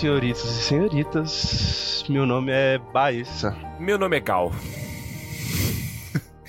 [0.00, 2.04] senhoritas e senhoritas.
[2.08, 4.50] Meu nome é Baessa Meu nome é Gal.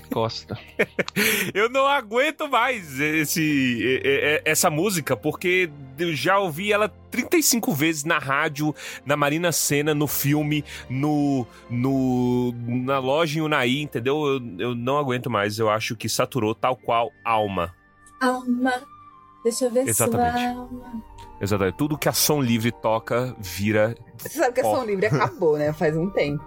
[0.09, 0.57] Costa.
[1.53, 4.01] Eu não aguento mais esse,
[4.45, 8.75] essa música, porque eu já ouvi ela 35 vezes na rádio,
[9.05, 14.25] na Marina Senna, no filme, no, no na loja em Unai, entendeu?
[14.25, 15.59] Eu, eu não aguento mais.
[15.59, 17.73] Eu acho que saturou tal qual alma.
[18.19, 18.81] Alma.
[19.43, 20.39] Deixa eu ver Exatamente.
[20.39, 21.10] sua alma.
[21.41, 21.75] Exatamente.
[21.75, 23.95] Tudo que a Som Livre toca vira.
[24.17, 24.63] Você sabe que a.
[24.63, 25.73] Som Livre acabou, né?
[25.73, 26.43] Faz um tempo.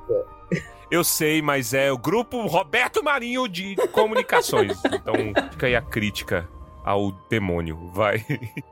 [0.91, 4.79] Eu sei, mas é o grupo Roberto Marinho de Comunicações.
[4.87, 5.15] então
[5.51, 6.49] fica aí a crítica
[6.85, 7.91] ao demônio.
[7.93, 8.25] Vai.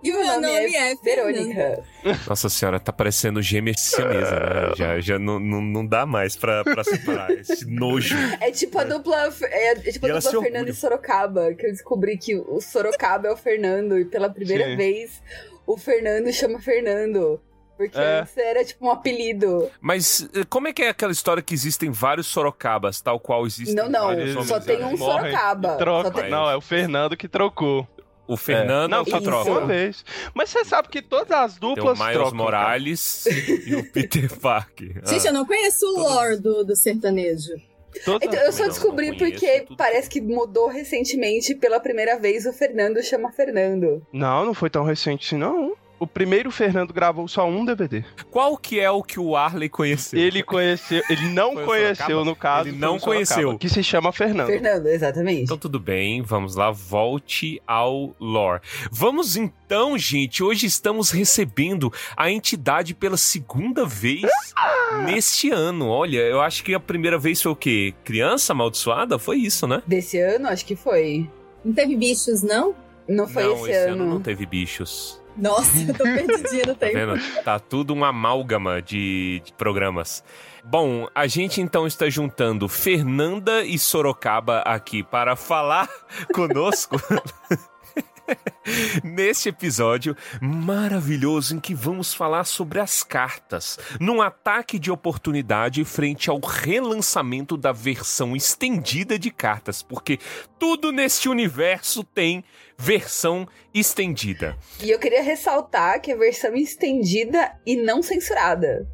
[0.03, 1.83] E o meu nome, é, Verônica.
[2.05, 2.21] Verônica.
[2.29, 4.73] Nossa senhora, tá parecendo gêmea siamesa, né?
[4.77, 8.15] Já, já não, não, não dá mais pra, pra separar esse nojo.
[8.41, 10.43] É tipo a dupla, é, é tipo E a dupla.
[10.43, 14.67] Fernando e Sorocaba, que eu descobri que o Sorocaba é o Fernando e pela primeira
[14.67, 14.77] Sim.
[14.77, 15.23] vez
[15.67, 17.41] o Fernando chama Fernando.
[17.77, 18.21] Porque É.
[18.21, 19.69] antes era tipo um apelido.
[19.81, 23.75] Mas eh, como é que é aquela história que existem vários Sorocabas, tal qual existem
[23.75, 25.77] Não, não, só tem um Sorocaba.
[25.77, 26.11] Troca.
[26.13, 27.89] Tem- Não, é o Fernando que trocou.
[28.29, 29.25] O Fernando Não, é o só Isso.
[29.27, 30.05] troca uma vez.
[30.33, 32.31] Mas você sabe que todas as Tem o duplas Miles trocam.
[32.31, 32.43] cara.
[32.45, 33.27] Morales
[33.67, 35.03] e o Peter Parker.
[35.05, 37.55] Gente, eu não conheço o lore do, do sertanejo.
[38.23, 39.77] Então, eu só descobri conheço porque tudo.
[39.77, 44.05] parece que mudou recentemente pela primeira vez o Fernando chama Fernando.
[44.13, 45.75] Não, não foi tão recente não.
[46.03, 48.05] O primeiro Fernando gravou só um DVD.
[48.29, 50.19] Qual que é o que o Arley conheceu?
[50.19, 52.71] Ele conheceu, ele não conheceu no caso.
[52.71, 53.57] Ele não conheceu.
[53.57, 54.49] Que se chama Fernando.
[54.49, 55.43] Fernando, exatamente.
[55.43, 58.61] Então tudo bem, vamos lá, volte ao lore.
[58.91, 64.29] Vamos então, gente, hoje estamos recebendo a entidade pela segunda vez
[65.05, 65.87] neste ano.
[65.87, 67.95] Olha, eu acho que a primeira vez foi o quê?
[68.03, 69.21] Criança amaldiçoada?
[69.21, 69.81] Foi isso, né?
[69.87, 71.31] Desse ano, acho que foi.
[71.65, 72.75] Não teve bichos, não?
[73.09, 74.05] Não foi não, esse, ano.
[74.05, 75.22] não teve bichos.
[75.37, 76.99] Nossa, eu tô perdidinha no Tá tempo.
[77.17, 77.43] vendo?
[77.43, 80.23] Tá tudo um amálgama de, de programas.
[80.65, 85.89] Bom, a gente então está juntando Fernanda e Sorocaba aqui para falar
[86.33, 86.97] conosco
[89.03, 96.31] neste episódio maravilhoso em que vamos falar sobre as cartas, num ataque de oportunidade frente
[96.31, 100.19] ao relançamento da versão estendida de cartas, porque
[100.59, 102.45] tudo neste universo tem
[102.83, 104.57] versão estendida.
[104.83, 108.85] E eu queria ressaltar que a versão estendida e não censurada.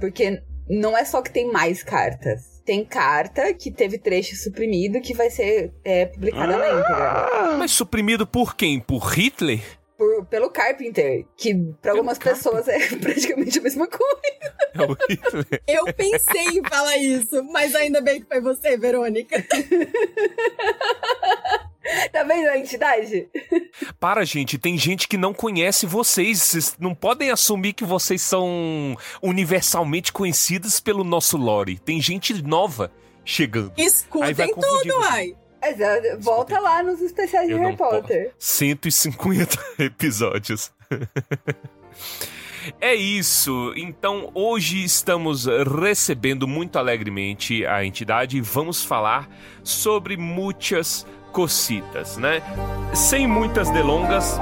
[0.00, 2.60] Porque não é só que tem mais cartas.
[2.64, 7.56] Tem carta que teve trecho suprimido que vai ser é, publicada na íntegra.
[7.56, 8.80] Mas suprimido por quem?
[8.80, 9.60] Por Hitler?
[9.96, 14.54] Por- pelo Carpenter, que pra algumas pessoas é praticamente a mesma coisa.
[14.74, 15.46] É o Hitler.
[15.68, 19.36] Eu pensei em falar isso, mas ainda bem que foi você, Verônica.
[22.12, 23.28] Tá vendo a entidade?
[23.98, 26.40] Para, gente, tem gente que não conhece vocês.
[26.40, 31.78] Vocês não podem assumir que vocês são universalmente conhecidos pelo nosso lore.
[31.78, 32.90] Tem gente nova
[33.24, 33.72] chegando.
[33.76, 35.34] Escutem tudo, ai.
[36.20, 38.02] volta lá nos especiais de Harry não posso.
[38.02, 38.32] Potter.
[38.38, 40.72] 150 episódios.
[42.80, 43.72] É isso.
[43.76, 49.28] Então, hoje estamos recebendo muito alegremente a entidade e vamos falar
[49.62, 52.40] sobre muitas cocitas, né?
[52.94, 54.40] Sem muitas delongas,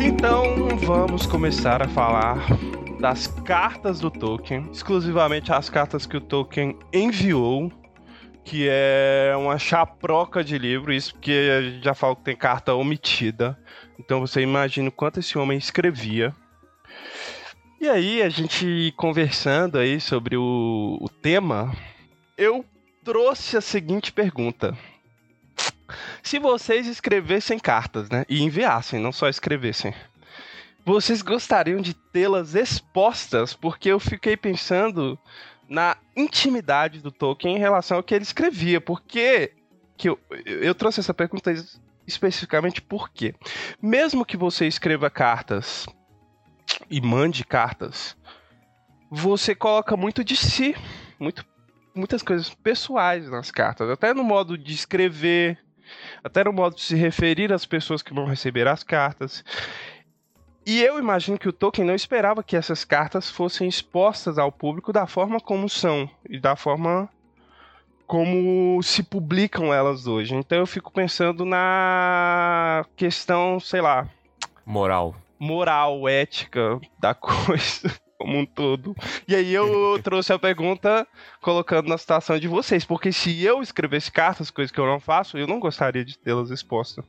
[0.00, 2.46] Então vamos começar a falar
[3.00, 7.72] das cartas do Tolkien, exclusivamente as cartas que o Tolkien enviou,
[8.44, 13.58] que é uma chaproca de livro, isso porque já falou que tem carta omitida.
[14.04, 16.34] Então você imagina o quanto esse homem escrevia.
[17.80, 21.72] E aí, a gente conversando aí sobre o, o tema,
[22.36, 22.64] eu
[23.04, 24.76] trouxe a seguinte pergunta.
[26.22, 28.24] Se vocês escrevessem cartas, né?
[28.28, 29.94] E enviassem, não só escrevessem.
[30.84, 33.54] Vocês gostariam de tê-las expostas?
[33.54, 35.18] Porque eu fiquei pensando
[35.68, 38.80] na intimidade do Tolkien em relação ao que ele escrevia.
[38.80, 39.52] Porque
[39.96, 41.52] que eu, eu trouxe essa pergunta
[42.06, 43.34] es- especificamente porque,
[43.80, 45.86] mesmo que você escreva cartas
[46.90, 48.16] e mande cartas,
[49.10, 50.74] você coloca muito de si,
[51.18, 51.44] muito,
[51.94, 55.58] muitas coisas pessoais nas cartas, até no modo de escrever,
[56.24, 59.44] até no modo de se referir às pessoas que vão receber as cartas.
[60.64, 64.92] E eu imagino que o Tolkien não esperava que essas cartas fossem expostas ao público
[64.92, 67.10] da forma como são e da forma
[68.06, 70.34] como se publicam elas hoje.
[70.34, 74.08] Então eu fico pensando na questão, sei lá,
[74.66, 75.14] moral.
[75.38, 77.94] moral, ética da coisa.
[78.18, 78.94] como um todo.
[79.26, 81.06] E aí eu trouxe a pergunta
[81.40, 85.36] colocando na situação de vocês, porque se eu escrevesse cartas, coisas que eu não faço,
[85.36, 87.04] eu não gostaria de tê-las expostas.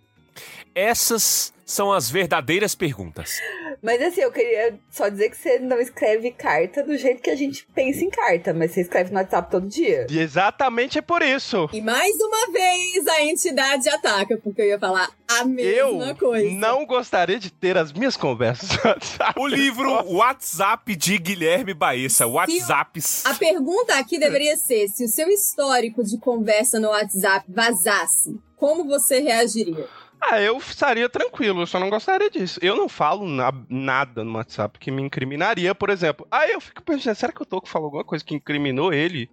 [0.73, 3.37] Essas são as verdadeiras perguntas.
[3.81, 7.35] Mas assim, eu queria só dizer que você não escreve carta do jeito que a
[7.35, 10.07] gente pensa em carta, mas você escreve no WhatsApp todo dia.
[10.09, 11.69] E exatamente é por isso.
[11.73, 16.49] E mais uma vez a entidade ataca, porque eu ia falar a mesma eu coisa.
[16.51, 19.39] não gostaria de ter as minhas conversas no WhatsApp.
[19.39, 22.27] O livro WhatsApp de Guilherme Baessa.
[22.27, 23.25] WhatsApps.
[23.25, 28.85] A pergunta aqui deveria ser: se o seu histórico de conversa no WhatsApp vazasse, como
[28.85, 29.87] você reagiria?
[30.29, 32.59] Ah, eu estaria tranquilo, eu só não gostaria disso.
[32.61, 36.25] Eu não falo na- nada no WhatsApp que me incriminaria, por exemplo.
[36.31, 39.29] Aí eu fico pensando, será que o Toco falou alguma coisa que incriminou ele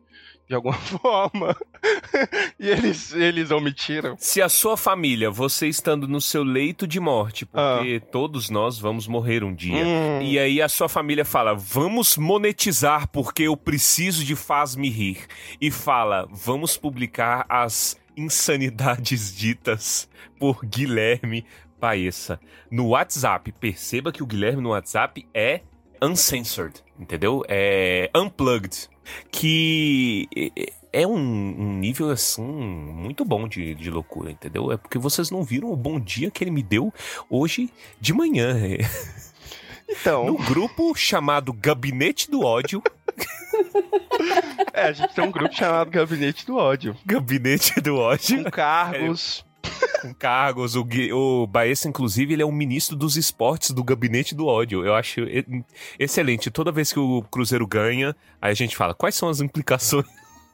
[0.49, 1.57] de alguma forma?
[2.59, 4.17] e eles, eles omitiram?
[4.19, 9.07] Se a sua família, você estando no seu leito de morte, porque todos nós vamos
[9.07, 9.85] morrer um dia.
[9.85, 10.21] Hum.
[10.23, 15.19] E aí a sua família fala: "Vamos monetizar porque eu preciso de faz-me rir".
[15.61, 20.09] E fala: "Vamos publicar as insanidades ditas
[20.39, 21.45] por Guilherme
[21.79, 22.41] Paessa
[22.71, 23.53] no WhatsApp".
[23.53, 25.61] Perceba que o Guilherme no WhatsApp é
[26.03, 27.43] uncensored, entendeu?
[27.49, 28.89] É unplugged,
[29.31, 30.29] que
[30.93, 34.73] é um, um nível assim muito bom de, de loucura, entendeu?
[34.73, 36.93] É porque vocês não viram o bom dia que ele me deu
[37.29, 37.71] hoje
[38.01, 38.57] de manhã.
[39.89, 42.81] Então, No grupo chamado Gabinete do Ódio.
[44.73, 46.97] é, a gente tem um grupo chamado Gabinete do Ódio.
[47.05, 48.45] Gabinete do Ódio.
[48.45, 49.45] Com cargos.
[50.03, 50.77] Com cargos.
[50.77, 54.85] O, o Baessa, inclusive, ele é o ministro dos esportes do Gabinete do Ódio.
[54.85, 55.21] Eu acho
[55.99, 56.51] excelente.
[56.51, 60.07] Toda vez que o Cruzeiro ganha, aí a gente fala quais são as implicações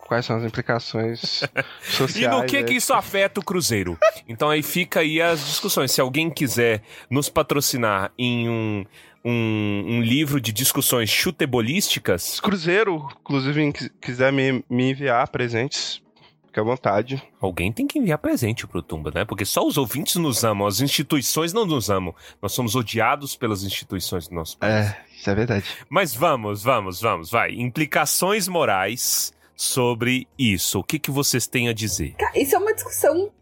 [0.06, 1.42] Quais são as implicações
[1.82, 2.16] sociais?
[2.16, 3.98] E no que que isso afeta o Cruzeiro?
[4.28, 5.90] Então aí fica aí as discussões.
[5.90, 8.86] Se alguém quiser nos patrocinar em um,
[9.28, 16.00] um, um livro de discussões chutebolísticas, Cruzeiro, inclusive, quiser me, me enviar presentes,
[16.46, 17.20] fique à vontade.
[17.40, 19.24] alguém tem que enviar presente pro Tumba, né?
[19.24, 22.14] Porque só os ouvintes nos amam, as instituições não nos amam.
[22.40, 24.86] Nós somos odiados pelas instituições do nosso país.
[24.86, 25.66] É, isso é verdade.
[25.88, 27.52] Mas vamos, vamos, vamos, vai.
[27.52, 30.78] Implicações morais sobre isso.
[30.78, 32.14] O que, que vocês têm a dizer?
[32.14, 33.32] Cara, Isso é uma discussão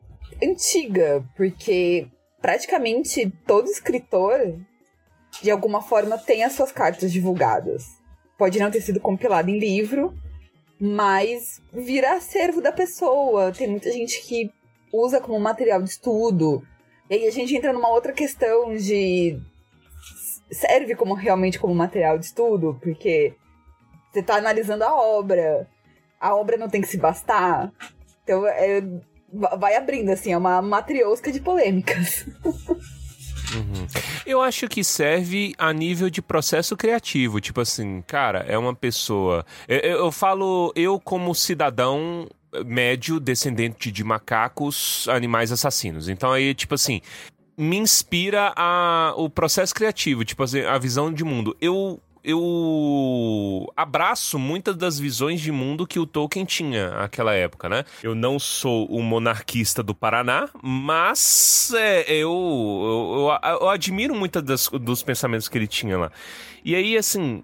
[0.43, 2.07] antiga, porque
[2.41, 4.39] praticamente todo escritor,
[5.43, 7.85] de alguma forma, tem as suas cartas divulgadas.
[8.39, 10.15] Pode não ter sido compilado em livro,
[10.81, 13.53] mas vira acervo da pessoa.
[13.53, 14.51] Tem muita gente que
[14.93, 16.63] usa como material de estudo.
[17.09, 19.39] E aí a gente entra numa outra questão de
[20.51, 23.35] serve como realmente como material de estudo, porque
[24.13, 25.69] você tá analisando a obra.
[26.21, 27.73] A obra não tem que se bastar.
[28.23, 28.81] Então, é,
[29.33, 32.27] va- vai abrindo, assim, é uma matriosca de polêmicas.
[34.27, 37.41] Eu acho que serve a nível de processo criativo.
[37.41, 39.45] Tipo assim, cara, é uma pessoa.
[39.69, 42.29] Eu, eu- eu falo, eu como cidadão
[42.65, 46.09] médio, descendente de macacos, animais assassinos.
[46.09, 47.01] Então aí, tipo assim,
[47.57, 51.57] me inspira a, o processo criativo, tipo assim, a visão de mundo.
[51.61, 52.01] Eu.
[52.25, 57.85] Eu abraço muitas das visões de mundo que o Tolkien tinha naquela época, né?
[58.03, 64.69] Eu não sou um monarquista do Paraná, mas é, eu, eu, eu, eu admiro muitas
[64.71, 66.11] dos pensamentos que ele tinha lá.
[66.65, 67.43] E aí, assim,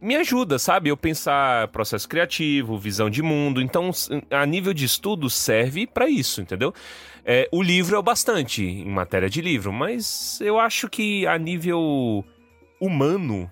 [0.00, 0.88] me ajuda, sabe?
[0.88, 3.60] Eu pensar processo criativo, visão de mundo.
[3.60, 3.90] Então,
[4.30, 6.72] a nível de estudo, serve pra isso, entendeu?
[7.24, 11.38] É, o livro é o bastante em matéria de livro, mas eu acho que a
[11.38, 12.24] nível
[12.78, 13.50] humano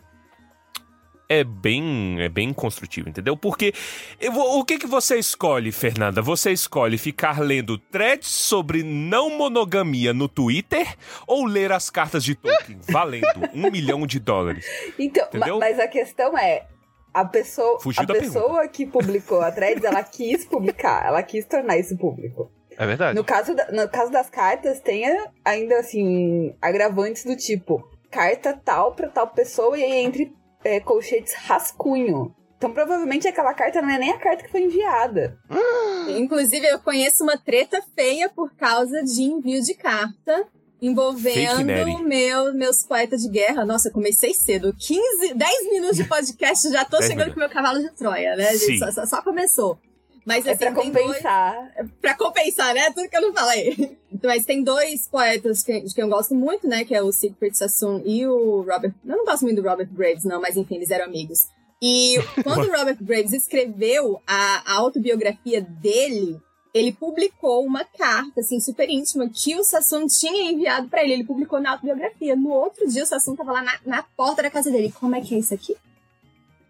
[1.40, 3.34] é bem, é bem construtivo, entendeu?
[3.36, 3.72] Porque
[4.20, 6.20] eu o que, que você escolhe, Fernanda?
[6.20, 10.86] Você escolhe ficar lendo threads sobre não monogamia no Twitter
[11.26, 14.66] ou ler as cartas de Tolkien, valendo um milhão de dólares?
[14.98, 15.58] Então, Entendeu?
[15.58, 16.66] mas a questão é.
[17.14, 21.76] A pessoa, Fugiu a pessoa que publicou a threads, ela quis publicar, ela quis tornar
[21.78, 22.50] isso público.
[22.76, 23.14] É verdade.
[23.14, 25.04] No caso, da- no caso das cartas, tem
[25.44, 30.32] ainda assim, agravantes do tipo, carta tal pra tal pessoa e aí entre
[30.64, 32.34] é, colchetes rascunho.
[32.56, 35.36] Então provavelmente aquela carta não é nem a carta que foi enviada.
[36.16, 40.46] Inclusive, eu conheço uma treta feia por causa de envio de carta
[40.80, 41.64] envolvendo
[42.04, 43.64] meu, meus poetas de guerra.
[43.64, 44.74] Nossa, eu comecei cedo.
[44.78, 47.34] 15, 10 minutos de podcast, já tô 10 chegando minutos.
[47.34, 48.46] com meu cavalo de Troia, né?
[48.78, 49.78] Só, só- só começou.
[50.24, 51.72] Mas É assim, pra tem dois- compensar.
[52.00, 52.90] pra compensar, né?
[52.92, 53.98] Tudo que eu não falei.
[54.22, 56.84] Mas tem dois poetas que, de quem eu gosto muito, né?
[56.84, 58.94] Que é o Siegfried Sassoon e o Robert.
[59.04, 61.48] Eu não gosto muito do Robert Graves, não, mas enfim, eles eram amigos.
[61.80, 62.14] E
[62.44, 66.40] quando o Robert Graves escreveu a, a autobiografia dele,
[66.72, 71.14] ele publicou uma carta, assim, super íntima, que o Sassoon tinha enviado pra ele.
[71.14, 72.36] Ele publicou na autobiografia.
[72.36, 74.92] No outro dia, o Sassoon tava lá na, na porta da casa dele.
[75.00, 75.74] Como é que é isso aqui?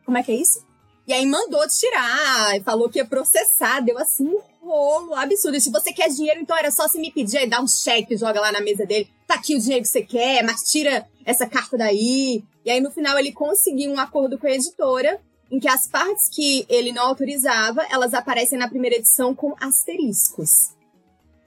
[0.06, 0.64] Como é que é isso?
[1.06, 5.60] E aí mandou tirar, falou que ia processar, deu assim um rolo absurdo.
[5.60, 8.40] Se você quer dinheiro, então era só se me pedir, aí dá um cheque, joga
[8.40, 9.08] lá na mesa dele.
[9.26, 12.44] Tá aqui o dinheiro que você quer, mas tira essa carta daí.
[12.64, 16.30] E aí no final ele conseguiu um acordo com a editora em que as partes
[16.30, 20.72] que ele não autorizava, elas aparecem na primeira edição com asteriscos.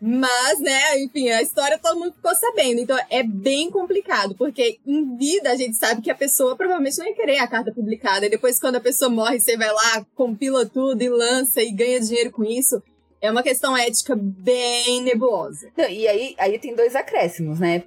[0.08, 2.80] Mas, né, enfim, a história todo mundo ficou sabendo.
[2.80, 7.08] Então é bem complicado, porque em vida a gente sabe que a pessoa provavelmente não
[7.08, 8.28] ia querer a carta publicada.
[8.28, 12.00] E depois, quando a pessoa morre, você vai lá, compila tudo e lança e ganha
[12.00, 12.84] dinheiro com isso.
[13.20, 15.72] É uma questão ética bem nebulosa.
[15.76, 17.86] Não, e aí, aí tem dois acréscimos, né?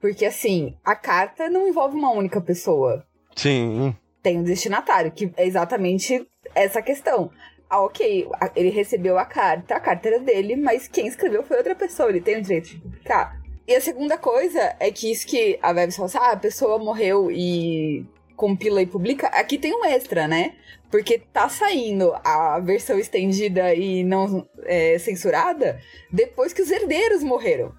[0.00, 3.04] Porque assim, a carta não envolve uma única pessoa.
[3.34, 3.92] Sim.
[4.22, 7.28] Tem um destinatário, que é exatamente essa questão.
[7.68, 11.74] Ah, ok, ele recebeu a carta, a carta era dele, mas quem escreveu foi outra
[11.74, 13.40] pessoa, ele tem o direito de publicar.
[13.66, 16.78] E a segunda coisa é que isso que a Web falou assim, ah, a pessoa
[16.78, 18.06] morreu e
[18.36, 20.54] compila e publica, aqui tem um extra, né?
[20.90, 25.80] Porque tá saindo a versão estendida e não é, censurada
[26.12, 27.74] depois que os herdeiros morreram.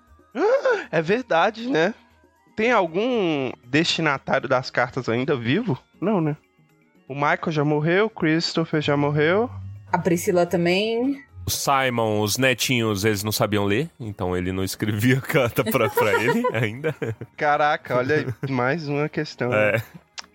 [0.91, 1.93] É verdade, né?
[2.55, 5.79] Tem algum destinatário das cartas ainda vivo?
[6.01, 6.35] Não, né?
[7.07, 9.49] O Michael já morreu, o Christopher já morreu.
[9.91, 11.23] A Priscila também.
[11.45, 16.21] O Simon, os netinhos, eles não sabiam ler, então ele não escrevia carta pra, pra
[16.21, 16.93] ele ainda.
[17.37, 19.53] Caraca, olha aí, mais uma questão.
[19.53, 19.81] É.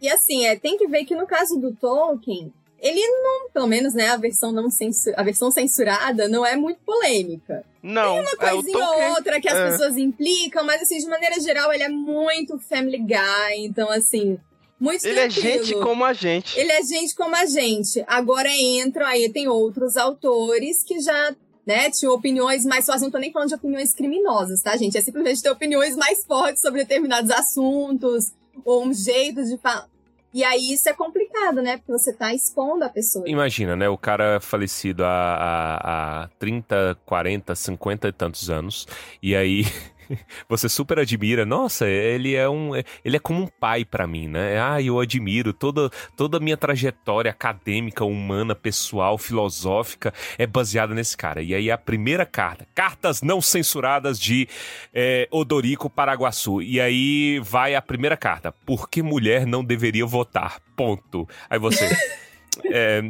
[0.00, 3.92] E assim, é, tem que ver que no caso do Tolkien, ele não, pelo menos,
[3.94, 7.62] né, a versão não censur, a versão censurada não é muito polêmica.
[7.82, 9.70] Não, Tem uma é, coisinha Tolkien- ou outra que as é.
[9.70, 14.38] pessoas implicam, mas assim, de maneira geral, ele é muito family guy, então assim,
[14.82, 15.64] muito Ele é tranquilo.
[15.64, 16.58] gente como a gente.
[16.58, 18.04] Ele é gente como a gente.
[18.08, 23.02] Agora entram, aí tem outros autores que já, né, tinham opiniões mais fortes.
[23.02, 24.98] Não tô nem falando de opiniões criminosas, tá, gente?
[24.98, 28.32] É simplesmente ter opiniões mais fortes sobre determinados assuntos,
[28.64, 29.88] ou um jeito de falar.
[30.34, 31.76] E aí isso é complicado, né?
[31.76, 33.28] Porque você tá expondo a pessoa.
[33.28, 33.88] Imagina, né?
[33.88, 38.86] O cara falecido há, há, há 30, 40, 50 e tantos anos.
[39.22, 39.64] E aí
[40.48, 41.44] você super admira.
[41.44, 42.72] Nossa, ele é um.
[43.04, 44.60] Ele é como um pai pra mim, né?
[44.60, 51.16] Ah, eu admiro toda, toda a minha trajetória acadêmica, humana, pessoal, filosófica é baseada nesse
[51.16, 51.42] cara.
[51.42, 54.48] E aí a primeira carta, cartas não censuradas de
[54.92, 56.62] é, Odorico Paraguaçu.
[56.62, 58.52] E aí vai a primeira carta.
[58.52, 60.60] Por que mulher não deveria votar?
[60.76, 61.28] Ponto.
[61.48, 61.84] Aí você.
[62.66, 63.02] é,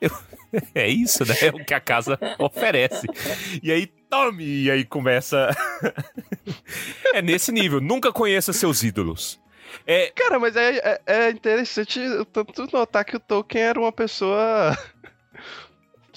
[0.00, 0.08] é,
[0.74, 1.34] é isso, né?
[1.40, 3.06] É o que a casa oferece.
[3.62, 4.44] E aí, tome!
[4.44, 5.50] E aí começa.
[7.12, 7.80] é nesse nível.
[7.80, 9.40] Nunca conheça seus ídolos.
[9.86, 12.00] É, Cara, mas é, é, é interessante
[12.32, 14.76] tanto notar que o Tolkien era uma pessoa.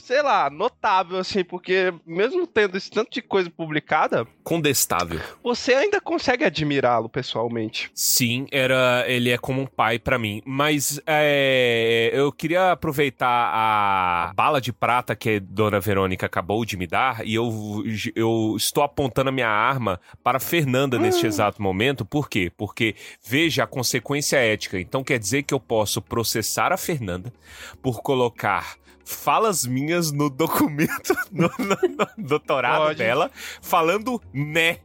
[0.08, 5.20] Sei lá, notável, assim, porque mesmo tendo esse tanto de coisa publicada, condestável.
[5.44, 7.92] você ainda consegue admirá-lo pessoalmente.
[7.94, 10.42] Sim, era, ele é como um pai pra mim.
[10.46, 16.78] Mas é, eu queria aproveitar a bala de prata que a Dona Verônica acabou de
[16.78, 17.84] me dar e eu,
[18.16, 22.06] eu estou apontando a minha arma para a Fernanda neste exato momento.
[22.06, 22.50] Por quê?
[22.56, 24.80] Porque veja a consequência ética.
[24.80, 27.34] Então quer dizer que eu posso processar a Fernanda
[27.82, 31.78] por colocar falas minhas no documento, no, no-
[32.18, 32.98] no doutorado Pode.
[33.00, 34.80] dela, falando né.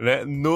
[0.00, 0.54] Né, no,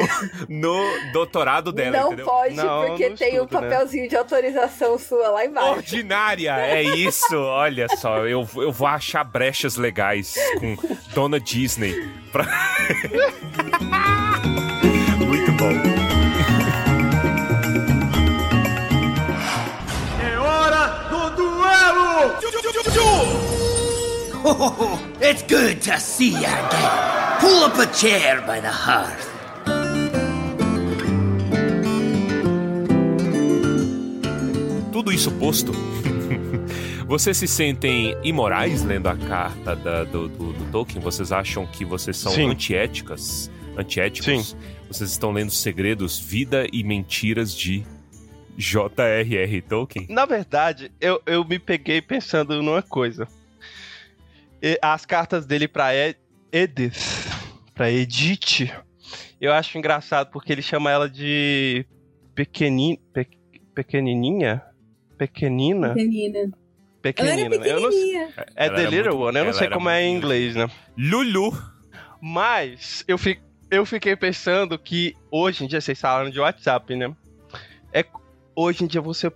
[0.49, 2.27] no doutorado dela, não entendeu?
[2.27, 3.69] pode, Não, porque no tem o estudo, né?
[3.71, 5.71] papelzinho de autorização sua lá embaixo.
[5.73, 7.37] Ordinária, é isso.
[7.37, 10.77] Olha só, eu, eu vou achar brechas legais com
[11.13, 12.09] Dona Disney.
[12.31, 12.47] Pra...
[25.21, 27.39] It's good to see you again.
[27.41, 29.29] Pull up a chair by the hearth.
[34.93, 35.73] Tudo isso posto.
[37.07, 41.01] Vocês se sentem imorais lendo a carta da- do, do- do Tolkien?
[41.03, 42.49] Vocês acham que vocês são Sim.
[42.51, 43.51] antiéticas?
[43.77, 44.49] Antiéticos?
[44.51, 44.57] Sim.
[44.89, 47.85] Vocês estão lendo segredos, vida e mentiras de
[48.57, 49.63] J.R.R.
[49.63, 50.07] Tolkien?
[50.09, 53.27] Na verdade, eu, eu me peguei pensando numa coisa.
[54.81, 56.19] As cartas dele pra Ed-
[56.53, 57.27] Edith,
[57.75, 58.71] pra Edith,
[59.41, 61.85] eu acho engraçado porque ele chama ela de
[62.35, 63.29] pequeni, pe-
[63.75, 64.63] pequenininha?
[65.19, 65.95] Pequenina?
[65.95, 66.39] Pequenina.
[67.17, 67.71] Ela era Pequenina, né?
[67.71, 67.91] Eu não.
[67.91, 70.15] É Ela The era Little muito- One, eu não ela sei era como é em
[70.17, 70.69] inglês, né?
[70.97, 71.53] Lulu.
[72.21, 73.41] Mas eu, fi,
[73.71, 77.13] eu fiquei pensando que hoje em dia, vocês falaram de WhatsApp, né?
[77.93, 78.05] É,
[78.55, 79.33] hoje em dia você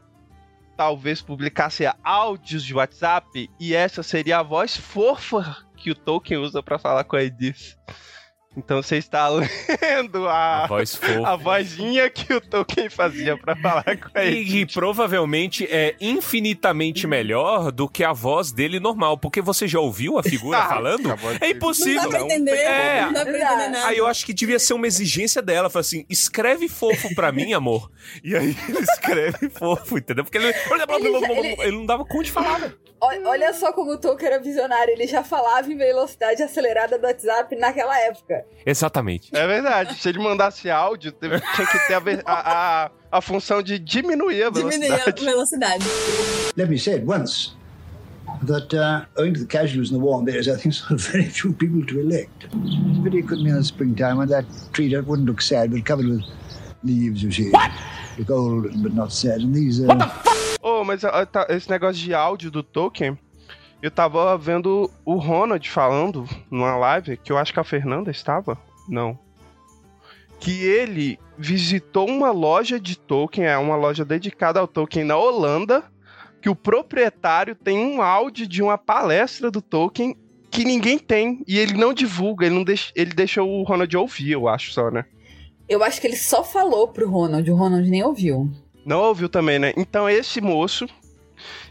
[0.76, 6.62] talvez publicasse áudios de WhatsApp e essa seria a voz fofa que o Tolkien usa
[6.62, 7.76] pra falar com a Edith.
[8.57, 11.29] Então você está lendo a, A voz fofa.
[11.29, 14.37] a vozinha que o Tolkien fazia pra falar com ele.
[14.43, 19.79] E, e provavelmente é infinitamente melhor do que a voz dele normal, porque você já
[19.79, 21.11] ouviu a figura Ah, falando?
[21.41, 22.03] É impossível.
[22.03, 22.57] Não dá pra entender.
[22.57, 23.03] É.
[23.03, 23.87] Não dá pra entender nada.
[23.87, 25.69] Aí eu acho que devia ser uma exigência dela.
[25.69, 27.91] Fala assim, escreve fofo pra mim, amor.
[28.25, 30.25] E aí ele escreve fofo, entendeu?
[30.25, 32.79] Porque ele, Ele- ele não dava conta de falar, velho.
[32.99, 34.91] Olha, olha só como o Tolkien era visionário.
[34.93, 38.46] Ele já falava em velocidade acelerada do WhatsApp naquela época.
[38.65, 39.31] Exatamente.
[39.35, 39.95] É verdade.
[39.95, 41.95] Se ele mandasse áudio, tinha que ter
[42.26, 45.25] a, a, a, a função de diminuir a Diminuir a velocidade.
[45.25, 45.85] velocidade.
[46.57, 47.53] Let me say at once
[48.45, 51.00] that, uh, owing to the casualties in the war, there is, I think, sort of
[51.12, 52.49] very few people to elect.
[53.05, 55.85] But it could be in the springtime when that tree that wouldn't look sad, but
[55.85, 56.23] covered with
[56.83, 57.53] leaves, you see.
[58.19, 59.43] Look old, but not sad.
[59.43, 59.95] And these, uh,
[60.61, 63.17] Ô, mas ó, tá- esse negócio de áudio do Tolkien,
[63.87, 68.59] eu tava vendo o Ronald falando numa live, que eu acho que a Fernanda estava.
[68.88, 69.16] Não.
[70.40, 75.85] Que ele visitou uma loja de Tolkien, é uma loja dedicada ao Tolkien na Holanda,
[76.43, 80.16] que o proprietário tem um áudio de uma palestra do Tolkien
[80.50, 84.33] que ninguém tem e ele não divulga, ele não deixa, ele deixa o Ronald ouvir,
[84.33, 85.05] eu acho só, né?
[85.69, 88.50] Eu acho que ele só falou pro Ronald, o Ronald nem ouviu.
[88.85, 89.73] Não ouviu também, né?
[89.76, 90.88] Então esse moço,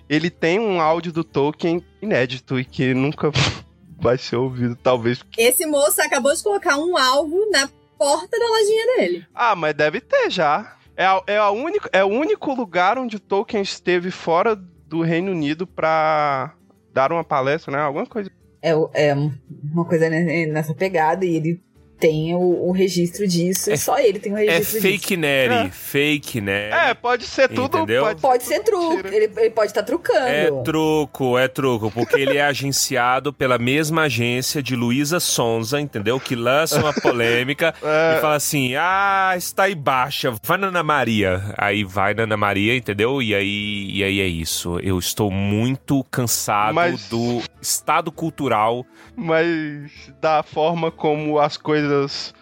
[0.09, 3.29] ele tem um áudio do Tolkien inédito e que nunca
[3.99, 5.21] vai ser ouvido, talvez.
[5.37, 9.25] Esse moço acabou de colocar um alvo na porta da lojinha dele.
[9.33, 10.75] Ah, mas deve ter já.
[10.97, 15.01] É, a- é, a único, é o único lugar onde o Tolkien esteve fora do
[15.01, 16.53] Reino Unido pra
[16.93, 17.79] dar uma palestra, né?
[17.83, 18.29] Alguma coisa.
[18.61, 21.61] É, é uma coisa ne- nessa pegada e ele
[21.99, 23.69] tem o, o registro disso.
[23.69, 24.81] É- e só ele tem o É registro disso.
[24.81, 25.69] fake Nery, É.
[25.71, 26.73] fake Nery.
[26.73, 27.77] É, pode ser tudo.
[27.77, 28.03] Entendeu?
[28.03, 29.07] Pode, Pode ser truco.
[29.07, 30.19] Ele, ele pode estar trucando.
[30.27, 36.19] É truco, é truco, porque ele é agenciado pela mesma agência de Luísa Sonza, entendeu?
[36.19, 38.17] Que lança uma polêmica É.
[38.17, 41.53] e fala assim: ah, está aí baixa, vai na Ana Maria.
[41.57, 43.21] Aí vai na Ana Maria, entendeu?
[43.21, 44.79] E aí, e aí é isso.
[44.79, 48.85] Eu estou muito cansado Mas- do estado cultural.
[49.15, 52.33] Mas da forma como as coisas s-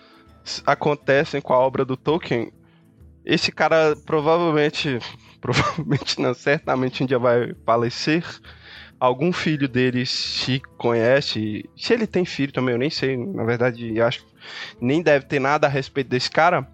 [0.66, 2.52] acontecem com a obra do Tolkien,
[3.26, 5.00] esse cara provavelmente,
[5.40, 8.24] provavelmente não, certamente um dia vai falecer.
[9.00, 11.70] Algum filho dele se conhece.
[11.76, 13.18] Se ele tem filho também, eu nem sei.
[13.18, 14.26] Na verdade, acho
[14.80, 16.66] nem deve ter nada a respeito desse cara.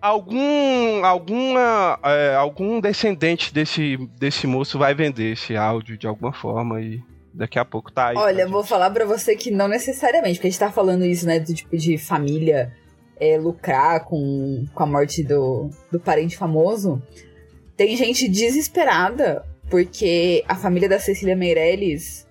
[0.00, 6.80] Algum, alguma, é, algum descendente desse, desse moço vai vender esse áudio de alguma forma
[6.80, 7.00] e
[7.32, 8.16] daqui a pouco tá aí.
[8.16, 11.40] Olha, vou falar pra você que não necessariamente, porque a gente tá falando isso, né,
[11.40, 12.72] do tipo de família
[13.18, 17.00] é, lucrar com, com a morte do, do parente famoso.
[17.76, 22.26] Tem gente desesperada porque a família da Cecília Meirelles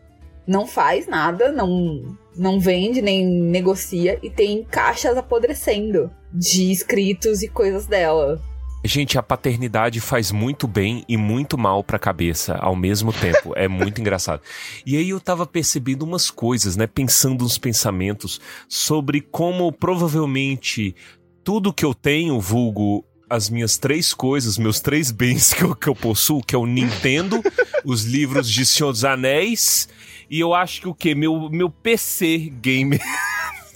[0.45, 7.47] não faz nada, não, não vende nem negocia e tem caixas apodrecendo de escritos e
[7.47, 8.41] coisas dela.
[8.83, 13.53] Gente, a paternidade faz muito bem e muito mal pra cabeça ao mesmo tempo.
[13.55, 14.41] É muito engraçado.
[14.85, 16.87] E aí eu tava percebendo umas coisas, né?
[16.87, 20.95] Pensando uns pensamentos sobre como provavelmente
[21.43, 25.87] tudo que eu tenho, vulgo as minhas três coisas, meus três bens que eu, que
[25.87, 27.41] eu possuo, que é o Nintendo,
[27.85, 29.87] os livros de Senhor dos Anéis,
[30.29, 31.15] e eu acho que o quê?
[31.15, 33.01] Meu, meu PC gamer.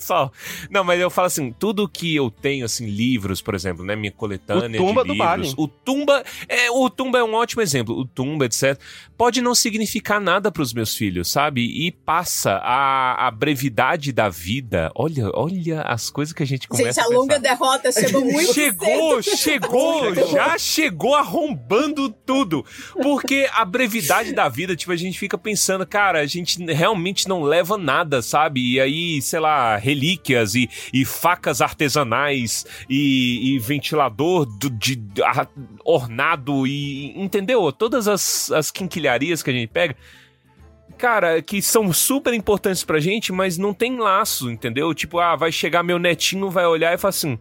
[0.06, 0.32] Só.
[0.70, 3.96] Não, mas eu falo assim, tudo que eu tenho, assim, livros, por exemplo, né?
[3.96, 5.54] Minha coletânea O Tumba de do livros.
[5.58, 7.98] O Tumba, é, o Tumba é um ótimo exemplo.
[7.98, 8.80] O Tumba, etc.
[9.18, 11.62] Pode não significar nada pros meus filhos, sabe?
[11.62, 14.92] E passa a, a brevidade da vida.
[14.94, 18.54] Olha, olha as coisas que a gente começa Gente, a a longa derrota chegou muito
[18.54, 19.38] Chegou, cedo.
[19.38, 22.64] chegou, já chegou arrombando tudo.
[23.02, 27.42] Porque a brevidade da vida, tipo, a gente fica pensando, cara, a gente realmente não
[27.42, 28.74] leva nada, sabe?
[28.74, 35.48] E aí, sei lá, relíquias e, e facas artesanais e, e ventilador do- de, a-
[35.84, 37.14] ornado e.
[37.20, 37.72] Entendeu?
[37.72, 39.96] Todas as, as quinquilharias que a gente pega
[40.98, 44.94] cara, que são super importantes pra gente, mas não tem laço, entendeu?
[44.94, 47.38] Tipo, ah, vai chegar meu netinho, vai olhar e falar assim.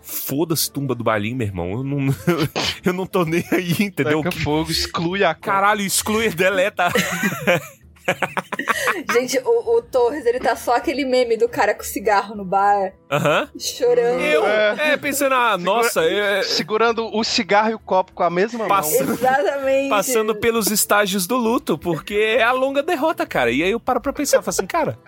[0.00, 1.70] Foda-se tumba do Balim, meu irmão.
[1.72, 1.98] Eu não,
[2.84, 4.22] eu não tô nem aí, entendeu?
[4.22, 5.58] Taca Que- fogo, exclui a cara.
[5.60, 6.88] Caralho, exclui, deleta.
[9.12, 12.92] Gente, o, o Torres, ele tá só aquele meme do cara com cigarro no bar,
[13.10, 13.48] Aham.
[13.58, 14.20] chorando.
[14.20, 18.66] Eu, é, pensando, ah, nossa, é, Segurando o cigarro e o copo com a mesma
[18.66, 19.14] Passa- mão.
[19.14, 19.88] Exatamente.
[19.88, 23.50] passando pelos estágios do luto, porque é a longa derrota, cara.
[23.50, 24.98] E aí eu paro pra pensar, falo assim, cara.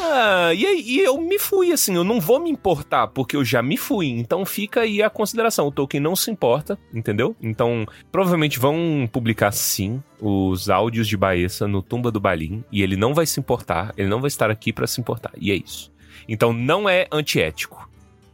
[0.00, 3.62] Ah, e e eu me fui, assim, eu não vou me importar, porque eu já
[3.62, 4.06] me fui.
[4.08, 5.66] Então fica aí a consideração.
[5.66, 7.36] O Tolkien não se importa, entendeu?
[7.40, 12.64] Então, provavelmente vão publicar sim os áudios de Baessa no Tumba do Balim.
[12.72, 15.32] E ele não vai se importar, ele não vai estar aqui pra se importar.
[15.36, 15.92] E é isso.
[16.28, 17.87] Então não é antiético.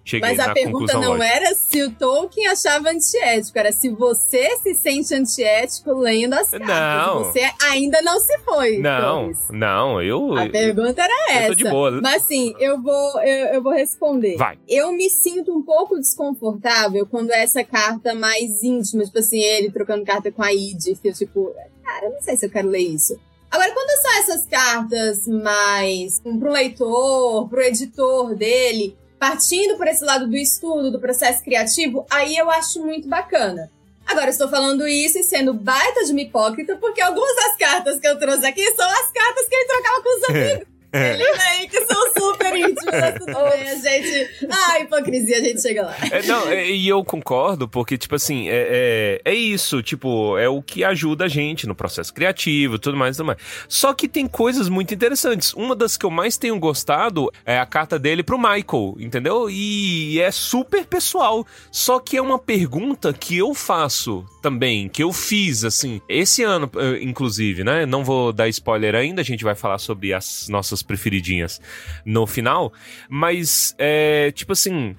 [0.04, 1.26] Cheguei Mas a pergunta não lógica.
[1.26, 6.68] era se o Tolkien achava antiético, era se você se sente antiético lendo as cartas.
[6.68, 7.24] Não.
[7.24, 8.78] Você ainda não se foi.
[8.78, 9.38] Não, Torres.
[9.50, 10.36] não, eu.
[10.36, 11.48] A pergunta era eu essa.
[11.48, 12.00] tô de boa.
[12.02, 14.36] Mas assim, eu vou, eu, eu vou responder.
[14.36, 14.58] Vai.
[14.68, 19.70] Eu me sinto um pouco desconfortável quando é essa carta mais íntima, tipo assim, ele
[19.70, 22.80] trocando carta com a Edith, eu tipo, cara, eu não sei se eu quero ler
[22.80, 23.18] isso.
[23.50, 30.04] Agora, quando são essas cartas mais um, pro leitor, pro editor dele, partindo por esse
[30.04, 33.70] lado do estudo, do processo criativo, aí eu acho muito bacana.
[34.06, 37.98] Agora, eu estou falando isso e sendo baita de uma hipócrita, porque algumas das cartas
[37.98, 40.73] que eu trouxe aqui são as cartas que ele trocava com os amigos.
[40.94, 44.46] Ele aí que são super íntimos, mas tudo bem, a gente.
[44.48, 45.96] Ah, hipocrisia, a gente chega lá.
[46.10, 50.48] É, não, é, e eu concordo, porque, tipo assim, é, é, é isso, tipo, é
[50.48, 53.38] o que ajuda a gente no processo criativo, tudo mais, tudo mais.
[53.68, 55.52] Só que tem coisas muito interessantes.
[55.54, 59.50] Uma das que eu mais tenho gostado é a carta dele pro Michael, entendeu?
[59.50, 61.44] E é super pessoal.
[61.72, 66.70] Só que é uma pergunta que eu faço também, que eu fiz, assim, esse ano,
[66.76, 67.86] eh, inclusive, né?
[67.86, 71.62] Não vou dar spoiler ainda, a gente vai falar sobre as nossas preferidinhas
[72.04, 72.70] no final,
[73.08, 74.94] mas é tipo assim.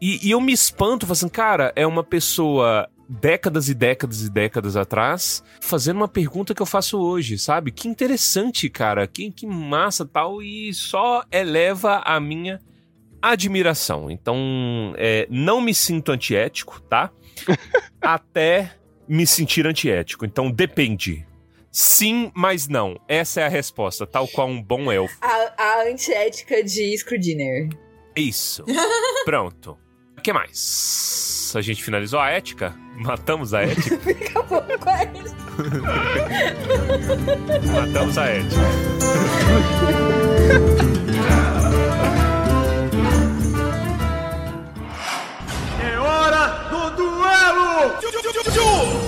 [0.00, 4.30] E, e eu me espanto, falando assim, cara, é uma pessoa décadas e décadas e
[4.30, 7.70] décadas atrás fazendo uma pergunta que eu faço hoje, sabe?
[7.70, 12.60] Que interessante, cara, que, que massa tal, e só eleva a minha
[13.22, 14.10] admiração.
[14.10, 14.36] Então,
[14.96, 17.12] é, não me sinto antiético, tá?
[18.02, 18.77] Até
[19.08, 20.24] me sentir antiético.
[20.24, 21.26] Então, depende.
[21.70, 23.00] Sim, mas não.
[23.06, 25.16] Essa é a resposta, tal qual um bom elfo.
[25.20, 27.68] A, a antiética de Scrudiner.
[28.16, 28.64] Isso.
[29.24, 29.78] Pronto.
[30.16, 31.52] O que mais?
[31.54, 32.74] A gente finalizou a ética?
[32.96, 33.94] Matamos a ética?
[34.10, 35.36] Acabou com a ética.
[37.72, 38.58] Matamos a ética.
[46.98, 48.98] Duelo!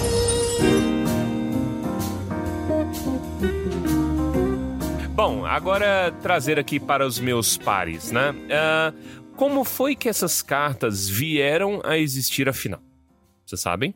[5.10, 8.34] Bom, agora trazer aqui para os meus pares, né?
[8.50, 8.92] Ah,
[9.36, 12.80] como foi que essas cartas vieram a existir afinal?
[13.44, 13.94] Vocês sabem?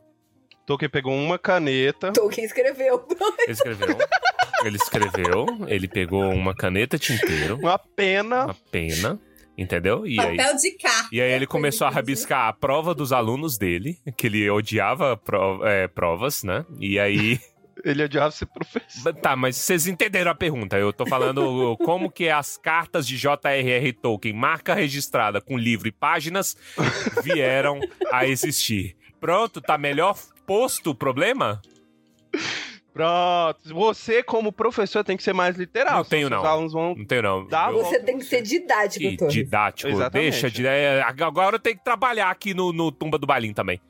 [0.66, 2.12] Tolkien pegou uma caneta.
[2.12, 3.06] Tolkien escreveu.
[3.42, 3.98] Ele escreveu.
[4.64, 8.46] ele escreveu, ele pegou uma caneta tinteiro, Uma pena.
[8.46, 9.18] uma pena,
[9.56, 10.06] entendeu?
[10.06, 11.08] E aí, Papel de carta.
[11.12, 15.64] e aí ele começou a rabiscar a prova dos alunos dele, que ele odiava pro-
[15.66, 16.64] é, provas, né?
[16.80, 17.38] E aí.
[17.84, 19.12] Ele odiava ser professor.
[19.14, 20.78] Tá, mas vocês entenderam a pergunta.
[20.78, 23.92] Eu tô falando como que as cartas de J.R.R.
[23.92, 26.56] Tolkien, marca registrada com livro e páginas,
[27.22, 28.96] vieram a existir.
[29.20, 31.60] Pronto, tá melhor posto o problema?
[32.94, 33.58] Pronto.
[33.74, 35.96] Você, como professor, tem que ser mais literal.
[35.96, 36.38] Não tenho, não.
[36.38, 36.94] Os alunos vão.
[36.94, 37.48] Não tenho, não.
[37.50, 39.34] Eu- Você tem que ser didático, que Torres.
[39.34, 39.90] didático.
[39.90, 40.30] Exatamente.
[40.30, 40.66] Deixa de.
[40.66, 43.80] é, agora eu tenho que trabalhar aqui no, no Tumba do Balim também.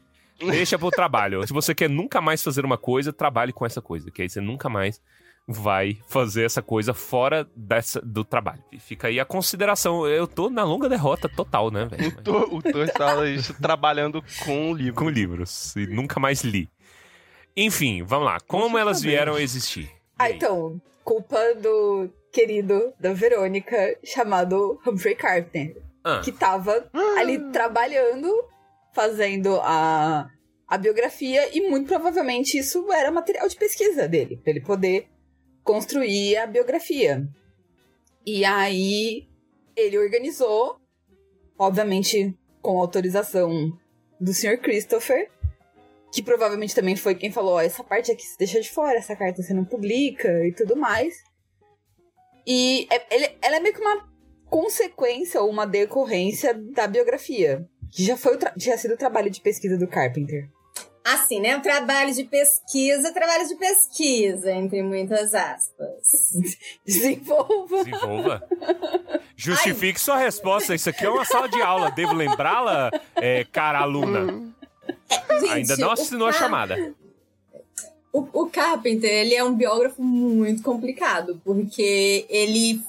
[0.40, 1.47] Deixa pro trabalho.
[1.47, 4.11] Se você quer nunca mais fazer uma coisa, trabalhe com essa coisa.
[4.11, 5.01] Que aí você nunca mais
[5.47, 8.64] vai fazer essa coisa fora dessa, do trabalho.
[8.73, 10.07] E Fica aí a consideração.
[10.07, 12.14] Eu tô na longa derrota total, né, O velho?
[12.57, 14.95] O Thor estava isso, trabalhando com o livro.
[14.95, 15.77] com livros.
[15.77, 16.69] E nunca mais li.
[17.57, 18.40] Enfim, vamos lá.
[18.40, 19.90] Como elas vieram a existir?
[20.19, 28.29] Ah, então, culpa do querido da Verônica, chamado Humphrey Carpenter, Ah, que tava ali trabalhando,
[28.93, 30.29] fazendo a,
[30.67, 35.09] a biografia, e muito provavelmente isso era material de pesquisa dele, pra ele poder
[35.62, 37.27] construir a biografia.
[38.27, 39.29] E aí
[39.77, 40.81] ele organizou,
[41.59, 43.79] obviamente com autorização
[44.21, 44.59] do Sr.
[44.59, 45.31] Christopher,
[46.14, 49.16] que provavelmente também foi quem falou, ó, essa parte aqui se deixa de fora, essa
[49.16, 51.12] carta você não publica e tudo mais.
[52.46, 54.09] E é- ele- ela é meio que uma
[54.48, 59.77] consequência ou uma decorrência da biografia, que já foi tinha sido o trabalho de pesquisa
[59.77, 60.48] do Carpenter.
[61.05, 61.57] Assim, né?
[61.57, 66.31] Um trabalho de pesquisa, trabalho de pesquisa, entre muitas aspas.
[66.87, 67.85] Desenvolva.
[67.85, 68.48] desenvolva.
[69.37, 70.74] Justifique sua resposta.
[70.74, 71.90] Isso aqui é uma sala de aula.
[71.90, 74.55] Devo lembrá-la, é, cara aluna?
[75.40, 76.94] Gente, Ainda não assinou a chamada.
[78.12, 82.81] O, o Carpenter, ele é um biógrafo muito complicado, porque ele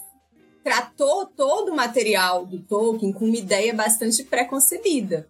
[0.64, 5.28] tratou todo o material do Tolkien com uma ideia bastante preconcebida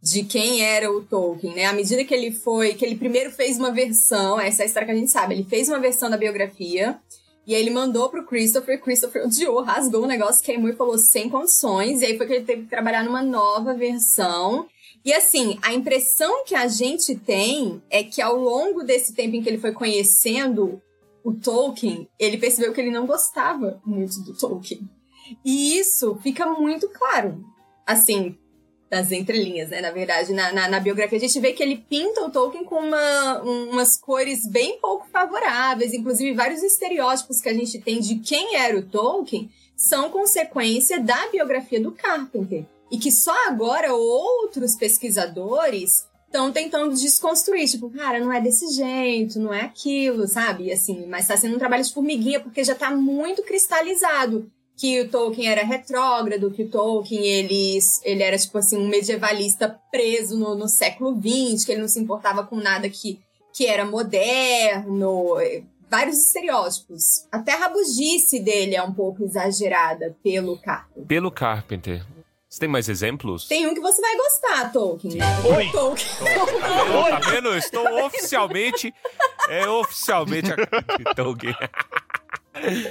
[0.00, 1.66] de quem era o Tolkien, né?
[1.66, 4.86] À medida que ele foi, que ele primeiro fez uma versão, essa é a história
[4.86, 6.98] que a gente sabe, ele fez uma versão da biografia
[7.46, 11.30] e aí ele mandou pro Christopher, Christopher odiou, rasgou o negócio, queimou e falou sem
[11.30, 14.66] condições, e aí foi que ele teve que trabalhar numa nova versão.
[15.08, 19.42] E assim, a impressão que a gente tem é que ao longo desse tempo em
[19.42, 20.82] que ele foi conhecendo
[21.24, 24.86] o Tolkien, ele percebeu que ele não gostava muito do Tolkien.
[25.42, 27.42] E isso fica muito claro,
[27.86, 28.36] assim,
[28.90, 29.80] das entrelinhas, né?
[29.80, 32.76] Na verdade, na, na, na, biografia, a gente vê que ele pinta o Tolkien com
[32.76, 38.16] uma, um, umas cores bem pouco favoráveis, inclusive vários estereótipos que a gente tem de
[38.16, 42.66] quem era o Tolkien são consequência da biografia do Carpenter.
[42.90, 49.38] E que só agora outros pesquisadores estão tentando desconstruir, tipo, cara, não é desse jeito,
[49.38, 50.72] não é aquilo, sabe?
[50.72, 55.08] Assim, mas tá sendo um trabalho de formiguinha porque já tá muito cristalizado que o
[55.08, 60.54] Tolkien era retrógrado, que o Tolkien ele, ele era tipo assim um medievalista preso no,
[60.54, 63.18] no século XX, que ele não se importava com nada que,
[63.52, 65.34] que era moderno,
[65.90, 67.26] vários estereótipos.
[67.32, 71.06] Até a rabugice dele é um pouco exagerada pelo Carpenter.
[71.06, 72.06] Pelo Carpenter.
[72.58, 73.46] Você tem mais exemplos?
[73.46, 75.16] Tem um que você vai gostar, Tolkien.
[75.56, 75.70] Oi.
[75.70, 76.08] Tolkien.
[76.18, 77.54] Tá, tá vendo?
[77.56, 78.92] Estou oficialmente.
[79.48, 81.54] É oficialmente a Tolkien.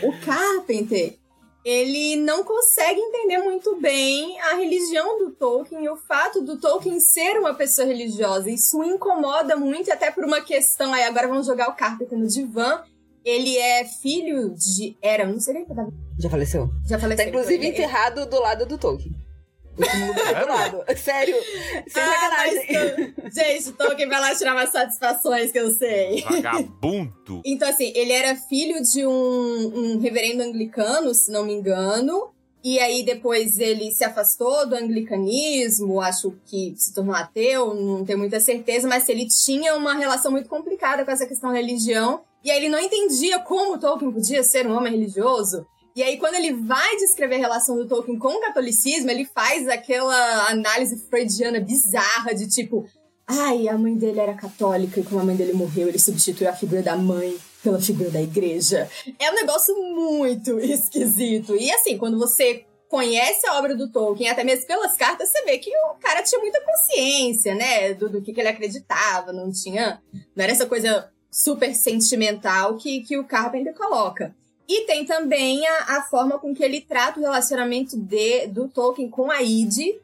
[0.04, 1.18] O Carpenter,
[1.66, 7.02] ele não consegue entender muito bem a religião do Tolkien e o fato do Tolkien
[7.02, 8.50] ser uma pessoa religiosa.
[8.50, 10.94] Isso o incomoda muito, até por uma questão.
[10.94, 12.84] Aí agora vamos jogar o Carpenter no divã.
[13.26, 14.96] Ele é filho de.
[15.02, 15.68] Era, não sei nem.
[16.18, 16.70] Já faleceu?
[16.88, 17.26] Já faleceu.
[17.26, 19.27] Tá inclusive Ele- enterrado do lado do Tolkien.
[20.48, 20.84] Lado.
[20.98, 21.36] Sério.
[21.88, 23.14] Sem Ah, sacanagem.
[23.24, 26.22] mas, Gente, Tolkien vai lá tirar umas satisfações que eu sei.
[26.24, 27.42] Vagabundo.
[27.46, 29.12] Então, assim, ele era filho de um,
[29.76, 32.32] um reverendo anglicano, se não me engano.
[32.64, 38.18] E aí, depois ele se afastou do anglicanismo, acho que se tornou ateu, não tenho
[38.20, 42.22] muita certeza, mas ele tinha uma relação muito complicada com essa questão da religião.
[42.44, 45.66] E aí ele não entendia como Tolkien podia ser um homem religioso.
[45.98, 49.68] E aí, quando ele vai descrever a relação do Tolkien com o catolicismo, ele faz
[49.68, 52.88] aquela análise freudiana bizarra de tipo,
[53.26, 56.54] Ai, a mãe dele era católica e quando a mãe dele morreu, ele substituiu a
[56.54, 58.88] figura da mãe pela figura da igreja.
[59.18, 61.56] É um negócio muito esquisito.
[61.56, 65.58] E assim, quando você conhece a obra do Tolkien, até mesmo pelas cartas, você vê
[65.58, 67.96] que o cara tinha muita consciência, né?
[67.96, 70.00] Do, do que, que ele acreditava, não tinha.
[70.36, 74.36] Não era essa coisa super sentimental que, que o Carpenter coloca.
[74.68, 79.10] E tem também a, a forma com que ele trata o relacionamento de, do Tolkien
[79.10, 79.96] com a Id,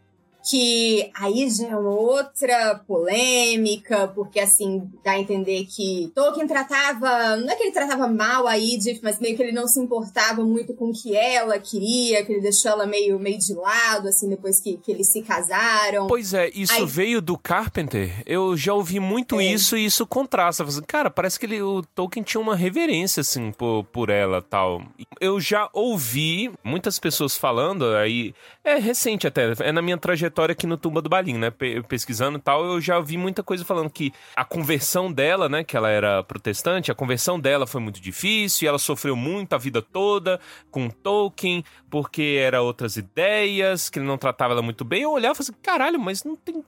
[0.50, 7.50] que aí já é outra polêmica, porque assim, dá a entender que Tolkien tratava, não
[7.50, 10.74] é que ele tratava mal a Edith, mas meio que ele não se importava muito
[10.74, 14.60] com o que ela queria, que ele deixou ela meio, meio de lado, assim, depois
[14.60, 16.08] que, que eles se casaram.
[16.08, 18.22] Pois é, isso Aí- veio do Carpenter.
[18.26, 19.46] Eu já ouvi muito É.
[19.46, 20.64] isso e isso contrasta.
[20.64, 24.82] Assim, Cara, parece que ele, o Tolkien tinha uma reverência, assim, por, por ela tal.
[25.22, 28.34] Eu já ouvi muitas pessoas falando, aí.
[28.66, 31.50] É recente até, é na minha trajetória aqui no Tumba do Balim, né?
[31.50, 35.64] pe- Pesquisando e tal, eu já ouvi muita coisa falando que a conversão dela, né?
[35.64, 39.58] Que ela era protestante, a conversão dela foi muito difícil e ela sofreu muito a
[39.58, 40.40] vida toda
[40.72, 45.04] com Tolkien, porque era outras ideias, que ele não tratava ela muito bem.
[45.04, 46.64] Eu olhava e falava assim, caralho, mas não tem.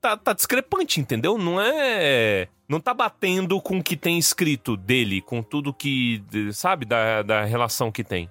[0.00, 1.38] Tá, tá discrepante, entendeu?
[1.38, 2.48] Não é.
[2.68, 6.22] Não tá batendo com o que tem escrito dele, com tudo que.
[6.52, 8.30] Sabe, da, da relação que tem.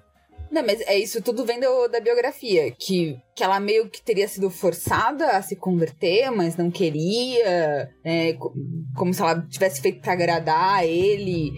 [0.52, 2.70] Não, mas é isso tudo vem do- da biografia.
[2.78, 7.88] Que, que ela meio que teria sido forçada a se converter, mas não queria.
[8.04, 8.52] né, co-
[8.96, 11.50] como se ela tivesse feito pra agradar ele.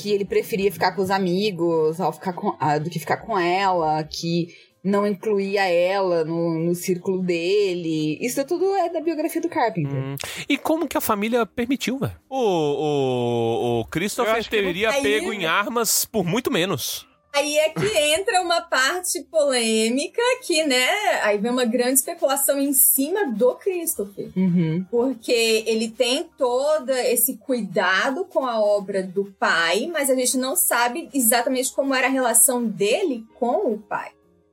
[0.00, 3.38] Que ele preferia ficar com os amigos ao ficar com, ah, do que ficar com
[3.38, 4.02] ela.
[4.04, 4.48] Que
[4.82, 8.16] não incluía ela no, no círculo dele.
[8.20, 9.92] Isso tudo é da biografia do Carpenter.
[9.94, 10.16] Hum.
[10.48, 12.16] E como que a família permitiu, velho?
[12.30, 17.06] O, o, o Christopher teria pego em armas por muito menos.
[17.32, 20.88] Aí é que entra uma parte polêmica que, né,
[21.22, 24.30] aí vem uma grande especulação em cima do Christopher.
[24.36, 24.84] Uhum.
[24.90, 30.56] Porque ele tem todo esse cuidado com a obra do pai, mas a gente não
[30.56, 34.10] sabe exatamente como era a relação dele com o pai.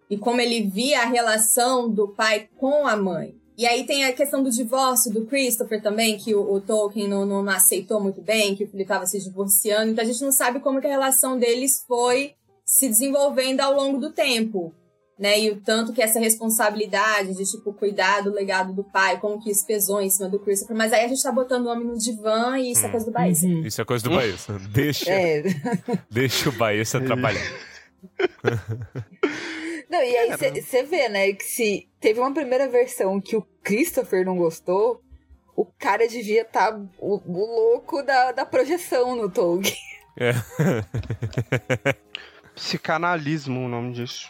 [0.10, 3.36] E como ele via a relação do pai com a mãe.
[3.58, 7.26] E aí tem a questão do divórcio do Christopher também, que o, o Tolkien não,
[7.26, 9.92] não aceitou muito bem, que ele estava se divorciando.
[9.92, 12.36] Então a gente não sabe como que a relação deles foi
[12.68, 14.76] se desenvolvendo ao longo do tempo.
[15.18, 19.42] Né, e o tanto que essa responsabilidade de, tipo, cuidar do legado do pai, como
[19.42, 20.78] que isso pesou em cima do Christopher.
[20.78, 23.12] Mas aí a gente tá botando o homem no divã e isso é coisa do
[23.12, 23.42] país.
[23.42, 23.66] Uhum.
[23.66, 24.60] Isso é coisa do Baessa.
[24.70, 25.42] Deixa, É.
[26.12, 27.42] deixa o Baessa trabalhar.
[29.90, 34.24] Não, e aí você vê, né, que se teve uma primeira versão que o Christopher
[34.24, 35.02] não gostou,
[35.56, 39.76] o cara devia estar o, o louco da, da projeção no Tolkien.
[40.20, 40.34] É.
[42.58, 44.30] Psicanalismo, o nome disso.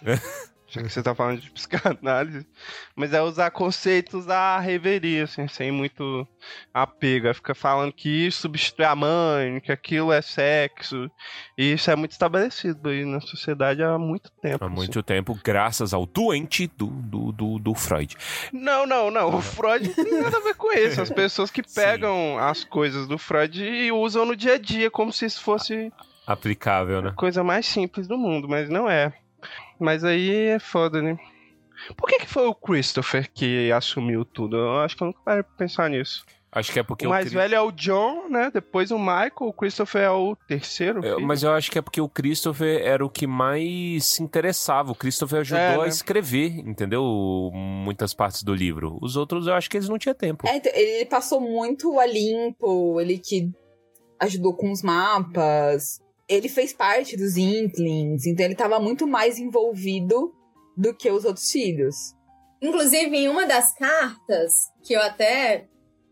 [0.67, 2.45] já que você tá falando de psicanálise,
[2.93, 6.27] mas é usar conceitos à reveria, assim, sem muito
[6.73, 7.27] apego.
[7.27, 11.09] É ficar falando que isso substitui a mãe, que aquilo é sexo.
[11.57, 14.63] E isso é muito estabelecido aí na sociedade há muito tempo.
[14.63, 14.75] Há assim.
[14.75, 18.17] muito tempo, graças ao doente do, do, do, do Freud.
[18.51, 19.37] Não, não, não.
[19.37, 21.01] O Freud não tem nada a ver com isso.
[21.01, 21.75] As pessoas que Sim.
[21.75, 25.93] pegam as coisas do Freud e usam no dia a dia como se isso fosse
[26.27, 27.09] Aplicável, né?
[27.09, 29.13] a coisa mais simples do mundo, mas não é.
[29.79, 31.17] Mas aí é foda, né?
[31.95, 34.57] Por que, que foi o Christopher que assumiu tudo?
[34.57, 36.25] Eu acho que eu nunca parei pra pensar nisso.
[36.51, 38.49] Acho que é porque o o mais Cri- velho é o John, né?
[38.51, 41.05] Depois o Michael, o Christopher é o terceiro.
[41.05, 41.27] É, filho.
[41.27, 44.91] Mas eu acho que é porque o Christopher era o que mais se interessava.
[44.91, 45.87] O Christopher ajudou É, a né?
[45.87, 47.03] escrever, entendeu?
[47.53, 48.97] Muitas partes do livro.
[49.01, 50.47] Os outros eu acho que eles não tinham tempo.
[50.47, 53.51] É, então, ele passou muito a limpo, ele que
[54.19, 56.01] ajudou com os mapas.
[56.29, 60.33] Ele fez parte dos Inklings, então ele tava muito mais envolvido
[60.75, 61.95] do que os outros filhos.
[62.61, 65.65] Inclusive, em uma das cartas, que eu até.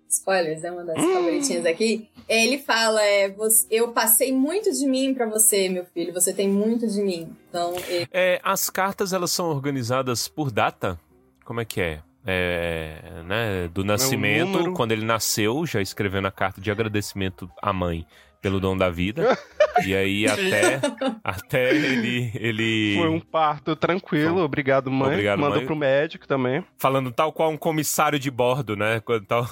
[0.07, 2.07] Spoilers, é uma das favoritinhas aqui.
[2.29, 6.13] Ele fala: é, você- Eu passei muito de mim pra você, meu filho.
[6.13, 7.35] Você tem muito de mim.
[7.49, 10.97] Então, ele- É, as cartas, elas são organizadas por data?
[11.43, 12.01] Como é que é?
[12.27, 14.73] É, né, do nascimento, número.
[14.73, 18.05] quando ele nasceu, já escrevendo a carta de agradecimento à mãe
[18.45, 19.35] pelo dom da vida.
[19.83, 20.79] e aí até,
[21.23, 25.13] até ele, ele Foi um parto tranquilo, obrigado, mãe.
[25.13, 25.65] Obrigado, Mandou mãe.
[25.65, 26.63] pro médico também.
[26.77, 28.99] falando tal qual um comissário de bordo, né?
[28.99, 29.47] Quando tal...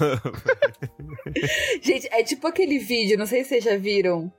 [1.82, 4.32] Gente, é tipo aquele vídeo, não sei se vocês já viram,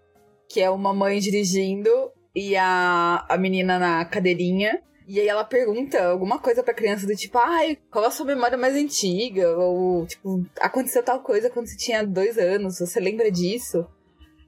[0.50, 1.90] que é uma mãe dirigindo
[2.34, 4.82] e a, a menina na cadeirinha.
[5.06, 8.58] E aí ela pergunta alguma coisa pra criança do tipo, ai, qual a sua memória
[8.58, 9.56] mais antiga?
[9.58, 13.86] Ou, tipo, aconteceu tal coisa quando você tinha dois anos, você lembra disso?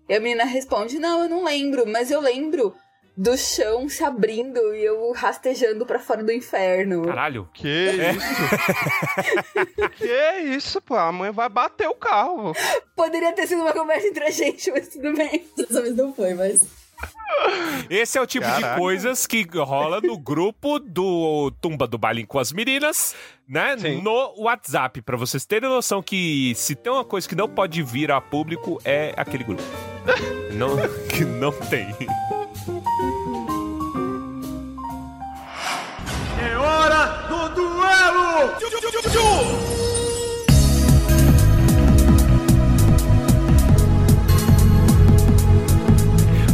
[0.08, 2.74] E a menina responde, não, eu não lembro, mas eu lembro
[3.18, 7.04] do chão se abrindo e eu rastejando pra fora do inferno.
[7.04, 7.50] Caralho.
[7.52, 8.20] Que isso?
[9.98, 10.96] que isso, pô?
[10.96, 12.54] A mãe vai bater o carro.
[12.96, 15.48] Poderia ter sido uma conversa entre a gente, mas tudo bem.
[15.58, 16.64] dessa vez não foi, mas.
[17.90, 18.74] Esse é o tipo Caraca.
[18.74, 23.16] de coisas que rola no grupo do Tumba do Baile com as meninas,
[23.48, 23.78] né?
[23.78, 24.02] Sim.
[24.02, 28.12] No WhatsApp, pra vocês terem noção que se tem uma coisa que não pode vir
[28.12, 29.64] a público é aquele grupo.
[30.54, 30.76] não,
[31.08, 31.96] que não tem.
[36.42, 39.87] É hora do duelo!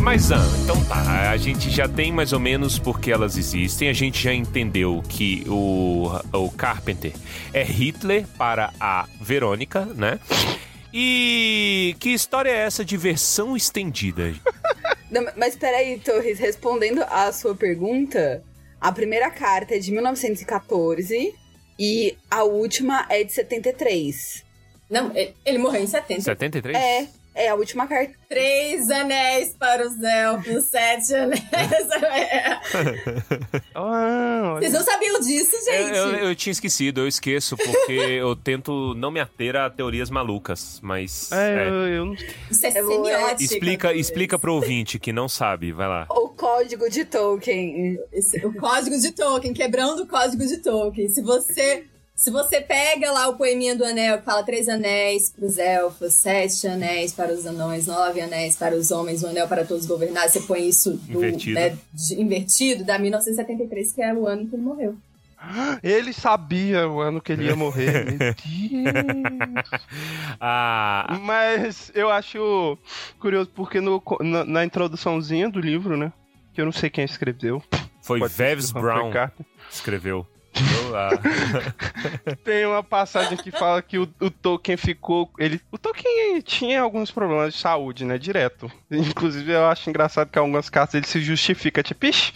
[0.03, 3.93] Mas, ah, então tá, a gente já tem mais ou menos porque elas existem, a
[3.93, 7.13] gente já entendeu que o, o Carpenter
[7.53, 10.19] é Hitler para a Verônica, né?
[10.93, 14.33] E que história é essa de versão estendida?
[15.09, 18.43] Não, mas peraí, Torres, respondendo a sua pergunta,
[18.81, 21.33] a primeira carta é de 1914
[21.79, 24.43] e a última é de 73.
[24.89, 26.21] Não, ele, ele morreu em 70.
[26.21, 26.75] 73?
[26.75, 28.13] É, é a última carta.
[28.29, 31.43] Três anéis para os elfos, sete anéis.
[33.75, 35.97] Ah, Vocês não sabiam disso, Eu, gente?
[35.97, 40.79] eu- eu tinha esquecido, eu esqueço, porque eu tento não me ater a teorias malucas,
[40.81, 41.31] mas.
[41.31, 41.69] é, é.
[41.69, 43.43] eu, eu não Isso é Eu semiótica.
[43.43, 46.05] Explica, explica pro ouvinte que não sabe, vai lá.
[46.09, 47.97] O código de Tolkien.
[48.11, 51.09] Esse- o código de Tolkien, quebrando o código de Tolkien.
[51.09, 55.45] Se você, se você pega lá o poeminha do anel que fala três anéis para
[55.45, 59.65] os elfos, sete anéis para os anões, nove anéis para os homens, um anel para
[59.65, 61.59] todos governar, você põe isso do, Invertido.
[61.59, 64.95] né, de- invertido, dá 1973, que é o ano que ele morreu.
[65.83, 68.05] Ele sabia o ano que ele ia morrer.
[68.05, 68.17] Meu
[68.93, 69.81] Deus.
[70.39, 72.77] Ah, Mas eu acho
[73.19, 76.13] curioso porque no, na, na introduçãozinha do livro, né?
[76.53, 77.61] Que eu não sei quem escreveu.
[78.01, 79.11] foi Veves Humphrey Brown
[79.69, 80.25] escreveu.
[82.43, 85.29] Tem uma passagem que fala que o, o Tolkien ficou.
[85.37, 88.17] Ele, o Tolkien tinha alguns problemas de saúde, né?
[88.17, 88.71] Direto.
[88.91, 92.33] Inclusive, eu acho engraçado que em algumas cartas ele se justifica, tipo, ixi,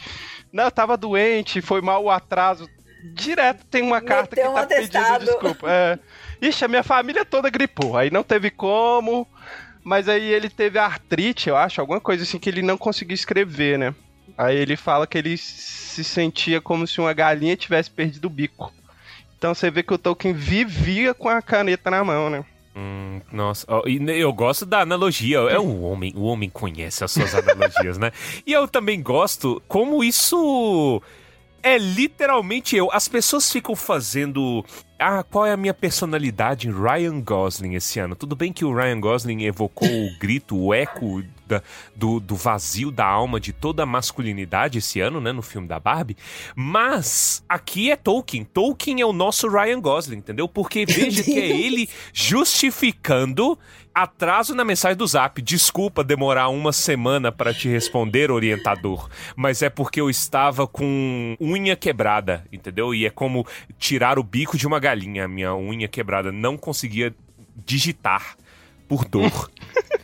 [0.52, 2.70] não, eu tava doente, foi mal o atraso.
[3.14, 5.26] Direto tem uma carta Meteu que um tá pedindo atestado.
[5.26, 5.68] desculpa.
[5.70, 6.00] É.
[6.42, 7.98] Ixi, a minha família toda gripou.
[7.98, 9.28] Aí não teve como.
[9.84, 13.80] Mas aí ele teve artrite, eu acho, alguma coisa assim que ele não conseguiu escrever,
[13.80, 13.96] né?
[14.38, 18.74] Aí ele fala que ele se sentia como se uma galinha tivesse perdido o bico.
[19.38, 22.44] Então você vê que o Tolkien vivia com a caneta na mão, né?
[22.78, 25.40] hum, nossa, eu gosto da analogia.
[25.40, 28.12] É um homem, o homem conhece as suas analogias, né?
[28.46, 31.02] E eu também gosto como isso
[31.64, 32.90] é literalmente eu.
[32.92, 34.64] As pessoas ficam fazendo.
[35.00, 38.16] Ah, qual é a minha personalidade em Ryan Gosling esse ano?
[38.16, 41.62] Tudo bem que o Ryan Gosling evocou o grito, o eco da-
[41.96, 45.32] do, do vazio da alma de toda a masculinidade esse ano, né?
[45.32, 46.18] No filme da Barbie.
[46.56, 48.44] Mas aqui é Tolkien.
[48.44, 50.48] Tolkien é o nosso Ryan Gosling, entendeu?
[50.48, 53.58] Porque veja que é ele justificando
[54.04, 55.42] atraso na mensagem do Zap.
[55.42, 61.76] Desculpa demorar uma semana para te responder, orientador, mas é porque eu estava com unha
[61.76, 62.94] quebrada, entendeu?
[62.94, 63.46] E é como
[63.78, 67.14] tirar o bico de uma galinha, a minha unha quebrada não conseguia
[67.66, 68.36] digitar
[68.88, 69.50] por dor.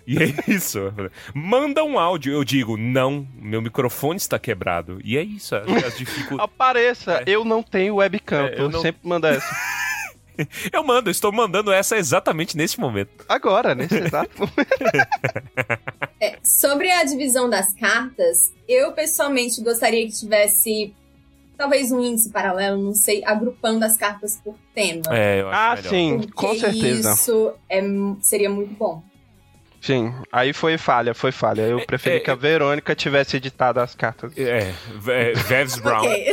[0.05, 0.91] E é isso.
[1.33, 2.33] Manda um áudio.
[2.33, 4.99] Eu digo, não, meu microfone está quebrado.
[5.01, 5.55] E é isso.
[5.55, 8.47] As, as dificu- Apareça, eu não tenho webcam.
[8.47, 9.47] É, eu eu não- sempre mando essa.
[10.71, 13.23] Eu mando, eu estou mandando essa exatamente nesse momento.
[13.29, 15.07] Agora, nesse exato momento.
[16.19, 20.93] É, sobre a divisão das cartas, eu pessoalmente gostaria que tivesse
[21.57, 25.03] talvez um índice paralelo, não sei, agrupando as cartas por tema.
[25.11, 25.89] É, eu acho Ah, melhor.
[25.89, 27.13] sim, Porque com certeza.
[27.13, 27.81] Isso é,
[28.21, 29.03] seria muito bom.
[29.81, 31.61] Sim, aí foi falha, foi falha.
[31.63, 34.31] Eu preferi é, que a Verônica tivesse editado as cartas.
[34.37, 34.73] É,
[35.07, 36.05] é Vevs Brown.
[36.05, 36.25] Ok.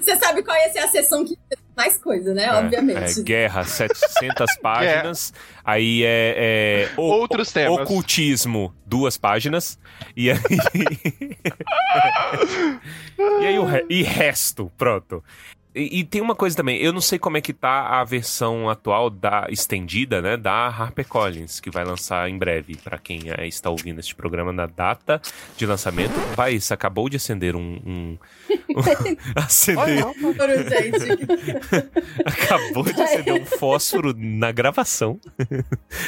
[0.00, 1.36] Você sabe qual ia ser a sessão que
[1.76, 2.44] mais coisa, né?
[2.44, 3.20] É, Obviamente.
[3.20, 5.32] é, guerra, 700 páginas.
[5.64, 6.34] Aí é.
[6.36, 7.78] é o- Outros temas.
[7.80, 9.78] Ocultismo, duas páginas.
[10.16, 10.38] E aí.
[13.40, 15.22] e aí o re- e resto, pronto.
[15.74, 18.68] E, e tem uma coisa também, eu não sei como é que tá a versão
[18.68, 23.70] atual da estendida, né, da HarperCollins, que vai lançar em breve, pra quem eh, está
[23.70, 25.20] ouvindo este programa na data
[25.56, 26.12] de lançamento.
[26.34, 28.18] Vai, isso acabou de acender um, um-
[29.36, 31.28] acender, Fósforo, gente.
[32.24, 35.20] acabou de acender um fósforo na gravação.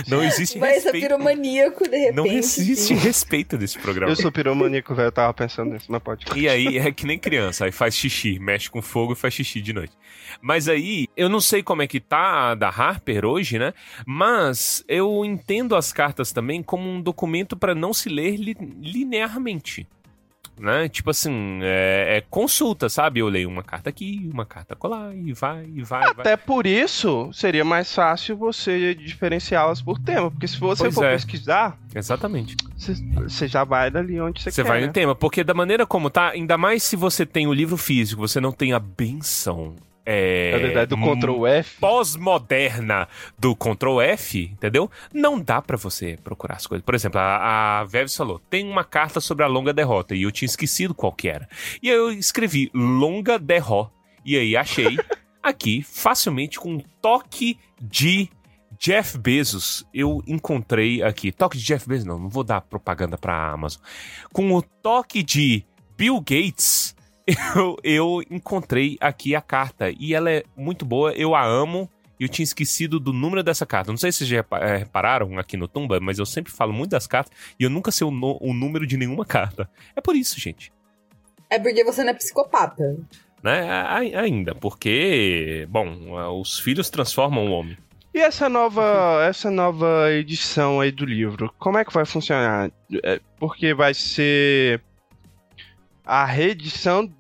[0.09, 1.01] Não existe Vai respeito.
[1.01, 2.17] piromaníaco, de repente.
[2.17, 4.11] Não existe respeito desse programa.
[4.13, 5.09] Eu sou piromaníaco, velho.
[5.09, 6.25] Eu tava pensando nisso, mas pode.
[6.35, 9.50] E aí é que nem criança, aí faz xixi, mexe com fogo e faz xixi
[9.59, 9.97] de noite.
[10.43, 13.73] Mas aí, eu não sei como é que tá a da Harper hoje, né?
[14.07, 19.89] Mas eu entendo as cartas também como um documento para não se ler li- linearmente.
[20.61, 20.91] Né?
[20.91, 23.21] Tipo assim, é, é consulta, sabe?
[23.21, 26.21] Eu leio uma carta aqui, uma carta colar, e vai, e vai, e vai.
[26.21, 30.31] Até por isso, seria mais fácil você diferenciá-las por tema.
[30.31, 31.13] Porque se você Pois for é.
[31.13, 32.57] pesquisar, Exatamente.
[32.77, 34.69] você, você já vai dali onde você, Você quer.
[34.69, 34.87] vai né?
[34.89, 38.21] no tema, porque da maneira como tá, ainda mais se você tem o livro físico,
[38.29, 39.75] você não tem a benção.
[40.13, 41.79] É, É verdade, do Ctrl F.
[41.79, 43.07] pós-moderna
[43.39, 44.91] do Ctrl F, entendeu?
[45.15, 46.85] Não dá pra você procurar as coisas.
[46.85, 50.33] Por exemplo, a, a Veves falou: tem uma carta sobre a longa derrota, e eu
[50.33, 51.49] tinha esquecido qual que era.
[51.81, 53.93] E aí eu escrevi longa derrota.
[54.25, 54.99] E aí achei
[55.41, 58.29] aqui, facilmente, com um toque de
[58.79, 61.31] Jeff Bezos, eu encontrei aqui.
[61.31, 63.81] Toque de Jeff Bezos, não, não vou dar propaganda pra Amazon.
[64.33, 65.65] Com o toque de
[65.97, 66.97] Bill Gates,
[67.57, 69.91] eu, eu encontrei aqui a carta.
[69.99, 71.89] E ela é muito boa, eu a amo.
[72.19, 73.91] E eu tinha esquecido do número dessa carta.
[73.91, 76.91] Não sei se vocês já eh, repararam aqui no Tumba, mas eu sempre falo muito
[76.91, 79.71] das cartas e eu nunca sei o, no- o número de nenhuma carta.
[79.97, 80.71] É por isso, gente.
[81.49, 82.99] É porque você não é psicopata.
[83.43, 83.71] Né?
[83.71, 87.79] A- Ainda, porque, bom, os filhos transformam o homem.
[88.13, 92.71] E essa nova, essa nova edição aí do livro, como é que vai funcionar?
[93.03, 94.83] É, Porque vai ser
[96.05, 97.11] a reedição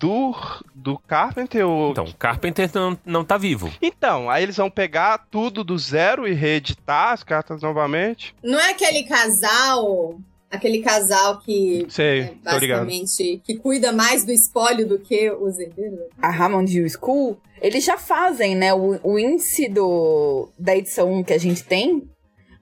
[0.00, 0.34] do,
[0.74, 1.90] do Carpenter ou...
[1.90, 3.70] Então, Carpenter não, não tá vivo.
[3.82, 8.34] Então, aí eles vão pegar tudo do zero e reeditar as cartas novamente?
[8.42, 10.18] Não é aquele casal.
[10.50, 16.00] Aquele casal que Sei, é, basicamente que cuida mais do espólio do que os herdeiros.
[16.20, 18.74] A Hammond Hill School, eles já fazem, né?
[18.74, 22.02] O, o índice do, da edição 1 que a gente tem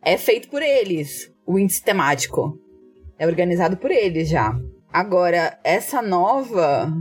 [0.02, 1.32] é feito por eles.
[1.46, 2.58] O índice temático.
[3.18, 4.54] É organizado por eles já.
[4.92, 6.92] Agora, essa nova.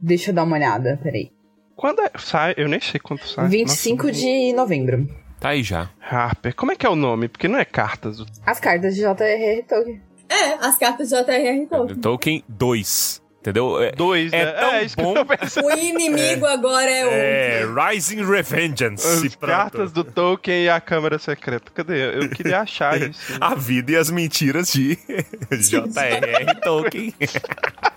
[0.00, 1.30] Deixa eu dar uma olhada, peraí.
[1.74, 2.54] Quando é- sai?
[2.56, 3.48] Eu nem sei quando sai.
[3.48, 5.08] 25 de novembro.
[5.38, 5.80] Tá aí já.
[5.80, 5.92] Nossa.
[6.16, 6.54] Harper.
[6.54, 7.28] Como é que é o nome?
[7.28, 8.18] Porque não é cartas.
[8.44, 9.62] As cartas de J.R.R.
[9.64, 10.00] Tolkien.
[10.28, 11.66] É, as cartas de J.R.R.
[11.66, 12.00] Tolkien.
[12.00, 13.22] Tolkien 2.
[13.40, 13.80] Entendeu?
[13.80, 14.52] É, Dois, É né?
[14.52, 15.12] tão é isso bom.
[15.12, 15.66] que eu tô pensando.
[15.66, 17.78] O inimigo agora é outro.
[17.78, 19.06] é Rising Revengeance.
[19.26, 21.70] As cartas do Tolkien e a câmera secreta.
[21.72, 22.16] Cadê?
[22.24, 23.20] Eu queria achar isso.
[23.40, 24.98] A vida e as mentiras de
[25.52, 26.54] J.R.R.
[26.62, 27.14] Tolkien.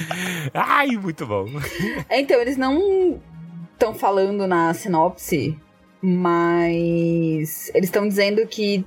[0.54, 1.46] Ai, muito bom.
[2.08, 3.20] É, então, eles não
[3.72, 5.58] estão falando na sinopse,
[6.00, 8.84] mas eles estão dizendo que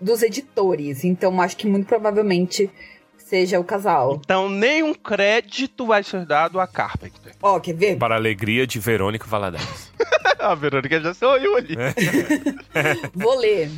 [0.00, 1.04] dos editores.
[1.04, 2.70] Então, acho que muito provavelmente
[3.16, 4.20] seja o casal.
[4.24, 7.34] Então, nenhum crédito vai ser dado a Carpenter.
[7.42, 7.96] Ó, quer ver?
[7.96, 9.92] Para a alegria de Verônica Valadares.
[10.38, 11.76] a Verônica já sou eu ali.
[13.14, 13.70] Vou ler.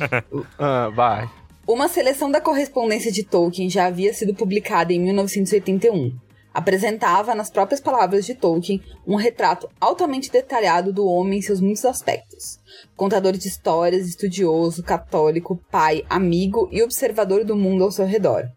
[0.57, 1.29] Ah, vai.
[1.67, 6.28] Uma seleção da correspondência de Tolkien já havia sido publicada em 1981.
[6.53, 11.85] Apresentava, nas próprias palavras de Tolkien, um retrato altamente detalhado do homem em seus muitos
[11.85, 12.59] aspectos.
[12.95, 18.49] Contador de histórias, estudioso, católico, pai, amigo e observador do mundo ao seu redor.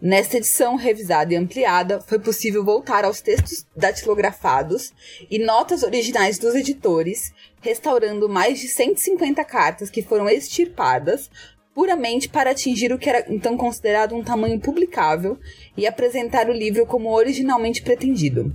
[0.00, 4.94] Nesta edição revisada e ampliada, foi possível voltar aos textos datilografados
[5.30, 11.30] e notas originais dos editores, restaurando mais de 150 cartas que foram extirpadas
[11.74, 15.38] puramente para atingir o que era então considerado um tamanho publicável
[15.76, 18.52] e apresentar o livro como originalmente pretendido.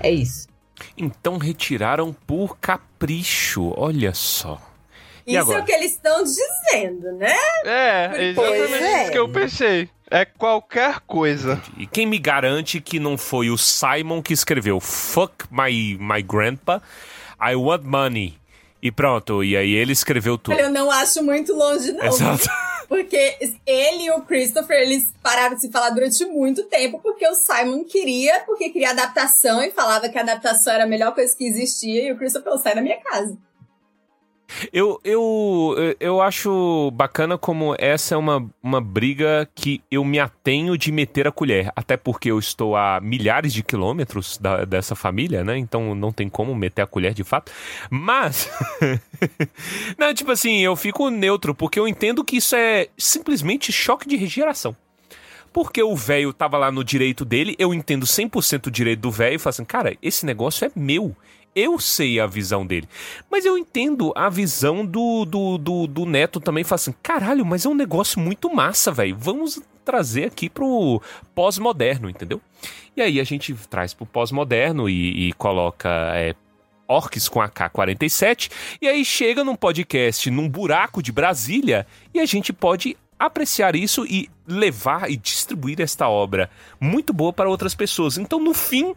[0.00, 0.48] É isso.
[0.96, 4.60] Então retiraram por capricho, olha só.
[5.26, 5.58] E Isso agora?
[5.58, 7.34] é o que eles estão dizendo, né?
[7.64, 9.02] É, exatamente Pois é.
[9.02, 9.88] isso que eu pensei.
[10.10, 11.62] É qualquer coisa.
[11.78, 16.82] E quem me garante que não foi o Simon que escreveu Fuck my, my grandpa,
[17.40, 18.34] I want money.
[18.84, 20.60] E pronto, e aí ele escreveu tudo.
[20.60, 22.04] Eu não acho muito longe, não.
[22.04, 22.46] Exato.
[22.86, 27.34] Porque ele e o Christopher, eles pararam de se falar durante muito tempo, porque o
[27.34, 31.46] Simon queria, porque queria adaptação e falava que a adaptação era a melhor coisa que
[31.46, 33.38] existia, e o Christopher falou, sai da minha casa.
[34.72, 40.76] Eu, eu, eu acho bacana como essa é uma, uma briga que eu me atenho
[40.76, 41.72] de meter a colher.
[41.74, 45.56] Até porque eu estou a milhares de quilômetros da- dessa família, né?
[45.58, 47.50] Então não tem como meter a colher de fato.
[47.90, 48.48] Mas.
[49.98, 54.24] não, tipo assim, eu fico neutro, porque eu entendo que isso é simplesmente choque de
[54.26, 54.76] geração.
[55.52, 59.36] Porque o velho tava lá no direito dele, eu entendo 100% o direito do velho
[59.36, 61.16] e falo assim, cara, esse negócio é meu.
[61.54, 62.88] Eu sei a visão dele.
[63.30, 66.64] Mas eu entendo a visão do, do, do, do neto também.
[66.64, 69.16] Fala assim, caralho, mas é um negócio muito massa, velho.
[69.16, 71.00] Vamos trazer aqui pro
[71.34, 72.40] pós-moderno, entendeu?
[72.96, 76.34] E aí a gente traz pro pós-moderno e, e coloca é,
[76.88, 78.50] orcs com AK-47.
[78.80, 84.04] E aí chega num podcast, num buraco de Brasília, e a gente pode apreciar isso
[84.06, 86.50] e levar e distribuir esta obra
[86.80, 88.18] muito boa para outras pessoas.
[88.18, 88.94] Então, no fim,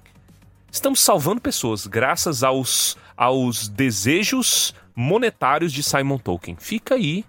[0.72, 6.58] estamos salvando pessoas graças aos, aos desejos monetários de Simon Tolkien.
[6.60, 7.24] Fica aí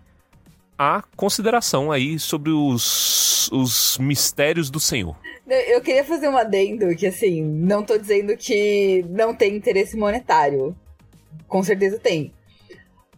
[0.78, 5.16] a consideração aí sobre os, os mistérios do Senhor.
[5.47, 10.76] Eu queria fazer um adendo que, assim, não tô dizendo que não tem interesse monetário.
[11.49, 12.32] Com certeza tem.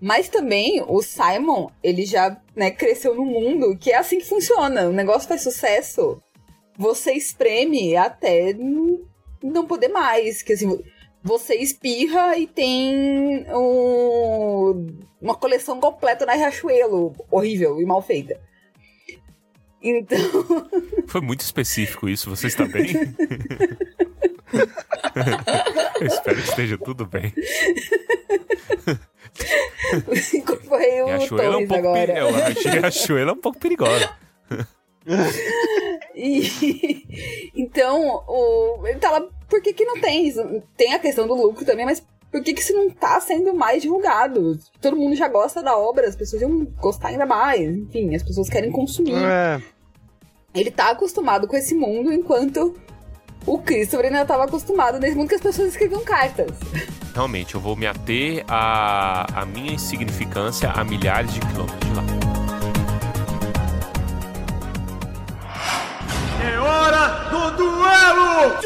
[0.01, 4.89] Mas também o Simon, ele já né, cresceu no mundo que é assim que funciona.
[4.89, 6.23] O negócio faz sucesso.
[6.79, 8.55] Você espreme até
[9.43, 10.43] não poder mais.
[10.43, 10.83] Que assim,
[11.23, 17.15] você espirra e tem um- uma coleção completa na Riachuelo.
[17.31, 18.39] Horrível e mal feita.
[19.83, 20.19] Então.
[21.09, 22.91] Foi muito específico isso, você está bem?
[26.01, 27.33] Eu espero que esteja tudo bem.
[30.35, 31.29] Incorporei o é um achei
[32.73, 34.11] Riachuelo é um pouco perigosa.
[36.13, 40.43] E, então, o, ele tá lá, por que, que não tem isso?
[40.77, 43.83] Tem a questão do lucro também, mas por que, que isso não tá sendo mais
[43.83, 44.59] divulgado?
[44.81, 48.51] Todo mundo já gosta da obra, as pessoas iam gostar ainda mais, enfim, as pessoas
[48.51, 49.15] querem consumir.
[49.15, 49.63] É.
[50.55, 52.77] Ele tá acostumado com esse mundo, enquanto
[53.47, 56.51] o Christopher ainda tava acostumado nesse mundo que as pessoas escreviam cartas.
[57.15, 62.20] Realmente, eu vou me ater à, à minha insignificância a milhares de quilômetros de lá.
[66.53, 68.59] É hora do duelo!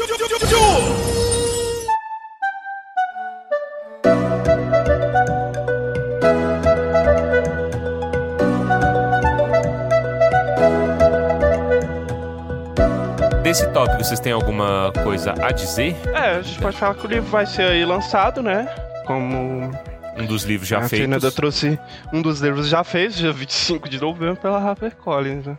[13.43, 15.95] Desse tópico, vocês têm alguma coisa a dizer?
[16.13, 18.67] É, a gente pode falar que o livro vai ser aí lançado, né?
[19.05, 19.71] Como
[20.17, 20.99] Um dos livros já a feitos.
[20.99, 21.79] Fernanda trouxe
[22.11, 25.57] um dos livros já fez, dia 25 de novembro, pela HarperCollins, né?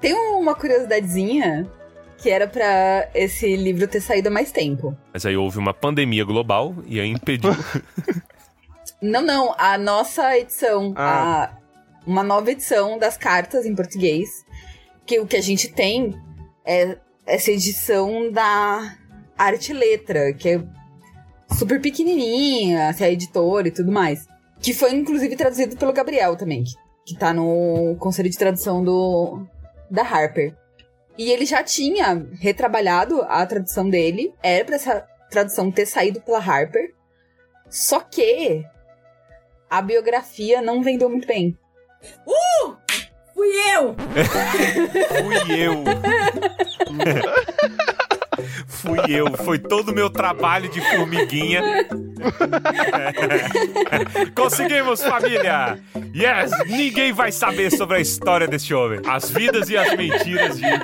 [0.00, 1.70] Tem uma curiosidadezinha
[2.18, 4.96] que era pra esse livro ter saído há mais tempo.
[5.12, 7.50] Mas aí houve uma pandemia global e aí impediu.
[9.02, 11.44] Não, não, a nossa edição, Ah.
[11.52, 11.56] a-
[12.06, 14.28] uma nova edição das cartas em português,
[15.04, 16.14] que o que a gente tem
[16.64, 18.96] é essa edição da
[19.36, 20.60] Arte e Letra, que é
[21.54, 24.26] super pequenininha, assim, a editora e tudo mais.
[24.60, 26.72] Que foi inclusive traduzido pelo Gabriel também, que,
[27.06, 29.46] que tá no conselho de tradução do
[29.88, 30.54] da Harper.
[31.16, 36.38] E ele já tinha retrabalhado a tradução dele, era pra essa tradução ter saído pela
[36.38, 36.92] Harper,
[37.70, 38.64] só que
[39.70, 41.56] a biografia não vendeu muito bem.
[43.32, 43.94] Fui eu!
[45.22, 45.84] Fui eu.
[48.66, 49.32] Fui eu.
[49.36, 51.62] Foi todo o meu trabalho de formiguinha.
[54.34, 55.78] Conseguimos, família!
[56.14, 56.50] Yes!
[56.66, 59.00] Ninguém vai saber sobre a história desse homem.
[59.06, 60.66] As vidas e as mentiras de.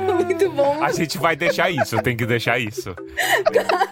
[0.00, 0.82] muito bom.
[0.82, 2.94] A gente vai deixar isso, tenho que deixar isso.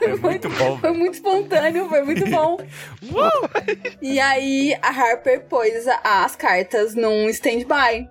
[0.01, 0.79] É muito bom.
[0.79, 2.57] Foi muito espontâneo, foi muito bom.
[4.03, 8.09] e aí a Harper pôs as cartas num stand-by.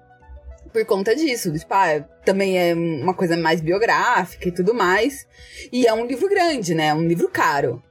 [0.76, 1.54] Por conta disso.
[1.54, 5.26] Tipo, ah, também é uma coisa mais biográfica e tudo mais.
[5.72, 6.94] E é um livro grande, né?
[6.94, 7.82] Um livro caro.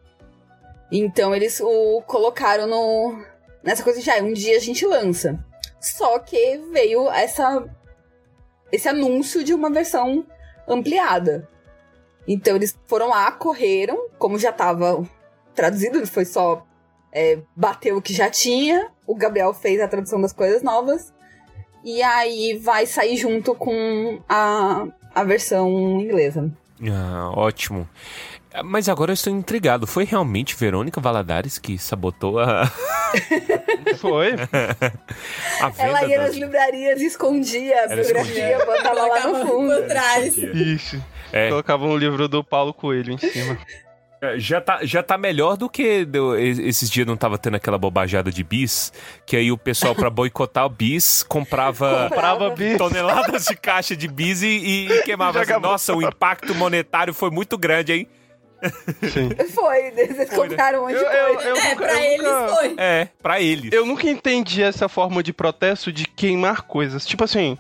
[0.93, 3.25] Então eles o colocaram no.
[3.63, 5.43] Nessa coisa de, ah, um dia a gente lança.
[5.81, 7.67] Só que veio essa.
[8.71, 10.27] Esse anúncio de uma versão
[10.69, 11.49] ampliada.
[12.29, 15.09] Então eles foram lá, correram, como já tava
[15.55, 16.67] traduzido, foi só
[17.11, 18.93] é, bater o que já tinha.
[19.07, 21.14] O Gabriel fez a tradução das coisas novas.
[21.85, 25.69] E aí vai sair junto com a, a versão
[26.01, 26.51] inglesa.
[26.91, 27.89] Ah, ótimo.
[28.65, 29.87] Mas agora eu estou intrigado.
[29.87, 32.71] Foi realmente Verônica Valadares que sabotou a,
[33.99, 34.33] Foi.
[35.61, 39.87] a Ela ia das- nas livrarias, escondia a fotografia, botava lá no por fundo.
[39.89, 40.37] trás.
[40.39, 41.05] Isso.
[41.33, 41.49] É.
[41.49, 43.59] Colocava um livro do Paulo Coelho em cima.
[44.33, 46.07] É, Já tá, já tá melhor do que
[46.65, 48.93] esses dias não tava tendo aquela bobajada de bis,
[49.27, 52.79] que aí o pessoal pra boicotar o bis comprava Comprava bis.
[52.79, 55.41] toneladas de caixa de bis e, e- e queimava.
[55.41, 58.09] Assim, Nossa, o impacto monetário foi muito grande, hein?
[59.13, 59.29] Sim.
[59.53, 60.79] Foi, eles Foi, né?
[60.79, 61.49] um monte de Eu- eu- coisa.
[61.51, 62.75] eu É, nunca- pra eles nunca- foi.
[62.79, 63.73] É, pra eles.
[63.73, 67.05] Eu nunca entendi essa forma de protesto de queimar coisas.
[67.05, 67.59] Tipo assim,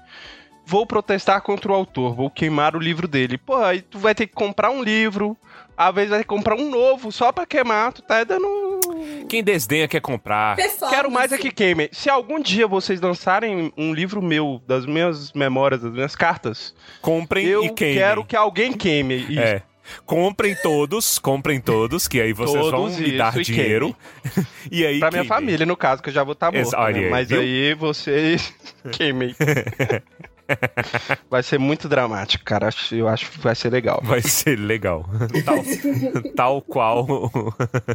[0.65, 3.37] vou protestar contra o autor, vou queimar o livro dele.
[3.37, 5.37] Pô, aí tu vai ter que comprar um livro,
[5.77, 7.93] às vezes vai comprar um novo só pra queimar.
[7.93, 8.47] Tu tá dando.
[8.47, 10.57] um- Quem desdenha quer comprar.
[10.91, 11.89] Quero mais é que queimem.
[11.93, 17.47] Se algum dia vocês lançarem um livro meu, das minhas memórias, das minhas cartas, Comprem
[17.47, 17.97] eu e queimem.
[17.99, 19.16] quero que alguém queime.
[19.16, 19.41] isso.
[19.41, 19.62] É.
[20.07, 23.95] Comprem todos, comprem todos, que aí vocês vão Todos, me dar e dinheiro.
[24.72, 25.29] e aí Pra minha queimem.
[25.29, 26.75] família, no caso, que eu já vou estar morto.
[26.75, 27.11] Né?
[27.11, 27.41] Mas viu?
[27.41, 28.55] aí vocês
[28.93, 29.35] queimem.
[31.31, 32.69] vai ser muito dramático, cara.
[32.69, 34.01] Acho- Eu acho que vai ser legal.
[34.03, 35.05] Vai ser legal.
[35.45, 35.57] Tal,
[36.37, 37.07] tal qual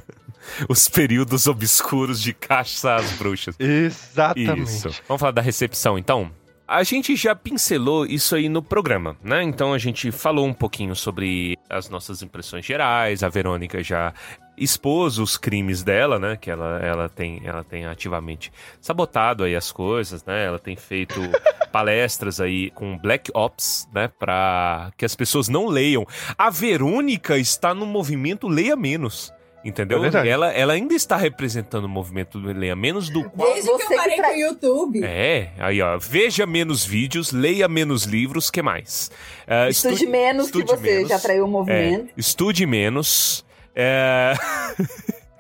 [0.68, 3.56] os períodos obscuros de caça às bruxas.
[3.60, 4.64] Exatamente.
[4.64, 4.90] Isso.
[5.08, 6.32] Vamos falar da recepção, então?
[6.68, 9.42] A gente já pincelou isso aí no programa, né?
[9.42, 13.24] Então a gente falou um pouquinho sobre as nossas impressões gerais.
[13.24, 14.14] A Verônica já
[14.60, 16.38] expôs os crimes dela, né?
[16.40, 18.52] Que ela, ela, tem, ela tem ativamente
[18.82, 20.46] sabotado aí as coisas, né?
[20.46, 21.20] Ela tem feito
[21.72, 24.10] palestras aí com Black Ops, né?
[24.20, 26.06] Pra que as pessoas não leiam.
[26.38, 29.34] A Verônica está no movimento Leia Menos.
[29.62, 30.02] Entendeu?
[30.06, 33.88] É ela, ela ainda está representando o movimento Leia Menos, do qual Desde que eu
[33.90, 35.04] que parei tra- com o YouTube.
[35.04, 39.12] é, aí ó, veja menos vídeos, leia menos livros, que mais?
[39.46, 41.10] É, Estude menos estude que você menos.
[41.10, 42.10] já traiu o É, movimento.
[42.16, 43.46] estude menos.
[43.76, 44.34] É...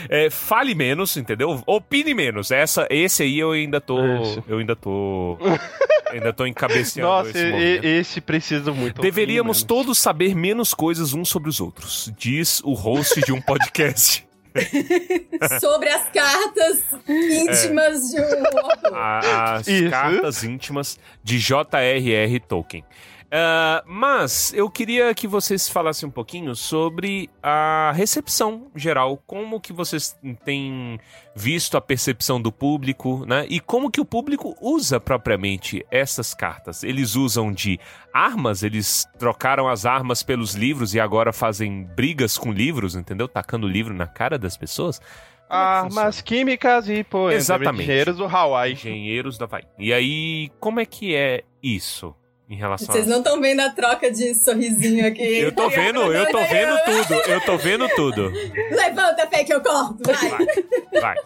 [0.09, 1.63] É, fale menos, entendeu?
[1.67, 2.51] Opine menos.
[2.51, 4.45] Essa, esse aí eu ainda tô, Isso.
[4.49, 5.37] eu ainda tô,
[6.11, 7.85] ainda tô encabeceando Nossa, esse movimento.
[7.85, 9.03] esse precisa muito.
[9.03, 14.25] Deveríamos todos saber menos coisas uns sobre os outros, diz o host de um podcast.
[15.61, 19.91] Sobre as cartas íntimas de um as Isso.
[19.91, 22.41] cartas íntimas de J.R.R.
[22.41, 22.83] Tolkien.
[23.31, 29.73] Ah, mas eu queria que vocês falassem um pouquinho sobre a recepção geral, como que
[29.73, 30.99] vocês têm
[31.35, 33.45] visto a percepção do público, né?
[33.49, 36.85] E como que o público usa propriamente essas cartas.
[36.85, 37.81] Eles usam de
[38.13, 43.27] armas, eles trocaram as armas pelos livros e agora fazem brigas com livros, entendeu?
[43.27, 45.01] Tacando livro na cara das pessoas.
[45.49, 47.45] Como é Armas químicas e poemas.
[47.45, 47.83] Exatamente.
[47.83, 48.73] Engenheiros do Hawaii.
[48.73, 49.63] Engenheiros da Vai.
[49.79, 52.15] E aí, como é que é isso
[52.49, 53.11] em relação Vocês a...
[53.11, 55.39] não estão vendo a troca de sorrisinho aqui.
[55.39, 58.33] Eu tô vendo, eu tô vendo tudo, eu tô vendo tudo.
[58.71, 59.99] Levanta, Fê, que eu corto.
[60.05, 60.29] Vai.
[60.29, 61.17] Vai, vai.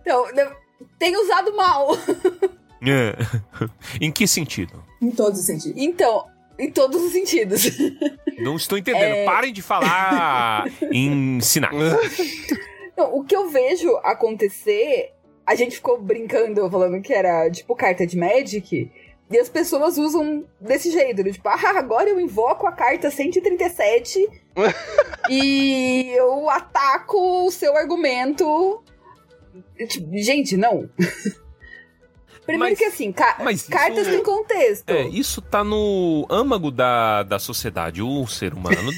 [0.00, 0.50] Então, de-
[0.98, 1.88] tem usado mal.
[4.00, 4.82] em que sentido?
[5.02, 5.76] Em todos os sentidos.
[5.76, 6.24] Então,
[6.58, 7.64] em todos os sentidos.
[8.38, 9.02] Não estou entendendo.
[9.16, 9.24] É.
[9.24, 11.74] Parem de falar em sinais.
[12.92, 15.12] Então, o que eu vejo acontecer,
[15.46, 18.90] a gente ficou brincando, falando que era tipo carta de Magic,
[19.30, 24.26] e as pessoas usam desse jeito, do tipo, ah, agora eu invoco a carta 137
[25.30, 28.82] e eu ataco o seu argumento.
[29.88, 30.88] Tipo, gente, não.
[32.46, 34.88] Primeiro Mas- que assim, ca- mas isso- cartas têm contexto.
[34.88, 38.00] É, isso tá no âmago da, da sociedade.
[38.00, 38.90] O ser humano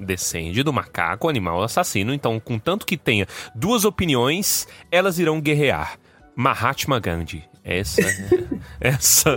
[0.00, 2.14] descende do macaco, animal assassino.
[2.14, 5.98] Então, contanto que tenha duas opiniões, elas irão guerrear.
[6.34, 7.44] Mahatma Gandhi.
[7.68, 8.00] Essa.
[8.80, 9.36] essa.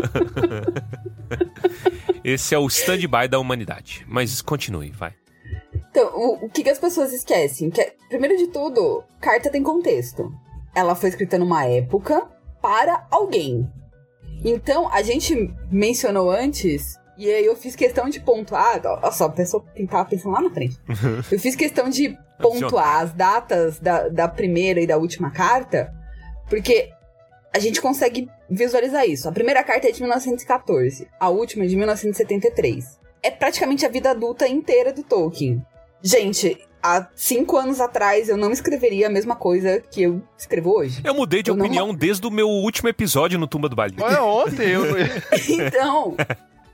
[2.23, 4.05] Esse é o stand-by da humanidade.
[4.07, 5.13] Mas continue, vai.
[5.89, 7.69] Então, o, o que, que as pessoas esquecem?
[7.69, 10.31] Que, primeiro de tudo, carta tem contexto.
[10.73, 12.25] Ela foi escrita numa época
[12.61, 13.69] para alguém.
[14.45, 18.81] Então, a gente mencionou antes, e aí eu fiz questão de pontuar.
[18.85, 20.77] Olha só, a pessoa que tava pensando lá na frente.
[21.29, 25.93] Eu fiz questão de pontuar as datas da, da primeira e da última carta,
[26.49, 26.89] porque
[27.53, 29.27] a gente consegue visualizar isso.
[29.27, 32.99] A primeira carta é de 1914, a última é de 1973.
[33.23, 35.61] É praticamente a vida adulta inteira do Tolkien.
[36.03, 41.01] Gente, há cinco anos atrás eu não escreveria a mesma coisa que eu escrevo hoje.
[41.03, 43.95] Eu mudei de Eu não- opinião desde o meu último episódio no Tumba do Baile.
[44.01, 44.83] Olha, ontem eu.
[45.49, 46.15] Então,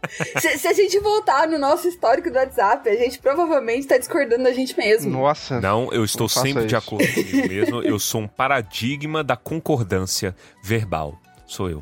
[0.39, 4.43] se, se a gente voltar no nosso histórico do WhatsApp, a gente provavelmente tá discordando
[4.43, 5.11] da gente mesmo.
[5.11, 5.59] Nossa.
[5.59, 6.77] Não, eu estou Não sempre de isso.
[6.77, 7.81] acordo comigo mesmo.
[7.81, 11.19] Eu sou um paradigma da concordância verbal.
[11.45, 11.81] Sou eu.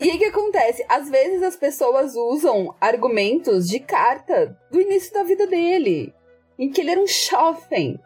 [0.00, 0.84] E aí o que acontece?
[0.88, 6.12] Às vezes as pessoas usam argumentos de carta do início da vida dele,
[6.58, 8.00] em que ele era um jovem.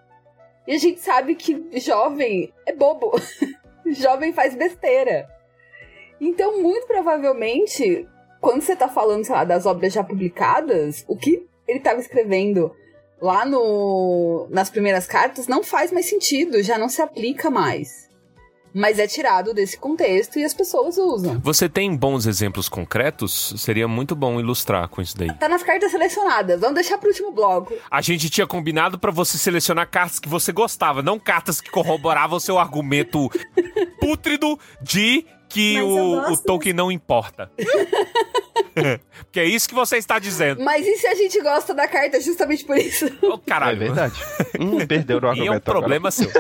[0.67, 3.13] E a gente sabe que jovem é bobo.
[3.87, 5.27] jovem faz besteira.
[6.21, 8.07] Então, muito provavelmente,
[8.41, 12.73] quando você tá falando, sei lá, das obras já publicadas, o que ele tava escrevendo
[13.21, 18.07] lá no, nas primeiras cartas não faz mais sentido, já não se aplica mais.
[18.79, 21.41] Mas é tirado desse contexto e as pessoas usam.
[21.41, 23.55] Você tem bons exemplos concretos?
[23.57, 25.33] Seria muito bom ilustrar com isso daí.
[25.33, 26.61] Tá nas cartas selecionadas.
[26.61, 27.73] Vamos deixar pro último bloco.
[27.91, 32.37] A gente tinha combinado pra você selecionar cartas que você gostava, não cartas que corroboravam
[32.37, 33.31] o seu argumento
[33.99, 35.25] pútrido de
[35.57, 37.51] que o, o Tolkien não importa.
[39.25, 40.63] Porque é isso que você está dizendo.
[40.63, 43.07] Mas e se a gente gosta da carta justamente por isso?
[43.07, 43.11] É
[43.47, 43.79] caralho.
[43.79, 44.15] verdade.
[44.61, 45.41] Hum, perdeu o E é argumento.
[45.51, 45.61] um agora.
[45.61, 46.31] problema seu.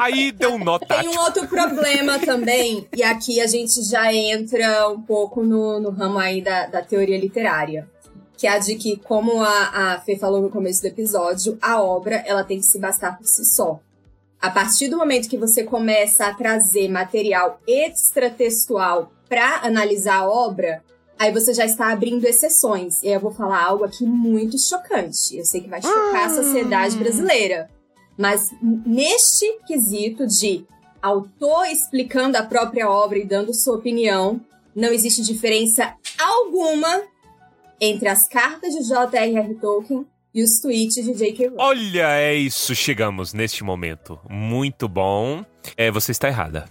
[0.00, 1.14] Aí deu um nó Tem tático.
[1.14, 6.18] um outro problema também, e aqui a gente já entra um pouco no, no ramo
[6.18, 7.88] aí da, da teoria literária.
[8.36, 11.82] Que é a de que, como a, a Fê falou no começo do episódio, a
[11.82, 13.78] obra ela tem que se bastar por si só.
[14.40, 20.82] A partir do momento que você começa a trazer material extratextual para analisar a obra,
[21.18, 23.02] aí você já está abrindo exceções.
[23.02, 25.36] E aí eu vou falar algo aqui muito chocante.
[25.36, 27.70] Eu sei que vai chocar a sociedade brasileira.
[28.16, 30.64] Mas neste quesito de
[31.02, 34.40] autor explicando a própria obra e dando sua opinião,
[34.74, 37.02] não existe diferença alguma
[37.78, 39.54] entre as cartas de J.R.R.
[39.56, 41.48] Tolkien e os tweets de J.K.
[41.48, 41.56] Rowling.
[41.58, 44.18] Olha, é isso, chegamos neste momento.
[44.28, 45.44] Muito bom.
[45.76, 46.66] É, você está errada.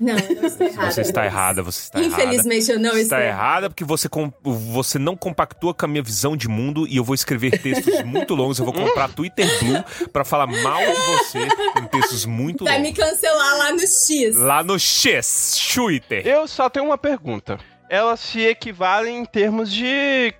[0.00, 0.90] Não, eu não estou errada.
[0.90, 2.22] Você está errada, você está errada.
[2.22, 5.88] Infelizmente eu não Você estou está errada porque você, com- você não compactua com a
[5.88, 8.58] minha visão de mundo e eu vou escrever textos muito longos.
[8.58, 11.40] Eu vou comprar Twitter Blue pra falar mal de você
[11.78, 13.00] em textos muito Vai me longos.
[13.04, 14.36] cancelar lá no X.
[14.36, 16.26] Lá no X, Twitter.
[16.26, 17.58] Eu só tenho uma pergunta.
[17.90, 20.32] Elas se equivalem em termos de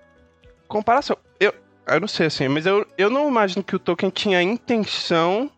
[0.67, 1.17] comparação.
[1.87, 5.51] Eu, não sei assim, mas eu, eu não imagino que o Tolkien tinha a intenção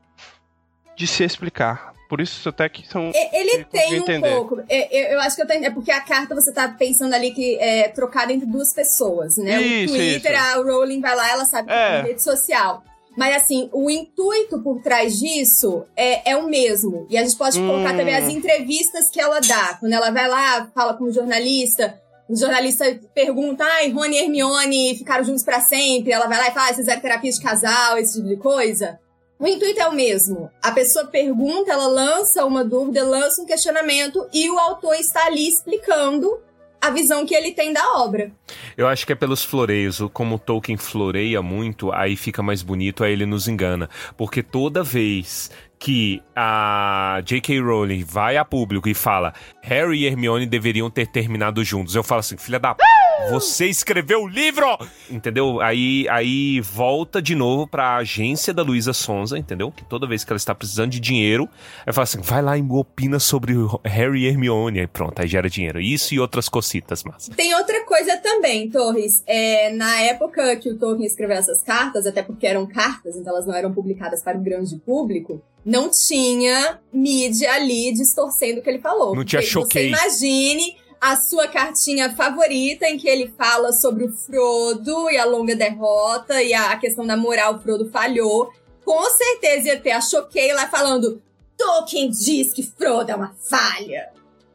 [0.96, 1.92] de se explicar.
[2.08, 3.12] Por isso até que são.
[3.32, 4.30] Ele tem um entender.
[4.34, 4.62] pouco.
[4.68, 5.64] É, Eu, acho que eu tenho.
[5.64, 9.60] É porque a carta você tá pensando ali que é trocada entre duas pessoas, né?
[9.60, 10.40] Isso, o Twitter, isso.
[10.42, 11.98] a Rowling vai lá, ela sabe que É.
[11.98, 12.82] é rede social.
[13.14, 17.06] Mas assim, o intuito por trás disso é, é o mesmo.
[17.10, 17.96] E a gente pode colocar Hum.
[17.98, 19.74] também as entrevistas que ela dá.
[19.78, 24.98] Quando ela vai lá, fala com um jornalista, o jornalista pergunta, ai, Rony e Hermione
[24.98, 26.12] ficaram juntos pra sempre.
[26.12, 28.98] Ela vai lá e fala, ah, vocês fizeram terapia de casal, esse tipo de coisa.
[29.38, 30.50] O intuito é o mesmo.
[30.62, 35.48] A pessoa pergunta, ela lança uma dúvida, lança um questionamento e o autor está ali
[35.48, 36.40] explicando
[36.80, 38.30] a visão que ele tem da obra.
[38.76, 40.00] Eu acho que é pelos floreios.
[40.12, 43.88] Como Tolkien floreia muito, aí fica mais bonito, aí ele nos engana.
[44.16, 47.60] Porque toda vez que a J.K.
[47.60, 52.20] Rowling vai a público e fala Harry e Hermione deveriam ter terminado juntos, eu falo
[52.20, 52.82] assim, filha da p...
[53.30, 54.66] Você escreveu o livro!
[55.10, 55.60] Entendeu?
[55.60, 59.70] Aí, aí volta de novo pra agência da Luísa Sonza, entendeu?
[59.70, 61.48] Que toda vez que ela está precisando de dinheiro,
[61.84, 64.80] ela fala assim: vai lá e opina sobre o Harry e Hermione.
[64.80, 65.80] Aí pronto, aí gera dinheiro.
[65.80, 67.32] Isso e outras cocitas, massa.
[67.34, 69.22] Tem outra coisa também, Torres.
[69.26, 73.46] É, na época que o Tolkien escreveu essas cartas, até porque eram cartas, então elas
[73.46, 78.80] não eram publicadas para o grande público, não tinha mídia ali distorcendo o que ele
[78.80, 79.14] falou.
[79.14, 79.90] Não tinha choquei.
[79.90, 85.24] Você imagine a sua cartinha favorita em que ele fala sobre o Frodo e a
[85.24, 88.52] longa derrota e a, questão da moral, o Frodo falhou.
[88.84, 91.22] Com certeza ia ter a Choquei lá falando
[91.56, 94.10] Tolkien diz que Frodo é uma falha.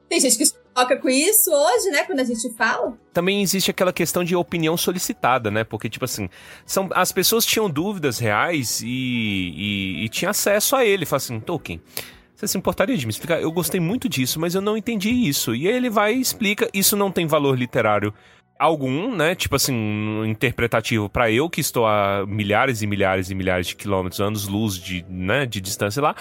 [0.08, 2.04] Tem gente que choca com isso hoje, né?
[2.04, 2.98] Quando a gente fala.
[3.12, 5.64] também existe aquela questão de opinião solicitada, né?
[5.64, 6.30] Porque, tipo assim,
[6.66, 11.06] são, as pessoas tinham dúvidas reais e, e, e tinha acesso a ele.
[11.06, 11.82] Fala assim, Tolkien,
[12.44, 13.42] você se importaria de me explicar?
[13.42, 15.56] Eu gostei muito disso, mas eu não entendi isso.
[15.56, 16.70] E aí ele vai e explica.
[16.74, 18.14] Isso não tem valor literário
[18.60, 19.36] algum, né?
[19.36, 24.22] Tipo assim, interpretativo pra eu, que estou a milhares e milhares e milhares de quilômetros,
[24.22, 26.16] anos-luz de, né, de distância lá.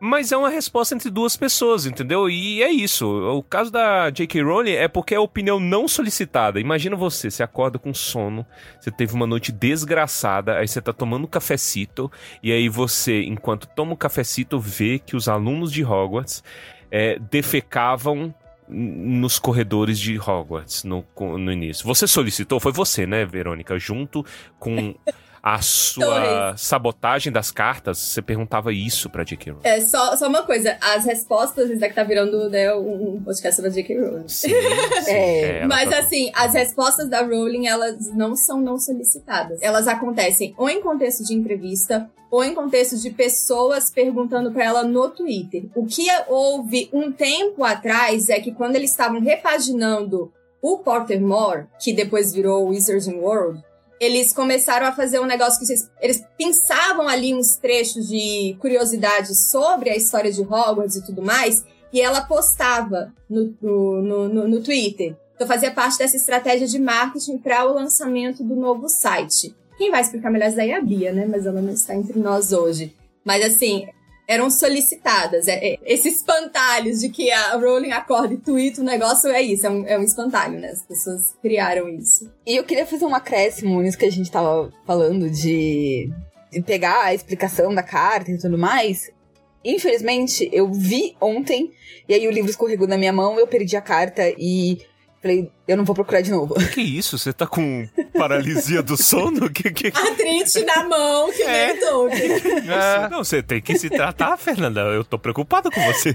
[0.00, 2.28] Mas é uma resposta entre duas pessoas, entendeu?
[2.30, 3.06] E é isso.
[3.06, 4.42] O caso da J.K.
[4.42, 6.58] Rowling é porque é opinião não solicitada.
[6.58, 8.46] Imagina você, você acorda com sono,
[8.80, 12.10] você teve uma noite desgraçada, aí você tá tomando um cafecito,
[12.42, 16.42] e aí você, enquanto toma o cafecito, vê que os alunos de Hogwarts
[16.90, 18.34] é, defecavam
[18.66, 21.86] nos corredores de Hogwarts no, no início.
[21.86, 23.78] Você solicitou, foi você, né, Verônica?
[23.78, 24.24] Junto
[24.58, 24.94] com
[25.42, 29.52] a sua sabotagem das cartas, você perguntava isso pra J.K.
[29.52, 29.62] Rowling.
[29.66, 33.70] É, só, só uma coisa, as respostas, isso daqui tá virando né, um podcast sobre
[33.70, 34.00] a J.K.
[34.00, 34.28] Rowling.
[34.28, 35.10] Sim, sim.
[35.10, 39.58] É, ela Mas tá- assim, as respostas da Rowling, elas não são não solicitadas.
[39.62, 44.84] Elas acontecem ou em contexto de entrevista, ou em contexto de pessoas perguntando pra ela
[44.84, 45.64] no Twitter.
[45.74, 50.32] O que houve um tempo atrás é que quando eles estavam repaginando
[50.62, 53.62] o Pottermore, que depois virou Wizarding World,
[54.00, 59.90] eles começaram a fazer um negócio que eles pensavam ali uns trechos de curiosidade sobre
[59.90, 64.60] a história de Hogwarts e tudo mais, e ela postava no, no, no, no- no
[64.62, 65.14] Twitter.
[65.34, 69.54] Então fazia parte dessa estratégia de marketing para o lançamento do novo site.
[69.78, 71.26] Quem vai explicar melhor isso daí é a Bia, né?
[71.26, 72.94] Mas ela não está entre nós hoje.
[73.24, 73.86] Mas assim,
[74.30, 75.48] eram solicitadas.
[75.48, 79.66] É- é- esses espantalhos de que a Rowling acorda e twitta o negócio é isso,
[79.66, 80.68] é um, é um espantalho, né?
[80.68, 82.30] As pessoas criaram isso.
[82.46, 86.08] E eu queria fazer um acréscimo nisso que a gente tava falando de,
[86.52, 89.10] de pegar a explicação da carta e tudo mais.
[89.64, 91.72] Infelizmente, eu vi ontem,
[92.08, 94.78] e aí o livro escorregou na minha mão, eu perdi a carta e
[95.20, 96.54] falei, eu não vou procurar de novo.
[96.72, 97.18] Que isso?
[97.18, 99.50] Você tá com paralisia do sono?
[99.50, 99.86] Que, que...
[99.88, 101.74] Artrite na mão, que É.
[101.74, 102.30] Tolkien.
[102.70, 104.80] É, Não, você tem que se tratar, Fernanda.
[104.80, 106.12] Eu tô preocupado com você.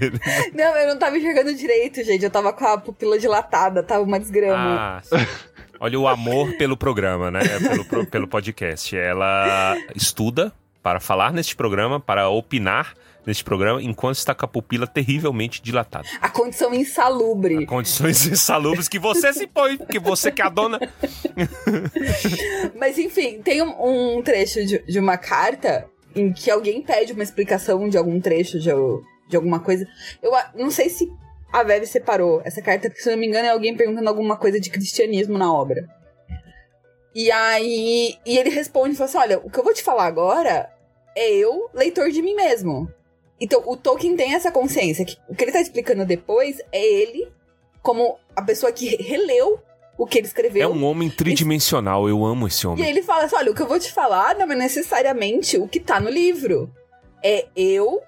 [0.54, 2.24] Não, eu não tava enxergando direito, gente.
[2.24, 4.56] Eu tava com a pupila dilatada, tava uma desgrama.
[4.78, 5.26] Ah, sim.
[5.78, 7.40] Olha o amor pelo programa, né?
[7.68, 8.96] Pelo, pro- pelo podcast.
[8.96, 10.52] Ela estuda
[10.82, 12.94] para falar neste programa, para opinar
[13.26, 16.06] neste programa, enquanto está com a pupila terrivelmente dilatada.
[16.20, 17.66] A condição insalubre.
[17.66, 20.78] Condições insalubres que você se põe, porque você que é a dona.
[22.78, 27.22] Mas enfim, tem um, um trecho de, de uma carta em que alguém pede uma
[27.22, 28.70] explicação de algum trecho de,
[29.28, 29.86] de alguma coisa.
[30.22, 31.10] Eu a- não sei se
[31.52, 34.36] a Veve separou essa carta, porque se eu não me engano é alguém perguntando alguma
[34.36, 35.86] coisa de cristianismo na obra.
[37.14, 38.14] E aí.
[38.26, 40.68] E ele responde e fala assim: olha, o que eu vou te falar agora
[41.16, 42.88] é eu, leitor de mim mesmo.
[43.40, 47.28] Então, o Tolkien tem essa consciência que o que ele tá explicando depois é ele,
[47.82, 49.60] como a pessoa que releu
[49.98, 50.62] o que ele escreveu.
[50.62, 52.84] É um homem tridimensional, eu amo esse E homem.
[52.84, 55.66] aí ele fala assim: olha, o que eu vou te falar não é necessariamente o
[55.68, 56.70] que tá no livro.
[57.22, 58.02] É eu,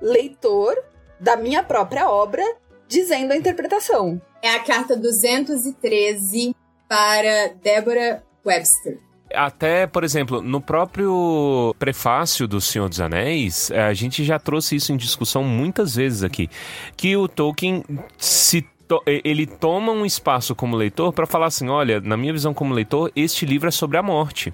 [0.00, 0.74] leitor
[1.20, 2.42] da minha própria obra,
[2.86, 4.20] dizendo a interpretação.
[4.42, 6.54] É a carta 213
[6.88, 8.98] para Deborah Webster.
[9.34, 14.76] Até, por exemplo, no próprio prefácio do Senhor dos Anéis, eh, a gente já trouxe
[14.76, 16.48] isso em discussão muitas vezes aqui,
[16.96, 17.84] que o Tolkien
[18.16, 18.66] se
[19.06, 23.12] ele toma um espaço como leitor para falar assim, olha, na minha visão como leitor,
[23.14, 24.52] este livro é sobre a morte.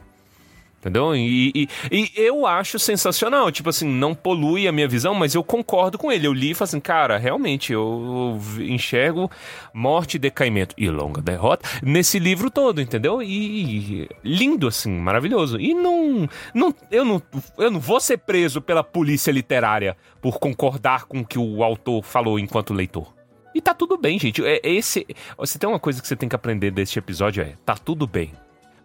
[0.84, 1.16] Entendeu?
[1.16, 3.50] E, e- e eu acho sensacional.
[3.50, 6.26] Tipo assim, não polui a minha visão, mas eu concordo com ele.
[6.26, 9.30] Eu li e falei assim, cara, realmente, eu enxergo
[9.72, 13.22] morte, decaimento e longa derrota nesse livro todo, entendeu?
[13.22, 15.58] E lindo, assim, maravilhoso.
[15.58, 16.28] E não.
[16.52, 17.22] não eu, não
[17.56, 22.04] eu não vou ser preso pela polícia literária por concordar com o que o autor
[22.04, 23.10] falou enquanto leitor.
[23.54, 24.44] E tá tudo bem, gente.
[24.44, 25.06] É, esse,
[25.38, 28.32] você tem uma coisa que você tem que aprender deste episódio é: tá tudo bem.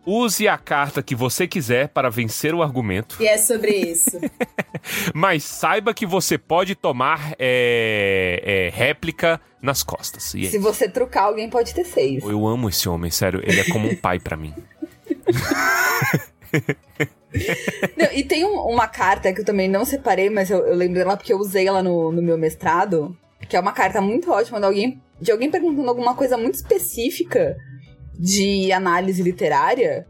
[0.09, 4.19] Use a carta que você quiser para vencer o argumento, E é sobre isso.
[5.13, 10.33] mas saiba que você pode tomar é, é, réplica nas costas.
[10.33, 12.23] E é Se você trucar, alguém pode ter seis.
[12.23, 13.41] Eu amo esse homem, sério.
[13.43, 14.53] Ele é como um pai pra mim.
[17.95, 20.95] Não, e tem um- uma carta que eu também não separei, mas eu, eu lembro
[20.95, 23.15] dela porque eu usei ela no, no meu mestrado.
[23.47, 27.55] Que é uma carta muito ótima de alguém, de alguém perguntando alguma coisa muito específica
[28.19, 30.05] de análise literária.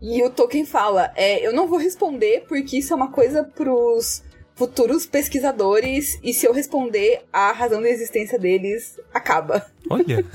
[0.00, 4.22] E o Tolkien fala: é, Eu não vou responder porque isso é uma coisa pros
[4.54, 6.18] futuros pesquisadores.
[6.22, 9.64] E se eu responder, a razão da existência deles acaba.
[9.88, 10.24] Olha.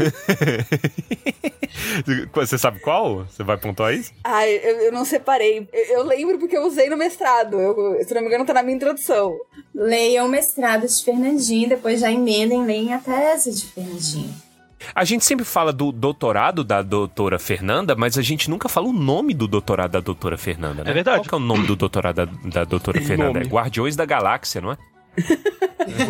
[2.33, 3.25] Você sabe qual?
[3.25, 4.11] Você vai pontuar isso?
[4.23, 5.67] Ai, eu, eu não separei.
[5.71, 7.59] Eu, eu lembro porque eu usei no mestrado.
[7.59, 9.37] Eu, se não me engano, tá na minha introdução.
[9.73, 14.50] Leiam o mestrado de Fernandinho, depois já emendem, leem a tese de Fernandinho.
[14.93, 18.93] A gente sempre fala do doutorado da doutora Fernanda, mas a gente nunca fala o
[18.93, 20.91] nome do doutorado da doutora Fernanda, né?
[20.91, 21.19] É verdade.
[21.19, 23.33] Qual que é o nome do doutorado da, da doutora Fernanda?
[23.39, 23.45] Nome.
[23.45, 24.77] É Guardiões da Galáxia, não é?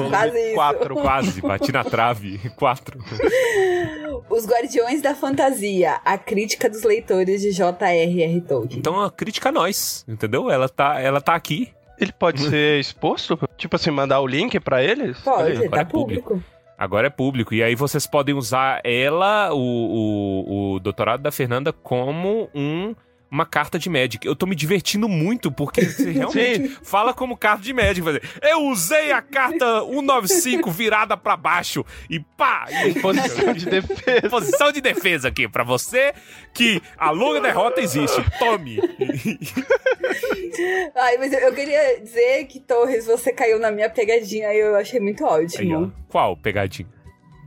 [0.09, 0.53] Quase isso.
[0.53, 0.95] Quatro.
[0.95, 2.39] Quase, bati na trave.
[2.55, 2.99] Quatro.
[4.29, 8.41] Os Guardiões da Fantasia, a crítica dos leitores de J.R.R.
[8.41, 8.79] Tolkien.
[8.79, 10.49] Então a crítica a nós, entendeu?
[10.49, 11.69] Ela tá, ela tá aqui
[11.99, 13.37] Ele pode ser exposto?
[13.57, 15.17] Tipo assim, mandar o link pra eles?
[15.19, 16.29] Pode, Olha tá é público.
[16.29, 16.60] público.
[16.81, 17.53] Agora é público.
[17.53, 22.95] E aí vocês podem usar ela, o, o, o doutorado da Fernanda, como um,
[23.31, 24.27] uma carta de Magic.
[24.27, 28.01] Eu tô me divertindo muito, porque você realmente fala como carta de Magic.
[28.01, 32.67] Fazer, Eu usei a carta 195 virada pra baixo e pá!
[32.85, 34.27] E Posição de defesa.
[34.29, 36.13] Posição de defesa aqui pra você
[36.53, 38.21] que a longa derrota existe.
[38.37, 38.79] Tome!
[40.95, 44.75] Ai, mas eu, eu queria dizer que, Torres, você caiu na minha pegadinha e eu
[44.75, 45.93] achei muito Aí, ótimo.
[46.09, 46.89] Qual pegadinha?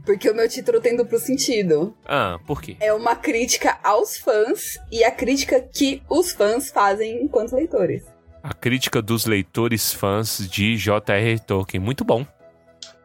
[0.05, 1.96] Porque o meu título tem duplo sentido.
[2.05, 2.76] Ah, por quê?
[2.80, 8.05] É uma crítica aos fãs e a crítica que os fãs fazem enquanto leitores.
[8.42, 11.38] A crítica dos leitores fãs de J.R.
[11.40, 11.80] Tolkien.
[11.82, 12.26] Muito bom.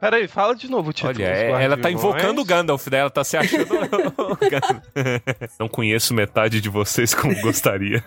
[0.01, 1.15] Peraí, fala de novo o título.
[1.15, 1.95] Olha, é- ela tá Guardiões.
[1.95, 2.97] invocando o Gandalf, né?
[2.99, 3.67] Ela tá se achando.
[5.59, 8.03] Não conheço metade de vocês como gostaria.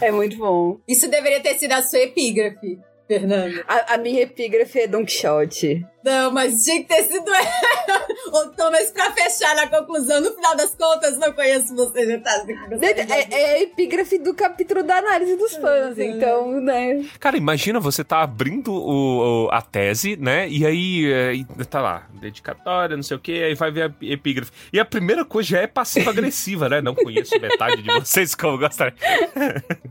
[0.00, 0.78] É muito bom.
[0.86, 3.62] Isso deveria ter sido a sua epígrafe, Fernando.
[3.68, 5.84] A, a minha epígrafe é Don Quixote.
[6.04, 7.48] Não, mas tinha que ter sido ela.
[8.32, 12.44] Ô, Thomas, pra fechar na conclusão, no final das contas, não conheço você, já tá?
[12.82, 17.04] É, é a epígrafe do capítulo da análise dos fãs, então, né?
[17.18, 20.46] Cara, imagina você tá abrindo o, o- a tese, né?
[20.48, 24.50] E aí é, tá lá, dedicatória, não sei o que, aí vai ver a epígrafe.
[24.72, 26.82] E a primeira coisa já é passiva-agressiva, né?
[26.82, 28.94] Não conheço metade de vocês como gostaria.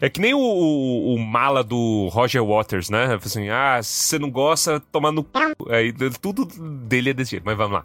[0.00, 3.18] É que nem o, o- o mala do Roger Waters, né?
[3.22, 5.30] Assim, ah, se você não gosta, toma no cu.
[5.70, 6.44] Aí tudo
[6.86, 7.84] dele é desse jeito, mas vamos lá.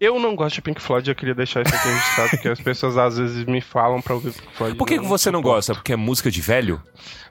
[0.00, 2.96] Eu não gosto de Pink Floyd, eu queria deixar isso aqui registrado, porque as pessoas
[2.96, 4.76] às vezes me falam pra ouvir Pink Floyd.
[4.76, 5.74] Por que, eu que você não gosta?
[5.74, 6.82] Porque é música de velho?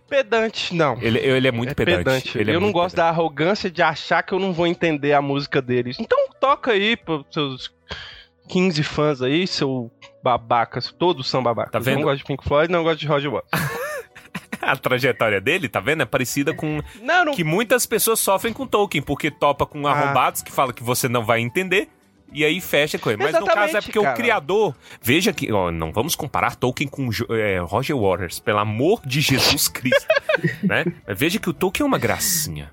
[0.07, 0.97] Pedante, não.
[1.01, 2.03] Ele, ele é muito é pedante.
[2.03, 2.37] pedante.
[2.37, 3.05] Ele é eu não muito gosto pedante.
[3.07, 5.97] da arrogância de achar que eu não vou entender a música deles.
[5.99, 7.71] Então toca aí pros seus
[8.47, 9.91] 15 fãs aí, seu
[10.23, 10.91] babacas.
[10.91, 11.71] Todos são babacas.
[11.71, 11.97] Tá vendo?
[11.97, 13.76] Não gosto de Pink Floyd, não gosto de Roger Waters.
[14.61, 16.01] A trajetória dele, tá vendo?
[16.03, 17.33] É parecida com não, não.
[17.33, 19.91] que muitas pessoas sofrem com Tolkien, porque topa com Ah.
[19.91, 21.89] arrombados que fala que você não vai entender.
[22.33, 23.23] E aí fecha com ele.
[23.23, 24.13] Mas no Exatamente, caso é porque cara.
[24.13, 24.75] o criador.
[25.01, 25.49] Veja que.
[25.51, 30.05] ó, não vamos comparar Tolkien com é, Roger Waters, pelo amor de Jesus Cristo.
[30.61, 30.83] né?
[31.07, 32.71] Veja que o Tolkien é uma gracinha.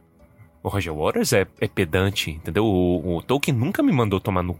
[0.61, 2.64] O Roger Waters é, é pedante, entendeu?
[2.64, 4.59] O, o Tolkien nunca me mandou tomar no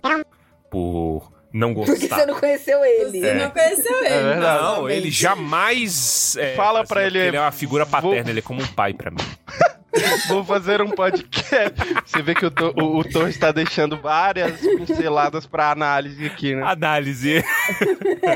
[0.71, 2.17] por não Porque gostar.
[2.19, 3.21] você não conheceu ele.
[3.21, 4.09] Você não conheceu ele.
[4.15, 4.63] É verdade.
[4.63, 6.37] Não, ele jamais.
[6.37, 8.61] é, Fala fazia, pra ele, porque Ele é uma figura vou- paterna, ele é como
[8.63, 9.17] um pai pra mim.
[10.27, 11.73] Vou fazer um podcast.
[12.05, 12.53] Você vê que o,
[12.83, 16.65] o, o Thor está deixando várias pinceladas pra análise aqui, né?
[16.67, 17.45] Análise.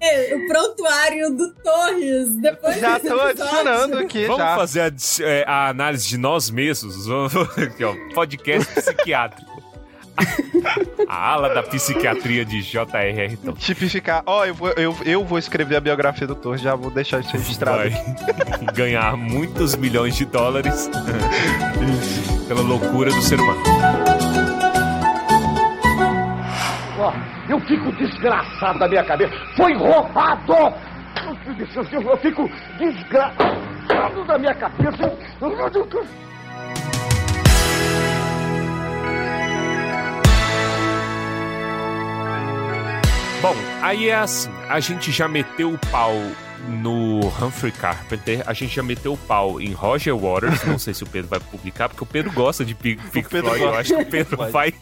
[0.00, 2.36] É, o prontuário do Torres.
[2.36, 3.42] Depois Já tô episódio.
[3.42, 4.54] adicionando aqui, Vamos já.
[4.56, 4.92] fazer a,
[5.24, 7.06] é, a análise de nós mesmos.
[7.06, 9.52] Vamos- Aqui, ó, podcast psiquiátrico.
[11.08, 13.36] A ala da psiquiatria de J.R.R.
[13.36, 13.54] Tolkien.
[13.54, 14.22] Tipificar.
[14.26, 17.32] Ó, eu, vou, eu, eu vou escrever a biografia do Thor, já vou deixar isso
[17.32, 17.78] registrado.
[17.78, 17.92] Vai
[18.74, 20.88] ganhar muitos milhões de dólares
[22.48, 23.62] pela loucura do ser humano.
[26.98, 27.12] Ó,
[27.48, 29.34] eu fico desgraçado da minha cabeça.
[29.56, 30.54] Foi roubado!
[31.92, 32.48] Eu, eu fico
[32.78, 35.12] desgraçado da minha cabeça.
[43.44, 46.14] Bom, aí é assim, a gente já meteu o pau
[46.66, 51.04] no Humphrey Carpenter, a gente já meteu o pau em Roger Waters, não sei se
[51.04, 54.02] o Pedro vai publicar, porque o Pedro gosta de Pink Pink Floyd, eu acho que
[54.02, 54.72] o Pedro Vai.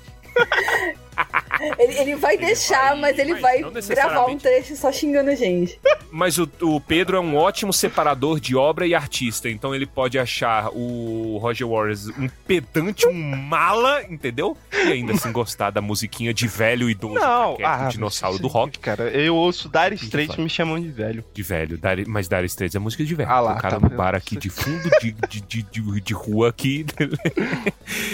[1.79, 5.79] Ele, ele vai deixar, vai- mas ele vai, gravar um trecho só xingando a gente.
[6.11, 10.19] Mas o, o Pedro é um ótimo separador de obra e artista, então ele pode
[10.19, 14.57] achar o Roger Waters um pedante, um mala, entendeu?
[14.73, 18.79] E ainda assim gostar da musiquinha de velho idoso, Não, caquético, ah, dinossauro do rock.
[18.79, 21.25] Cara, eu ouço Dire Straits e me chamam de velho.
[21.33, 23.31] De velho, Dire- mas Dire Straits é música de velho.
[23.31, 26.15] Ah lá, o cara tá no bar aqui de fundo de, de, de, de, de
[26.15, 26.85] rua aqui.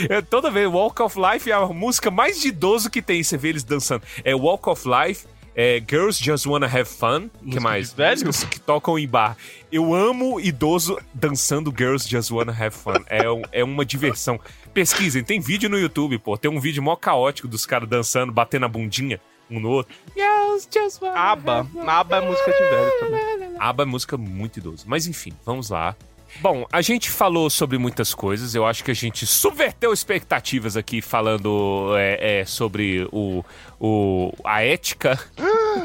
[0.09, 3.23] É, Toda vez, Walk of Life é a música mais de idoso que tem.
[3.23, 4.03] Você vê eles dançando.
[4.25, 7.29] É Walk of Life, é Girls Just Wanna Have Fun.
[7.29, 7.91] que Música mais?
[7.91, 8.27] de velho?
[8.27, 9.37] Músicas que tocam em bar.
[9.73, 12.95] Eu amo idoso dançando Girls Just Wanna Have Fun.
[13.07, 14.39] É, um- é uma diversão.
[14.75, 16.37] Pesquisem, tem vídeo no YouTube, pô.
[16.37, 19.21] Tem um vídeo mó caótico dos caras dançando, batendo a bundinha
[19.51, 19.95] um no outro.
[20.15, 21.67] Girls Just Wanna Aba.
[21.87, 23.57] Aba é música de velho também.
[23.59, 24.85] ABBA é música muito idoso.
[24.87, 25.97] Mas enfim, vamos lá.
[26.41, 28.55] Bom, a gente falou sobre muitas coisas.
[28.55, 33.45] Eu acho que a gente subverteu expectativas aqui falando é, é, sobre o,
[33.81, 35.19] o, a ética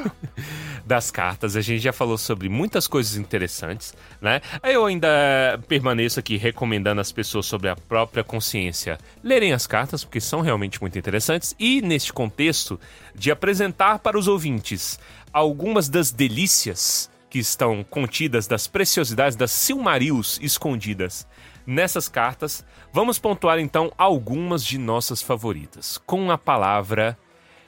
[0.86, 1.56] das cartas.
[1.56, 4.42] A gente já falou sobre muitas coisas interessantes, né?
[4.64, 10.22] Eu ainda permaneço aqui recomendando às pessoas sobre a própria consciência lerem as cartas, porque
[10.22, 11.56] são realmente muito interessantes.
[11.58, 12.80] E neste contexto
[13.16, 15.00] de apresentar para os ouvintes
[15.32, 21.28] algumas das delícias que estão contidas, das preciosidades, das Silmarils escondidas
[21.66, 27.18] nessas cartas, vamos pontuar então algumas de nossas favoritas, com a palavra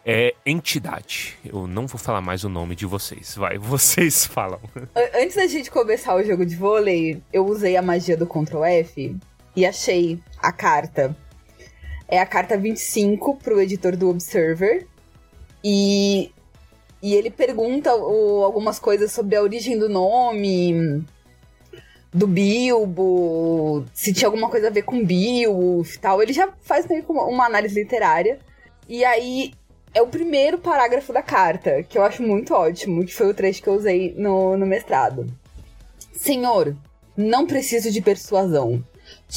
[0.06, 1.36] é entidade.
[1.44, 3.34] Eu não vou falar mais o nome de vocês.
[3.36, 4.60] Vai, vocês falam.
[5.20, 9.18] Antes da gente começar o jogo de vôlei, eu usei a magia do Ctrl F
[9.56, 11.18] e achei a carta.
[12.08, 14.86] É a carta 25 pro editor do Observer.
[15.64, 16.32] E,
[17.06, 21.04] e ele pergunta o- algumas coisas sobre a origem do nome,
[22.12, 26.22] do Bilbo, se tinha alguma coisa a ver com Beowulf e tal.
[26.24, 28.40] Ele já faz meio uma análise literária.
[28.90, 29.54] E aí
[29.94, 33.62] é o primeiro parágrafo da carta, que eu acho muito ótimo, que foi o trecho
[33.62, 35.28] que eu usei no, no mestrado.
[36.14, 36.76] Senhor,
[37.16, 38.84] não preciso de persuasão.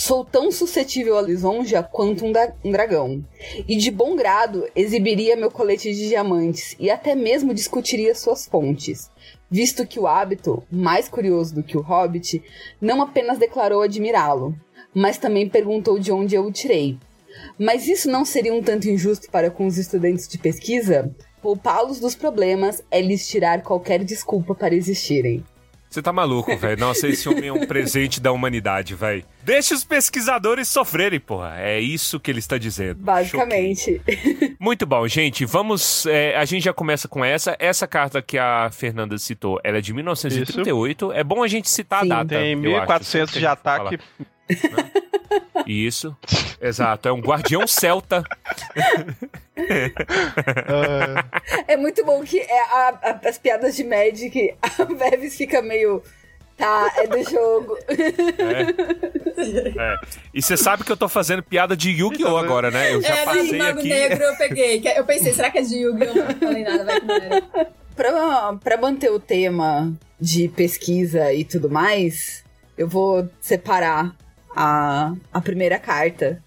[0.00, 2.32] Sou tão suscetível à lisonja quanto um,
[2.64, 3.20] um dragão.
[3.66, 9.10] E de bom grado exibiria meu colete de diamantes e até mesmo discutiria suas fontes.
[9.50, 12.40] Visto que o hábito, mais curioso do que o hobbit,
[12.80, 14.54] não apenas declarou admirá-lo,
[14.94, 16.96] mas também perguntou de onde eu o tirei.
[17.58, 21.12] Mas isso não seria um tanto injusto para com os estudantes de pesquisa?
[21.42, 25.44] Poupá-los dos problemas é lhes tirar qualquer desculpa para existirem.
[25.88, 26.78] Você tá maluco, velho.
[26.78, 29.24] Nossa, esse homem é um presente da humanidade, velho.
[29.42, 31.54] Deixa os pesquisadores sofrerem, porra.
[31.58, 33.02] É isso que ele está dizendo.
[33.02, 33.96] Basicamente.
[33.96, 34.56] Choquei.
[34.60, 35.46] Muito bom, gente.
[35.46, 36.04] Vamos.
[36.06, 37.56] é, a gente já começa com essa.
[37.58, 41.12] Essa carta que a Fernanda citou, ela é de 1938.
[41.12, 42.12] É bom a gente citar Sim.
[42.12, 42.28] a data.
[42.28, 43.46] Tem eu acho, 1400 sempre de
[43.88, 43.98] que a
[44.54, 45.08] ataque.
[45.66, 46.16] Isso.
[46.60, 47.08] Exato.
[47.08, 48.22] É um guardião celta.
[51.66, 56.02] É muito bom que é a- a- as piadas de Magic, a Bevis fica meio.
[56.56, 57.78] Tá, é do jogo.
[57.88, 59.96] É.
[60.34, 62.36] E você sabe que eu tô fazendo piada de Yu-Gi-Oh!
[62.36, 62.92] agora, né?
[62.92, 63.88] Eu já É, passei do Mago aqui.
[63.88, 64.82] Negro eu peguei.
[64.96, 66.14] Eu pensei, será que é de Yu-Gi-Oh?
[66.14, 67.06] Não falei nada, vai que.
[67.94, 72.42] Pra, pra manter o tema de pesquisa e tudo mais,
[72.76, 74.16] eu vou separar
[74.54, 76.42] a, a primeira carta.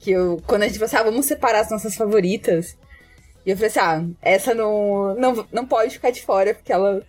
[0.00, 0.40] Que eu.
[0.46, 2.76] Quando a gente falou assim, ah, vamos separar as nossas favoritas.
[3.44, 7.02] E eu falei assim, ah, essa não, não, não pode ficar de fora, porque ela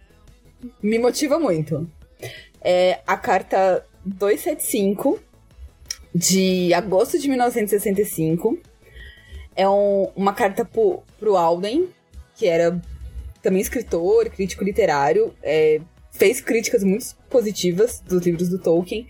[0.82, 1.90] me motiva muito.
[2.62, 5.20] É a carta 275
[6.14, 8.58] de agosto de 1965.
[9.56, 11.90] É um- uma carta pro, pro Alden,
[12.36, 12.82] que era
[13.42, 15.80] também escritor, crítico literário, é,
[16.12, 19.08] fez críticas muito positivas dos livros do Tolkien,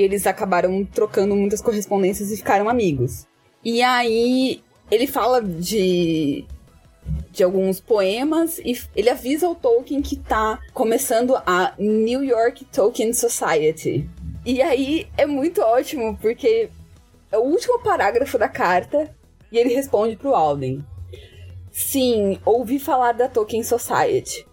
[0.00, 3.26] e eles acabaram trocando muitas correspondências e ficaram amigos.
[3.62, 6.44] E aí ele fala de
[7.30, 13.12] de alguns poemas e ele avisa o Tolkien que tá começando a New York Tolkien
[13.12, 14.08] Society.
[14.44, 16.70] E aí é muito ótimo porque
[17.30, 19.14] é o último parágrafo da carta
[19.50, 20.84] e ele responde pro Alden.
[21.72, 24.46] Sim, ouvi falar da Tolkien Society.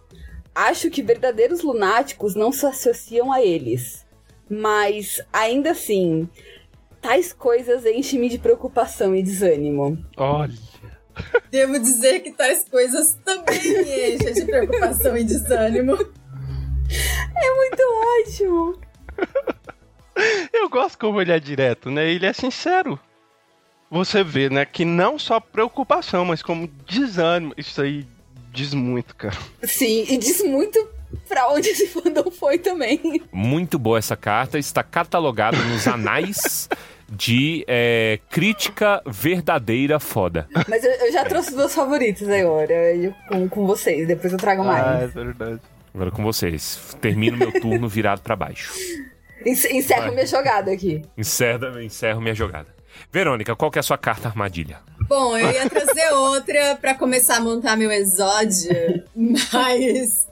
[0.54, 4.07] Acho que verdadeiros lunáticos não se associam a eles.
[4.50, 6.30] Mas, ainda assim,
[7.02, 9.98] tais coisas enchem-me de preocupação e desânimo.
[10.16, 10.54] Olha.
[11.50, 15.93] Devo dizer que tais coisas também me enchem de preocupação e desânimo.
[17.36, 17.84] É muito
[18.22, 18.80] ótimo!
[20.54, 22.10] Eu gosto como ele é direto, né?
[22.10, 23.00] Ele é sincero.
[23.89, 27.54] Você vê, né, que não só preocupação, mas como desânimo.
[27.58, 28.06] Isso aí
[28.52, 29.38] diz muito, cara.
[29.64, 30.97] Sim, e diz muito
[31.28, 33.21] pra onde esse fandom foi também.
[33.32, 34.57] Muito boa essa carta.
[34.57, 36.67] Está catalogada nos anais
[37.09, 40.47] de é, crítica verdadeira foda.
[40.67, 44.61] Mas eu, eu já trouxe duas favoritas agora, eu- com, com vocês, depois eu trago
[44.63, 45.03] Ah, mais.
[45.03, 45.59] é verdade.
[45.93, 46.95] Agora com vocês.
[47.01, 48.73] Termino meu turno virado pra baixo.
[49.45, 50.11] Ence- Encerro Vai.
[50.11, 51.01] minha jogada aqui.
[51.17, 52.75] Encerro, encerro minha jogada.
[53.11, 54.80] Verônica, qual que é a sua carta armadilha?
[55.07, 60.26] Bom, eu ia trazer outra pra começar a montar meu exódio, mas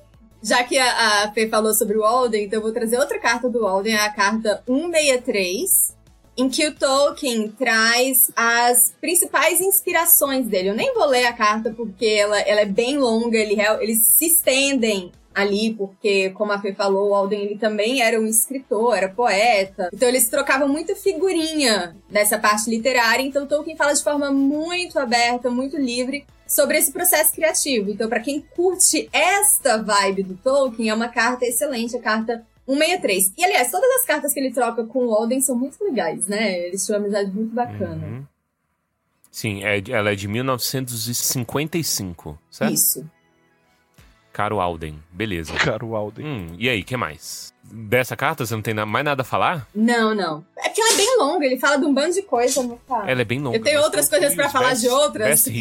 [0.46, 3.50] já que a, a Fê falou sobre o Alden, então eu vou trazer outra carta
[3.50, 5.96] do Alden, é a carta 163,
[6.38, 10.70] em que o Tolkien traz as principais inspirações dele.
[10.70, 14.28] Eu nem vou ler a carta porque ela, ela é bem longa, ele, eles se
[14.28, 19.10] estendem ali, porque, como a Fê falou, o Alden ele também era um escritor, era
[19.10, 19.90] poeta.
[19.92, 23.24] Então eles trocavam muita figurinha nessa parte literária.
[23.24, 27.90] Então Tolkien fala de forma muito aberta, muito livre sobre esse processo criativo.
[27.90, 33.34] Então, para quem curte esta vibe do Tolkien, é uma carta excelente, a carta 163.
[33.38, 36.68] E aliás, todas as cartas que ele troca com o Alden são muito legais, né?
[36.68, 38.06] Eles tinham uma amizade muito bacana.
[38.06, 38.24] Uhum.
[39.32, 42.74] Sim, é, ela é de 1955, certo?
[42.74, 43.10] Isso.
[44.32, 45.54] Caro Alden, beleza.
[45.60, 46.26] Cara, o Alden.
[46.26, 47.54] Hum, e aí, que mais?
[47.72, 49.68] Dessa carta, você não tem mais nada a falar?
[49.76, 50.46] Não, não.
[50.58, 52.80] É porque ela é bem longa, ele fala de um bando de coisa, eu vou
[52.88, 53.10] falar.
[53.10, 53.58] Ela é bem longa.
[53.58, 55.46] Eu tenho outras coisas pra os falar best- de outras.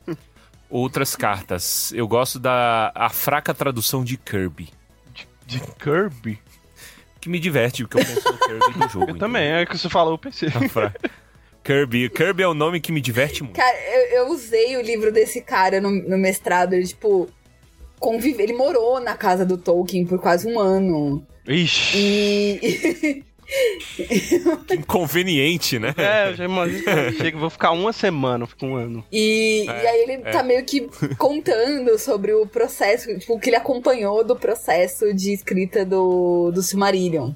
[0.70, 1.92] Outras cartas.
[1.92, 4.68] Eu gosto da a fraca tradução de Kirby.
[5.44, 6.38] De Kirby?
[7.20, 9.10] Que me diverte, porque eu penso no Kirby do jogo.
[9.10, 10.48] Eu também, é que você falou, eu pensei.
[10.68, 10.94] Fra...
[11.64, 12.08] Kirby.
[12.08, 13.56] Kirby é o nome que me diverte muito.
[13.56, 17.28] Cara, eu, eu usei o livro desse cara no, no mestrado, ele, tipo,
[18.00, 21.24] convive, ele morou na casa do Tolkien por quase um ano.
[21.46, 21.96] Ixi.
[21.96, 23.24] E.
[24.68, 25.92] Que inconveniente, né?
[25.96, 26.84] É, eu já imagino
[27.18, 29.04] que vou ficar uma semana, fico um ano.
[29.10, 30.30] E, É, e aí ele é.
[30.30, 35.32] tá meio que contando sobre o processo, tipo, o que ele acompanhou do processo de
[35.32, 37.32] escrita do, do Silmarillion.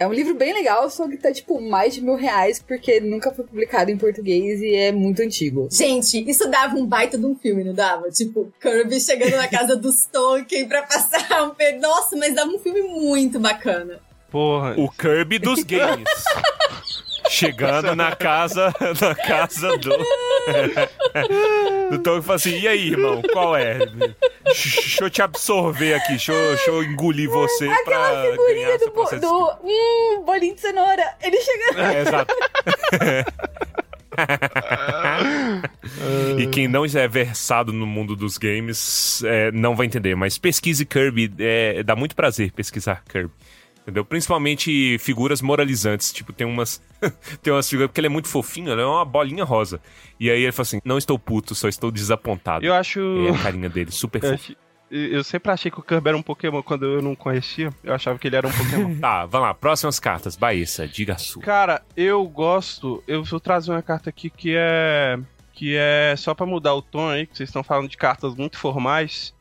[0.00, 3.30] É um livro bem legal, só que tá, tipo, mais de mil reais, porque nunca
[3.32, 5.68] foi publicado em português e é muito antigo.
[5.70, 8.08] Gente, isso dava um baita de um filme, não dava?
[8.08, 11.72] Tipo, Kirby chegando na casa dos Tolkien pra passar um pe...
[11.72, 14.00] Nossa, mas dava um filme muito bacana.
[14.30, 14.74] Porra.
[14.78, 16.08] O Kirby dos games.
[17.30, 19.90] Chegando na casa, na casa do.
[21.90, 23.78] do Tolkien e fala assim: e aí, irmão, qual é?
[24.44, 28.90] Deixa eu te absorver aqui, deixa eu, deixa eu engolir você Aquela pra figurinha do,
[28.90, 31.04] bo- do hum, bolinho de cenoura.
[31.22, 31.60] Ele chega.
[31.80, 32.34] É, exato.
[36.38, 40.84] e quem não é versado no mundo dos games é, não vai entender, mas pesquise
[40.84, 43.30] Kirby, é, dá muito prazer pesquisar Kirby.
[43.82, 44.04] Entendeu?
[44.04, 46.12] Principalmente figuras moralizantes.
[46.12, 46.82] Tipo, tem umas.
[47.42, 47.88] tem umas figuras.
[47.88, 49.80] Porque ele é muito fofinho, ele é uma bolinha rosa.
[50.18, 52.64] E aí ele fala assim: não estou puto, só estou desapontado.
[52.64, 53.00] Eu acho.
[53.26, 54.54] É a carinha dele, super Eu, fofo.
[54.90, 57.72] eu sempre achei que o Kirby era um Pokémon quando eu não conhecia.
[57.82, 58.96] Eu achava que ele era um Pokémon.
[59.00, 59.54] Tá, vamos lá.
[59.54, 60.36] Próximas cartas.
[60.36, 61.42] Baessa, diga a sua.
[61.42, 63.02] Cara, eu gosto.
[63.08, 65.18] Eu vou trazer uma carta aqui que é.
[65.52, 68.56] Que é só pra mudar o tom aí, que vocês estão falando de cartas muito
[68.58, 69.34] formais.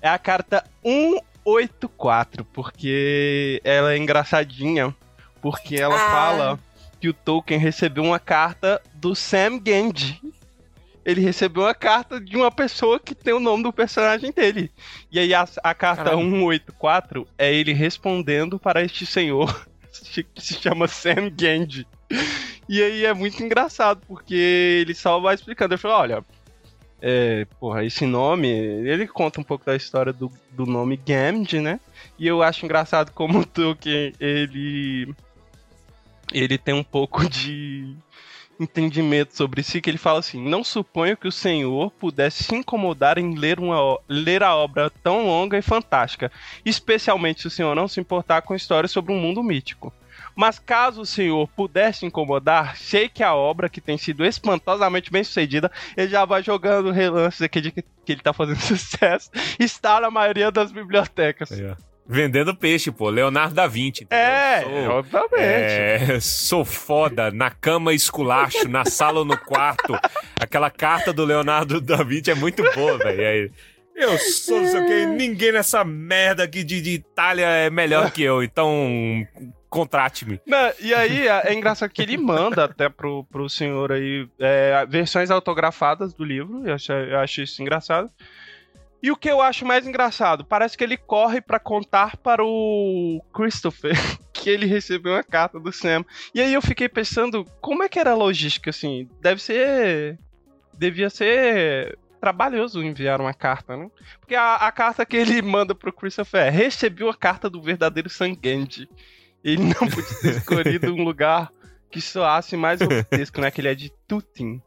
[0.00, 0.64] É a carta
[1.44, 4.94] 184, porque ela é engraçadinha.
[5.40, 6.10] Porque ela Ah.
[6.10, 6.60] fala
[7.00, 10.20] que o Tolkien recebeu uma carta do Sam Gandhi.
[11.04, 14.70] Ele recebeu uma carta de uma pessoa que tem o nome do personagem dele.
[15.10, 16.20] E aí a, a carta Caralho.
[16.20, 19.66] 184 é ele respondendo para este senhor
[20.12, 21.86] que se chama Sam Gandhi.
[22.68, 24.34] E aí é muito engraçado, porque
[24.82, 25.72] ele só vai explicando.
[25.72, 26.24] Ele fala, olha,
[27.00, 31.80] é, porra, esse nome, ele conta um pouco da história do, do nome Gandhi, né?
[32.18, 35.14] E eu acho engraçado como o Tolkien, ele...
[36.30, 37.96] Ele tem um pouco de
[38.60, 43.16] entendimento sobre si, que ele fala assim, não suponho que o senhor pudesse se incomodar
[43.16, 46.30] em ler, uma, ler a obra tão longa e fantástica,
[46.64, 49.92] especialmente se o senhor não se importar com histórias sobre um mundo mítico.
[50.38, 55.24] Mas caso o senhor pudesse incomodar, sei que a obra, que tem sido espantosamente bem
[55.24, 60.00] sucedida, ele já vai jogando relances aqui de que, que ele tá fazendo sucesso, está
[60.00, 61.50] na maioria das bibliotecas.
[61.50, 61.74] Ó.
[62.06, 63.10] Vendendo peixe, pô.
[63.10, 64.04] Leonardo da Vinci.
[64.04, 64.24] entendeu?
[64.24, 65.32] É, Sou- obviamente.
[65.42, 69.92] É, sou foda, na cama esculacho, na sala ou no quarto.
[70.40, 73.52] Aquela carta do Leonardo da Vinci é muito boa, velho.
[73.96, 78.12] Eu sou não sei o que, ninguém nessa merda aqui de, de Itália é melhor
[78.12, 79.26] que eu, então
[79.68, 80.40] contrate-me.
[80.80, 85.30] E aí é é engraçado que ele manda até pro, pro senhor aí é, versões
[85.30, 86.66] autografadas do livro.
[86.66, 88.10] Eu acho, eu acho isso engraçado.
[89.02, 93.22] E o que eu acho mais engraçado, parece que ele corre pra contar para o
[93.32, 93.94] Christopher
[94.32, 96.04] que ele recebeu uma carta do Sam.
[96.34, 99.08] E aí eu fiquei pensando, como é que era a logística assim?
[99.20, 100.18] Deve ser
[100.72, 103.90] devia ser trabalhoso enviar uma carta, né?
[104.20, 108.10] Porque a, a carta que ele manda pro Christopher é: recebi uma carta do verdadeiro
[108.10, 108.88] Sanguende.
[109.44, 111.50] Ele não podia ter escolhido um lugar
[111.90, 113.50] que soasse mais grotesco, né?
[113.50, 114.60] Que ele é de Tutin.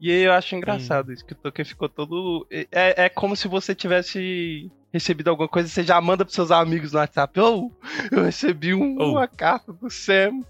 [0.00, 2.46] E aí eu acho engraçado isso, que o Tolkien ficou todo.
[2.50, 6.92] É, é como se você tivesse recebido alguma coisa você já manda pros seus amigos
[6.92, 7.38] no WhatsApp.
[7.38, 7.70] Oh,
[8.10, 9.10] eu recebi um- Oh.
[9.12, 10.42] uma carta do Sam.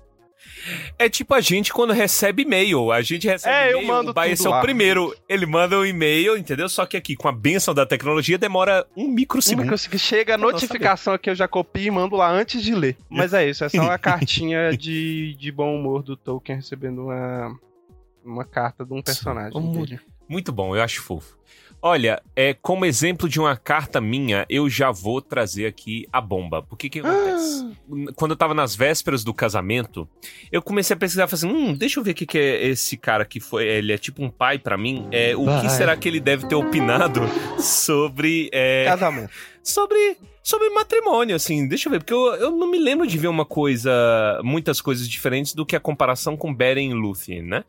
[0.99, 2.93] É tipo a gente quando recebe e-mail.
[2.93, 4.61] A gente recebe É, eu e-mail, mando o Baez é o lá.
[4.61, 5.15] primeiro.
[5.29, 6.69] Ele manda um e-mail, entendeu?
[6.69, 9.75] Só que aqui, com a benção da tecnologia, demora um microsegundo.
[9.89, 12.97] que chega a Eu notificação aqui, eu já copio e mando lá antes de ler.
[13.09, 17.59] Mas é isso, é só uma cartinha de, de bom humor do Tolkien recebendo uma,
[18.25, 19.73] uma carta de um personagem.
[19.73, 20.01] Dele.
[20.29, 21.39] Muito bom, eu acho fofo.
[21.83, 26.63] Olha, é, como exemplo de uma carta minha, eu já vou trazer aqui a bomba.
[26.63, 27.71] Porque que acontece?
[28.15, 30.07] Quando eu tava nas vésperas do casamento,
[30.53, 33.25] eu comecei a pesquisar, assim, hum, deixa eu ver o que, que é esse cara
[33.25, 35.09] que foi, ele é tipo um pai pra mim.
[35.11, 37.23] É, o que será que ele deve ter opinado
[37.59, 39.31] sobre é, Casamento.
[39.63, 43.29] sobre sobre matrimônio, assim, deixa eu ver, porque eu, eu não me lembro de ver
[43.29, 47.65] uma coisa, muitas coisas diferentes do que a comparação com Beren e Lúthien, né?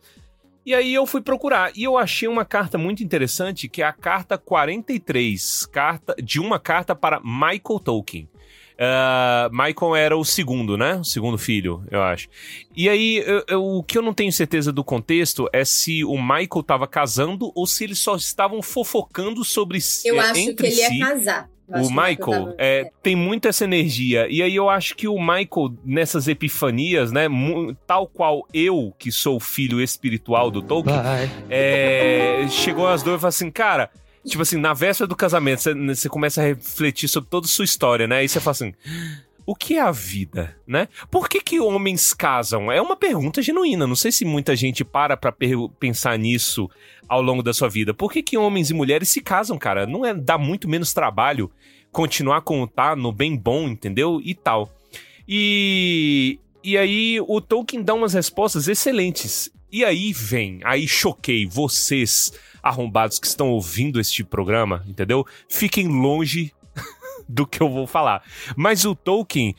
[0.66, 3.94] E aí eu fui procurar e eu achei uma carta muito interessante, que é a
[3.94, 8.30] carta 43, carta de uma carta para Michael Tolkien.
[8.82, 10.96] Uh, Michael era o segundo, né?
[10.96, 12.28] O segundo filho, eu acho.
[12.76, 16.18] E aí, eu, eu, o que eu não tenho certeza do contexto é se o
[16.18, 20.08] Michael tava casando ou se eles só estavam fofocando sobre si.
[20.08, 20.98] Eu acho entre que ele si.
[20.98, 21.51] ia casar.
[21.86, 24.28] O que Michael tava- é, tem muito essa energia.
[24.30, 27.28] E aí eu acho que o Michael, nessas epifanias, né?
[27.88, 30.96] Tal qual eu, que sou o filho espiritual do Tolkien,
[31.50, 33.90] é, chegou às duas e falou assim, cara.
[34.24, 37.66] Tipo assim, na véspera do casamento, você, você começa a refletir sobre toda a sua
[37.66, 38.24] história, né?
[38.24, 38.74] E você fala assim.
[39.46, 40.88] O que é a vida, né?
[41.10, 42.72] Por que, que homens casam?
[42.72, 43.88] É uma pergunta genuína.
[43.88, 45.34] Não sei se muita gente para pra
[45.80, 46.70] pensar nisso
[47.08, 47.94] ao longo da sua vida.
[47.94, 49.86] Por que, que homens e mulheres se casam, cara?
[49.86, 51.52] Não é dá muito menos trabalho
[51.92, 54.22] continuar como tá, no bem bom, entendeu?
[54.24, 54.74] E tal.
[55.28, 59.52] E, e aí o Tolkien dá umas respostas excelentes.
[59.72, 65.26] E aí vem, aí choquei vocês arrombados que estão ouvindo este programa, entendeu?
[65.48, 66.54] Fiquem longe
[67.32, 68.24] do que eu vou falar.
[68.56, 69.56] Mas o Tolkien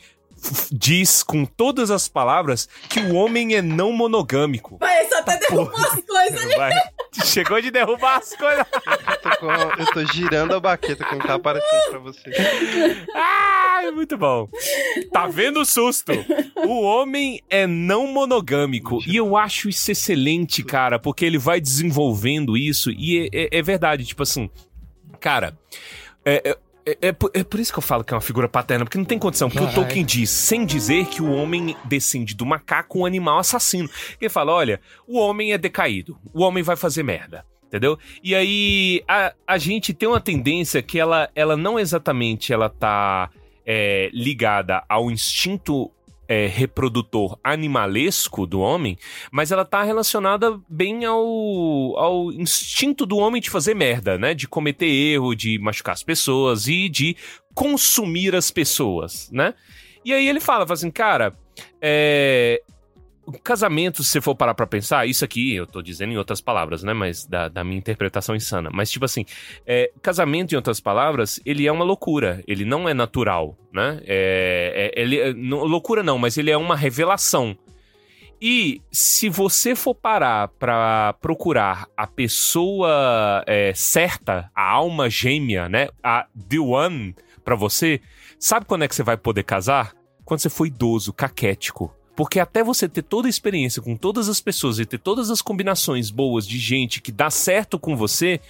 [0.73, 4.77] diz com todas as palavras que o homem é não monogâmico.
[4.81, 6.57] Vai, só até derrubou as coisas ali.
[6.57, 6.73] Vai.
[7.25, 8.67] Chegou de derrubar as coisas.
[8.75, 12.35] Eu tô, com- eu tô girando a baqueta como tá aparecendo pra vocês.
[13.15, 14.49] Ai, muito bom.
[15.13, 16.11] Tá vendo o susto?
[16.57, 18.99] O homem é não monogâmico.
[19.07, 22.91] E eu acho isso excelente, cara, porque ele vai desenvolvendo isso.
[22.91, 24.51] E é, é- é verdade, tipo assim,
[25.21, 25.57] cara.
[26.25, 28.49] É, é- é- é por, é por isso que eu falo que é uma figura
[28.49, 29.49] paterna, porque não tem condição.
[29.49, 33.89] Porque o Tolkien diz, sem dizer que o homem descende do macaco, um animal assassino.
[34.21, 37.45] Ele fala: olha, o homem é decaído, o homem vai fazer merda.
[37.67, 37.99] Entendeu?
[38.23, 43.31] E aí a, a gente tem uma tendência que ela, ela não exatamente ela tá
[43.65, 45.91] é, ligada ao instinto
[46.29, 48.97] é, reprodutor animalesco do homem,
[49.31, 54.35] mas ela tá relacionada bem ao, ao instinto do homem de fazer merda, né?
[54.35, 57.17] De cometer erro, de machucar as pessoas e de
[57.55, 59.55] consumir as pessoas, né?
[60.05, 61.37] E aí ele fala, fala assim, cara,
[61.81, 62.63] é,
[63.25, 66.41] o casamento, se você for parar pra pensar, isso aqui eu tô dizendo em outras
[66.41, 66.93] palavras, né?
[66.93, 68.69] Mas da, da minha interpretação insana.
[68.73, 69.25] Mas, tipo assim,
[69.67, 72.43] é, casamento, em outras palavras, ele é uma loucura.
[72.47, 74.01] Ele não é natural, né?
[74.05, 77.57] É, é- ele, é- loucura não, mas ele é uma revelação.
[78.41, 85.89] E se você for parar pra procurar a pessoa é, certa, a alma gêmea, né?
[86.03, 88.01] A The One pra você,
[88.41, 89.93] sabe quando é que você vai poder casar?
[90.25, 91.95] Quando você for idoso, caquético.
[92.15, 95.41] Porque até você ter toda a experiência com todas as pessoas e ter todas as
[95.41, 98.41] combinações boas de gente que dá certo com você,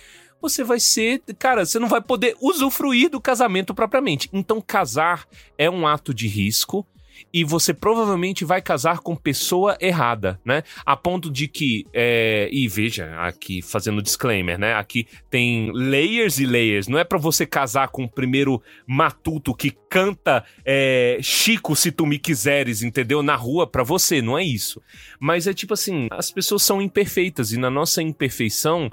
[0.41, 1.23] você vai ser.
[1.39, 4.29] Cara, você não vai poder usufruir do casamento propriamente.
[4.33, 5.27] Então, casar
[5.57, 6.85] é um ato de risco.
[7.33, 10.63] E você provavelmente vai casar com pessoa errada, né?
[10.85, 11.87] A ponto de que.
[11.93, 14.75] é, E veja, aqui fazendo disclaimer, né?
[14.75, 16.89] Aqui tem layers e layers.
[16.89, 22.07] Não é pra você casar com o primeiro matuto que canta é, Chico, se tu
[22.07, 23.23] me quiseres, entendeu?
[23.23, 24.81] Na rua pra você, não é isso.
[25.21, 28.91] Mas é tipo assim: as pessoas são imperfeitas e na nossa imperfeição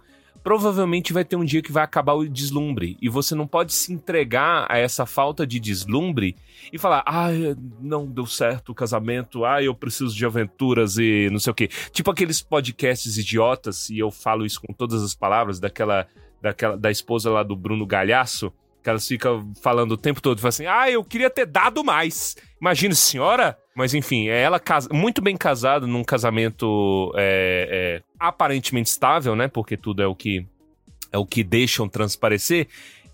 [0.49, 2.97] provavelmente vai ter um dia que vai acabar o deslumbre.
[2.99, 6.35] E você não pode se entregar a essa falta de deslumbre
[6.73, 7.27] e falar, ah,
[7.79, 11.69] não deu certo o casamento, ah, eu preciso de aventuras e não sei o quê.
[11.91, 16.07] Tipo aqueles podcasts idiotas, e eu falo isso com todas as palavras, daquela,
[16.41, 18.51] daquela da esposa lá do Bruno Galhaço,
[18.87, 22.35] elas ficam falando o tempo todo, assim, ah, eu queria ter dado mais.
[22.61, 23.57] Imagina, senhora?
[23.75, 29.47] Mas enfim, é ela casa- muito bem casada num casamento é, é, aparentemente estável, né?
[29.47, 30.45] Porque tudo é o que
[31.11, 32.67] é o que deixam transparecer.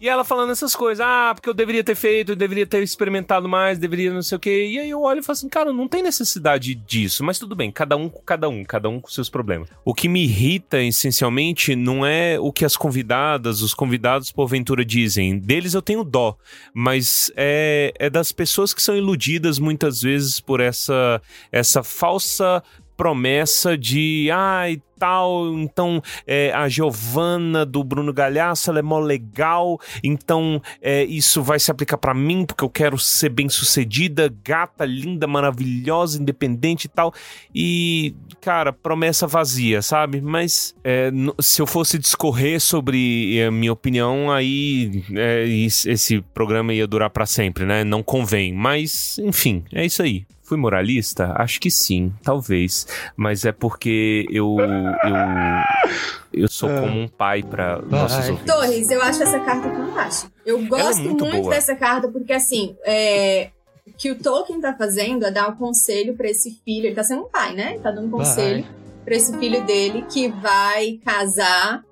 [0.06, 3.50] E ela falando essas coisas, ah, porque eu deveria ter feito, eu deveria ter experimentado
[3.50, 4.68] mais, deveria não sei o quê.
[4.68, 7.72] E aí eu olho e falo assim, cara, não tem necessidade disso, mas tudo bem,
[7.72, 9.68] cada um com cada um, cada um com seus problemas.
[9.84, 15.40] O que me irrita, essencialmente, não é o que as convidadas, os convidados, porventura, dizem.
[15.40, 16.38] Deles eu tenho dó,
[16.72, 21.20] mas é, é das pessoas que são iludidas muitas vezes por essa,
[21.52, 22.62] essa falsa
[22.96, 29.80] promessa de ai tal, então é, a Giovanna do Bruno Galhaço, ela é mó legal,
[30.04, 34.86] então é, isso vai se aplicar pra mim porque eu quero ser bem sucedida, gata,
[34.86, 37.14] linda, maravilhosa, independente e tal.
[37.54, 40.22] E, cara, promessa vazia, sabe?
[40.22, 46.88] Mas é, se eu fosse discorrer sobre a minha opinião, aí é, esse programa ia
[46.88, 47.84] durar pra sempre, né?
[47.84, 48.54] Não convém.
[48.54, 50.26] Mas, enfim, é isso aí.
[50.46, 51.34] Fui moralista?
[51.38, 52.86] Acho que sim, talvez.
[53.18, 54.58] Mas é porque eu.
[54.60, 58.54] Eu, eu sou como um pai para nossos ouvintes.
[58.54, 60.32] Torres, eu acho essa carta fantástica.
[60.46, 61.56] Eu gosto muito muito, boa.
[61.56, 63.50] dessa carta porque, assim, é,
[63.88, 66.86] o que o Tolkien tá fazendo é dar um conselho pra esse filho.
[66.86, 67.72] Ele tá sendo um pai, né?
[67.72, 68.64] Ele tá dando um conselho
[69.04, 71.84] pra esse filho dele que vai casar.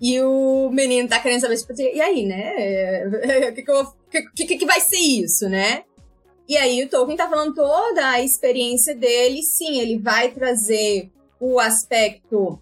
[0.00, 3.54] E o menino tá querendo saber, tipo, e aí, né?
[4.08, 5.82] O que, que, que, que vai ser isso, né?
[6.48, 11.60] E aí o Tolkien tá falando toda a experiência dele, sim, ele vai trazer o
[11.60, 12.58] aspecto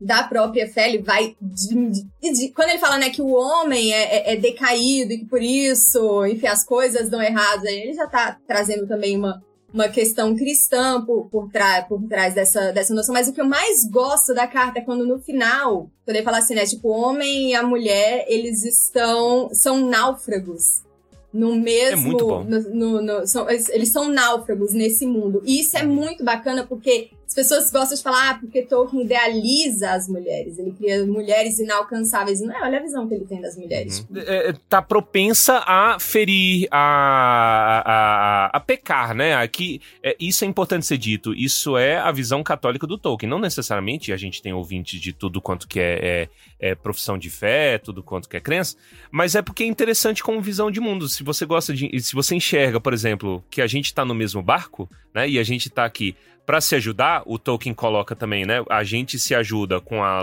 [0.00, 1.36] da própria fé, ele vai.
[1.40, 5.18] De, de, de, quando ele fala né, que o homem é, é, é, decaído e
[5.18, 9.40] que por isso, enfim, as coisas dão errado, ele já tá trazendo também uma,
[9.72, 13.12] uma questão cristã por, por, trás, por trás dessa, dessa noção.
[13.12, 16.38] Mas o que eu mais gosto da carta é quando no final, quando ele fala
[16.38, 16.64] assim, né?
[16.64, 19.50] Tipo, o homem e a mulher, eles estão.
[19.52, 20.89] são náufragos
[21.32, 21.92] no mesmo.
[21.92, 22.44] É muito bom.
[22.44, 25.42] No, no, no, são, eles são náufragos nesse mundo.
[25.44, 25.92] E isso é uhum.
[25.92, 30.72] muito bacana porque as pessoas gostam de falar, ah, porque Tolkien idealiza as mulheres, ele
[30.72, 32.40] cria mulheres inalcançáveis.
[32.40, 34.04] Não é, olha a visão que ele tem das mulheres.
[34.10, 34.18] Uhum.
[34.18, 39.36] É, é tá propensa a ferir, a, a, a pecar, né?
[39.36, 41.32] Aqui, é, isso é importante ser dito.
[41.32, 43.30] Isso é a visão católica do Tolkien.
[43.30, 46.28] Não necessariamente a gente tem ouvintes de tudo quanto que é,
[46.58, 48.76] é, é profissão de fé, tudo quanto que é crença,
[49.08, 51.08] mas é porque é interessante como visão de mundo.
[51.08, 51.88] Se você gosta de.
[52.00, 55.28] Se você enxerga, por exemplo, que a gente tá no mesmo barco, né?
[55.28, 56.16] E a gente tá aqui
[56.50, 58.56] para se ajudar, o Tolkien coloca também, né?
[58.68, 60.18] A gente se ajuda com a,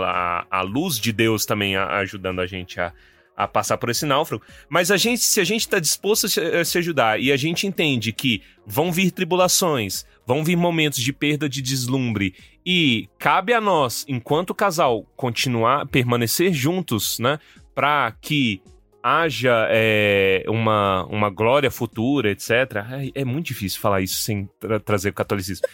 [0.50, 2.92] a, a luz de Deus também a, ajudando a gente a,
[3.34, 4.44] a passar por esse náufrago.
[4.68, 7.36] Mas a gente, se a gente está disposto a se, a se, ajudar e a
[7.38, 13.54] gente entende que vão vir tribulações, vão vir momentos de perda de deslumbre e cabe
[13.54, 17.38] a nós, enquanto casal, continuar permanecer juntos, né?
[17.74, 18.60] Para que
[19.02, 22.50] haja é, uma, uma glória futura, etc.
[23.14, 25.66] É, é, muito difícil falar isso sem tra trazer o catolicismo.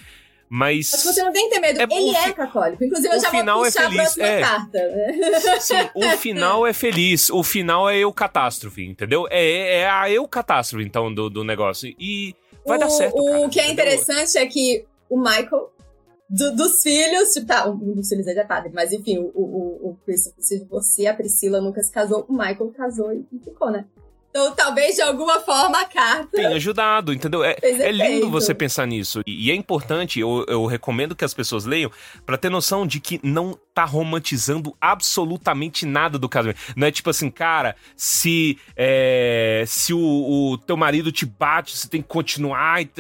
[0.49, 0.91] Mas.
[0.93, 1.81] Mas você não tem que ter medo.
[1.81, 2.85] É, ele é católico.
[2.85, 3.99] Inclusive, eu já final vou é puxar é feliz.
[3.99, 4.41] a próxima é.
[4.41, 5.61] carta.
[5.61, 7.31] Sim, o final é feliz.
[7.31, 9.27] O final é eu catástrofe, entendeu?
[9.31, 11.95] É, é a eu catástrofe, então, do, do negócio.
[11.99, 12.35] E
[12.67, 13.17] vai o, dar certo.
[13.17, 13.85] O cara, que é entendeu?
[13.85, 15.71] interessante é que o Michael.
[16.27, 19.99] Do, dos filhos, tipo, tá, um dos filhos é padre, mas enfim, o, o, o
[20.07, 23.85] Christopher se divorcia, a Priscila nunca se casou, o Michael casou e ficou, né?
[24.37, 26.31] Então, talvez de alguma forma a carta.
[26.33, 27.45] Tem ajudado, entendeu?
[27.45, 29.23] É, é lindo você pensar nisso.
[29.25, 31.89] E, e é importante, eu, eu, recomendo que as pessoas leiam
[32.27, 36.59] para ter noção de que não tá romantizando absolutamente nada do casamento.
[36.75, 41.89] Não é tipo assim, cara, se, é, se o, o teu marido te bate, você
[41.89, 42.91] tem que continuar e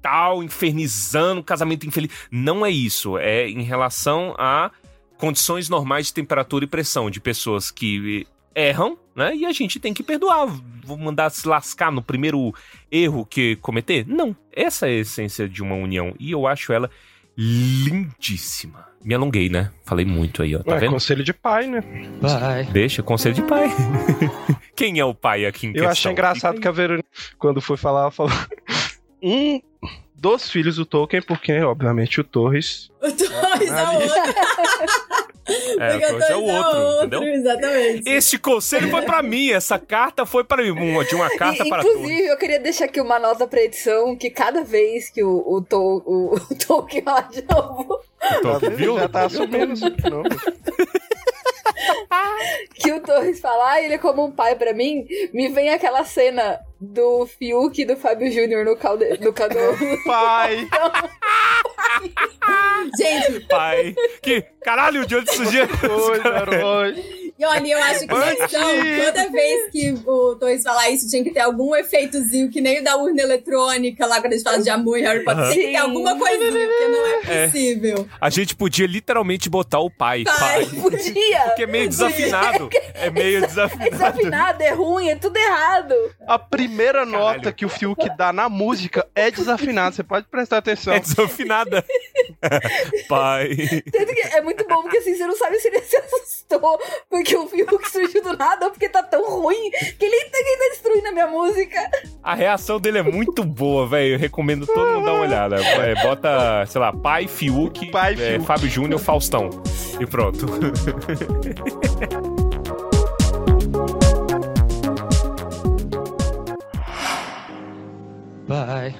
[0.00, 2.12] tal, infernizando, casamento infeliz.
[2.30, 3.18] Não é isso.
[3.18, 4.70] É em relação a
[5.18, 8.24] condições normais de temperatura e pressão de pessoas que
[8.54, 9.36] erram, né?
[9.36, 10.46] E a gente tem que perdoar.
[10.82, 12.54] Vou mandar se lascar no primeiro
[12.90, 14.06] erro que cometer?
[14.08, 14.34] Não.
[14.50, 16.14] Essa é a essência de uma união.
[16.18, 16.90] E eu acho ela
[17.36, 18.88] lindíssima.
[19.04, 19.70] Me alonguei, né?
[19.84, 20.62] Falei muito aí, ó.
[20.62, 20.92] Tá é, vendo?
[20.92, 21.82] conselho de pai, né?
[22.20, 22.64] Vai.
[22.64, 23.68] Deixa, conselho de pai.
[24.74, 25.90] Quem é o pai aqui em Eu questão?
[25.90, 28.32] achei engraçado que a Verônica, quando foi falar, ela falou...
[29.22, 29.60] um
[30.14, 32.90] dos filhos do Tolkien, porque, obviamente, o Torres...
[33.00, 35.09] O Torres é o outro.
[35.78, 37.22] É, o é o outro, outro, entendeu?
[37.34, 38.08] Exatamente.
[38.08, 41.68] Esse conselho foi pra mim, essa carta foi pra mim, uma, de uma carta E,
[41.68, 42.30] para Inclusive, todos.
[42.30, 46.02] eu queria deixar aqui uma nota pra edição, que cada vez que o, o, Tol-
[46.06, 48.00] o, o Tolkien falar de novo,
[48.42, 48.98] Tolkien, viu?
[48.98, 50.28] Já tá assumindo isso de novo.
[52.74, 56.60] que o Torres falar, ele é como um pai pra mim, me vem aquela cena
[56.80, 59.18] do Fiuk e do Fábio Júnior no, calde...
[59.20, 59.76] no caldeirão.
[60.06, 60.66] Pai!
[62.96, 63.94] Gente, Pai.
[64.22, 65.64] Que, caralho, de onde surgiu?
[65.64, 67.19] Oi, Verônica.
[67.40, 68.70] E olha, eu acho que edição,
[69.06, 72.84] toda vez que o Torres falar isso, tinha que ter algum efeitozinho, que nem o
[72.84, 75.42] da urna eletrônica, lá quando eles falam de amor em Harry Potter.
[75.44, 75.50] Aham.
[75.54, 77.46] Tem que ter alguma coisinha, porque não é É.
[77.46, 78.08] possível.
[78.20, 80.24] A gente podia literalmente botar o pai.
[80.24, 80.36] Pai.
[80.38, 80.66] pai.
[80.80, 81.40] Podia!
[81.46, 82.68] Porque é meio desafinado.
[82.94, 83.90] É meio É desafinado.
[83.90, 85.94] desafinado, é ruim, é tudo errado.
[86.26, 89.94] A primeira nota que o Fiuk dá na música é desafinada.
[89.96, 90.92] Você pode prestar atenção.
[90.92, 91.84] É desafinada.
[93.08, 93.56] pai.
[93.90, 96.60] Tanto que é muito bom, porque assim, você não sabe se ele se assustou
[97.08, 100.48] porque o Fiuk surgiu do nada ou porque tá tão ruim que ele tá, que
[100.48, 101.90] ele tá destruindo a minha música.
[102.22, 104.14] A reação dele é muito boa, velho.
[104.14, 105.56] Eu recomendo todo mundo dar uma olhada.
[105.56, 108.46] É, bota, sei lá, pai, Fiuk, Pai, é, Fiuk.
[108.46, 109.50] Fábio Júnior, Faustão.
[109.98, 110.46] E pronto.
[118.46, 118.94] Pai.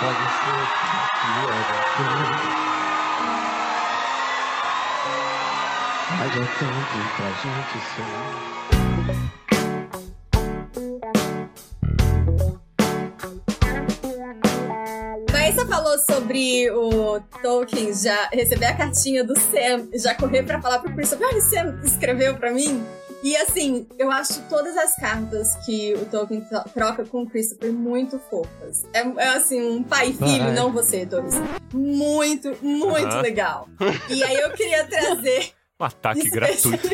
[0.00, 0.38] Pode
[6.18, 9.18] Mas é tanto pra gente ser.
[15.32, 20.60] Mas você falou sobre o Tolkien já receber a cartinha do Sam, já correr pra
[20.60, 22.84] falar pro Christopher, olha, o Sam escreveu pra mim.
[23.22, 27.72] E assim, eu acho todas as cartas que o Tolkien tro- troca com o Christopher
[27.72, 28.84] muito fofas.
[28.92, 30.54] É, é assim, um pai e filho, Vai.
[30.54, 31.34] não você, Torres.
[31.74, 33.20] Muito, muito Aham.
[33.22, 33.68] legal.
[34.08, 36.88] E aí eu queria trazer Um ataque gratuito.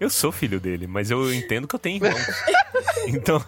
[0.00, 2.26] Eu sou filho dele, mas eu entendo que eu tenho irmãos.
[3.08, 3.44] então,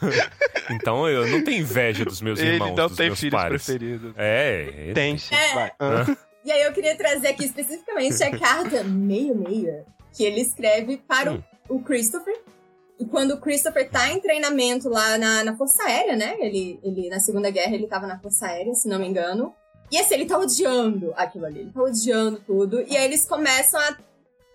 [0.71, 3.65] então eu não tenho inveja dos meus Ele irmãos, não dos tem meus filhos pares.
[3.65, 4.13] preferidos.
[4.17, 5.55] É, ele Tem sim, É.
[5.55, 5.73] vai.
[5.81, 6.17] Hã?
[6.45, 11.43] E aí eu queria trazer aqui especificamente a carta meio-meia que ele escreve para Hum.
[11.69, 12.35] o, o Christopher.
[12.99, 16.37] E quando o Christopher tá em treinamento lá na, na Força Aérea, né?
[16.41, 19.55] Ele, ele, na Segunda Guerra, ele tava na Força Aérea, se não me engano.
[19.91, 21.61] E assim, ele tá odiando aquilo ali.
[21.61, 22.81] Ele tá odiando tudo.
[22.83, 23.97] E aí eles começam a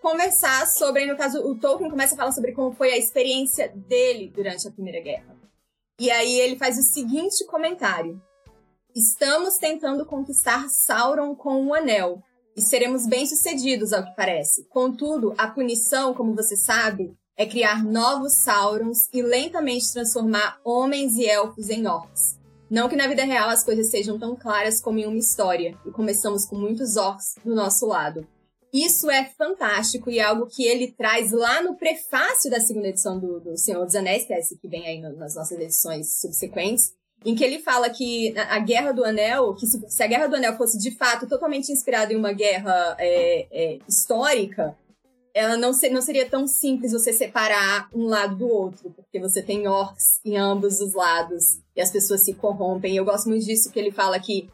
[0.01, 4.31] conversar sobre, no caso, o Tolkien começa a falar sobre como foi a experiência dele
[4.33, 5.35] durante a Primeira Guerra.
[5.99, 8.21] E aí ele faz o seguinte comentário.
[8.95, 12.21] Estamos tentando conquistar Sauron com um anel.
[12.55, 14.63] E seremos bem-sucedidos, ao que parece.
[14.69, 21.25] Contudo, a punição, como você sabe, é criar novos Saurons e lentamente transformar homens e
[21.25, 22.39] elfos em orcs.
[22.75, 25.91] Não que na vida real as coisas sejam tão claras como em uma história, e
[25.91, 28.27] começamos com muitos orcs do nosso lado.
[28.73, 33.17] Isso é fantástico e é algo que ele traz lá no prefácio da segunda edição
[33.17, 36.91] do, do Senhor dos Anéis, que é esse que vem aí nas nossas edições subsequentes,
[37.23, 40.27] em que ele fala que a a Guerra do Anel, que se, se a Guerra
[40.27, 44.77] do Anel fosse de fato totalmente inspirada em uma guerra é, é, histórica,
[45.35, 49.41] ela não, ser, não seria tão simples você separar um lado do outro, porque você
[49.41, 52.95] tem orcs em ambos os lados e as pessoas se corrompem.
[52.95, 54.49] Eu gosto muito disso que ele fala que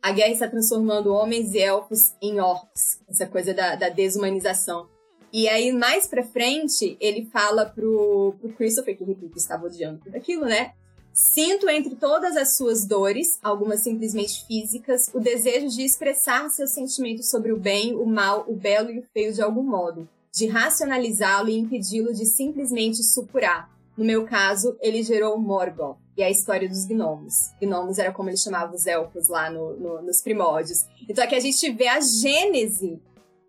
[0.00, 4.88] a guerra está transformando homens e elfos em orcs, essa coisa da, da desumanização.
[5.30, 10.16] E aí, mais pra frente, ele fala pro, pro Christopher, que repito, estava odiando tudo
[10.16, 10.72] aquilo, né?
[11.12, 17.28] Sinto entre todas as suas dores, algumas simplesmente físicas, o desejo de expressar seus sentimentos
[17.28, 21.48] sobre o bem, o mal, o belo e o feio de algum modo, de racionalizá-lo
[21.48, 23.70] e impedi-lo de simplesmente supurar.
[23.96, 27.34] No meu caso, ele gerou Morgoth e a história dos gnomos.
[27.60, 30.86] Gnomos era como ele chamava os elfos lá no- no- nos primórdios.
[31.08, 33.00] Então aqui a gente vê a gênese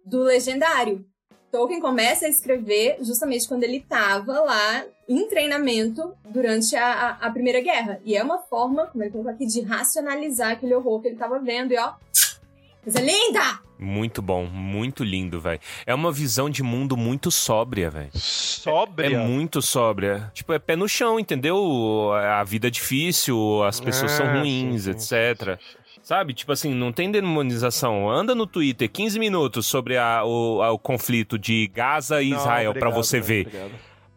[0.05, 1.05] do legendário.
[1.49, 7.31] Tolkien começa a escrever justamente quando ele estava lá em treinamento durante a, a- a
[7.31, 8.01] Primeira Guerra.
[8.03, 11.39] E é uma forma, como ele colocou aqui, de racionalizar aquele horror que ele estava
[11.39, 11.71] vendo.
[11.73, 11.93] E ó,
[12.83, 13.59] coisa linda!
[13.79, 15.59] Muito bom, muito lindo, velho.
[15.85, 18.09] É uma visão de mundo muito sóbria, velho.
[18.13, 19.19] É Sóbria.
[19.19, 20.31] muito sóbria.
[20.33, 22.11] Tipo, é pé no chão, entendeu?
[22.13, 25.59] A vida é difícil, as pessoas são Ah, ruins, sim, sim, etc.
[26.01, 26.33] Sabe?
[26.33, 28.09] Tipo assim, não tem demonização.
[28.09, 32.37] Anda no Twitter 15 minutos sobre a- o, a- o conflito de Gaza e Não,
[32.37, 33.47] Israel pra obrigado, você ver.
[33.47, 33.71] obrigado.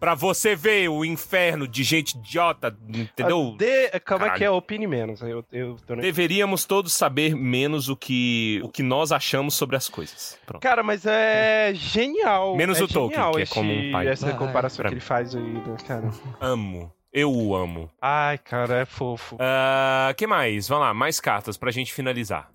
[0.06, 3.54] Pra você ver o inferno de gente idiota, entendeu?
[3.54, 3.66] Ah, De...
[4.02, 4.34] Como é Caralho.
[4.38, 4.50] que é?
[4.52, 5.20] Opine menos.
[5.20, 9.74] Eu, eu tô nem- Deveríamos todos saber menos o que, o que nós achamos sobre
[9.74, 10.38] as coisas.
[10.46, 10.62] Pronto.
[10.62, 12.54] Cara, mas é genial.
[12.54, 14.06] Menos é o Tolkien, que é como um pai.
[14.06, 14.98] Essa Ah, comparação pra que mim.
[15.00, 16.08] ele faz aí, né, cara?
[16.40, 16.92] Amo.
[17.12, 17.90] Eu o amo.
[18.00, 19.36] Ai, cara, é fofo.
[19.40, 20.68] Ah, que mais?
[20.68, 22.48] Vamos lá, mais cartas pra gente finalizar.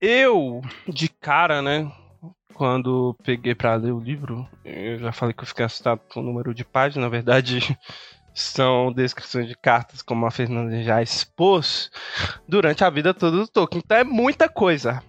[0.00, 1.88] Eu, de cara, né?
[2.54, 6.22] Quando peguei pra ler o livro, eu já falei que eu fiquei assustado com o
[6.22, 7.04] número de páginas.
[7.04, 7.76] Na verdade,
[8.32, 11.90] são descrições de cartas, como a Fernanda já expôs,
[12.48, 13.82] durante a vida toda do Tolkien.
[13.84, 15.02] Então é muita coisa.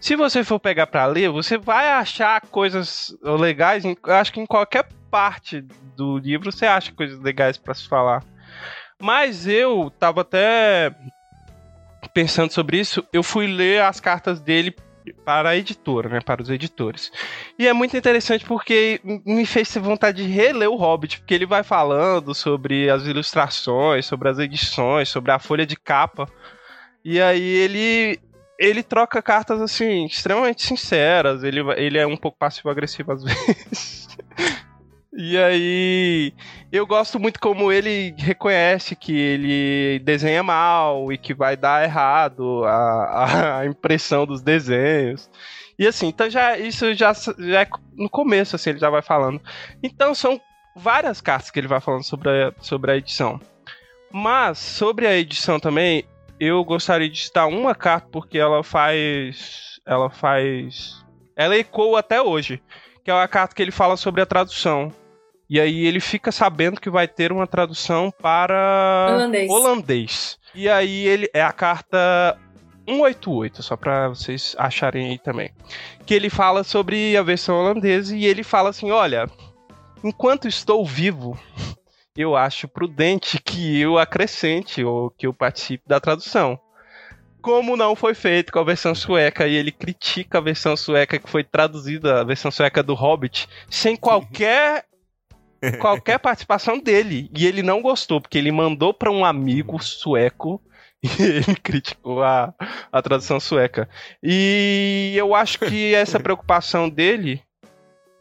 [0.00, 3.84] Se você for pegar pra ler, você vai achar coisas legais.
[3.84, 5.60] Eu acho que em qualquer parte
[5.96, 8.24] do livro você acha coisas legais pra se falar.
[9.00, 10.94] Mas eu tava até
[12.14, 14.74] pensando sobre isso, eu fui ler as cartas dele
[15.24, 17.12] para a editora, né, para os editores.
[17.58, 21.46] E é muito interessante porque me fez ter vontade de reler o Hobbit, porque ele
[21.46, 26.28] vai falando sobre as ilustrações, sobre as edições, sobre a folha de capa.
[27.04, 28.18] E aí ele
[28.58, 34.08] ele troca cartas assim extremamente sinceras, ele ele é um pouco passivo agressivo às vezes.
[35.12, 36.34] E aí,
[36.70, 42.64] eu gosto muito como ele reconhece que ele desenha mal e que vai dar errado
[42.64, 45.30] a, a, impressão dos desenhos.
[45.78, 49.40] E assim, então já isso já, já é no começo, assim, ele já vai falando.
[49.82, 50.38] Então são
[50.76, 53.40] várias cartas que ele vai falando sobre a, sobre a edição.
[54.12, 56.04] Mas sobre a edição também,
[56.40, 59.80] eu gostaria de citar uma carta porque ela faz.
[59.86, 61.04] Ela faz.
[61.36, 62.62] Ela ecoa até hoje.
[63.04, 64.92] Que é uma carta que ele fala sobre a tradução.
[65.50, 69.50] E aí ele fica sabendo que vai ter uma tradução para Holandês.
[69.50, 70.38] holandês.
[70.54, 72.38] E aí ele é a carta
[72.86, 75.50] 188, só para vocês acharem aí também.
[76.04, 79.26] Que ele fala sobre a versão holandesa e ele fala assim: "Olha,
[80.04, 81.38] enquanto estou vivo,
[82.16, 86.58] eu acho prudente que eu acrescente ou que eu participe da tradução.
[87.40, 91.30] Como não foi feito com a versão sueca, e ele critica a versão sueca que
[91.30, 94.84] foi traduzida, a versão sueca do Hobbit, sem qualquer
[95.80, 97.30] qualquer participação dele.
[97.36, 100.60] E ele não gostou, porque ele mandou para um amigo sueco
[101.02, 102.52] e ele criticou a,
[102.90, 103.88] a tradução sueca.
[104.22, 107.42] E eu acho que essa preocupação dele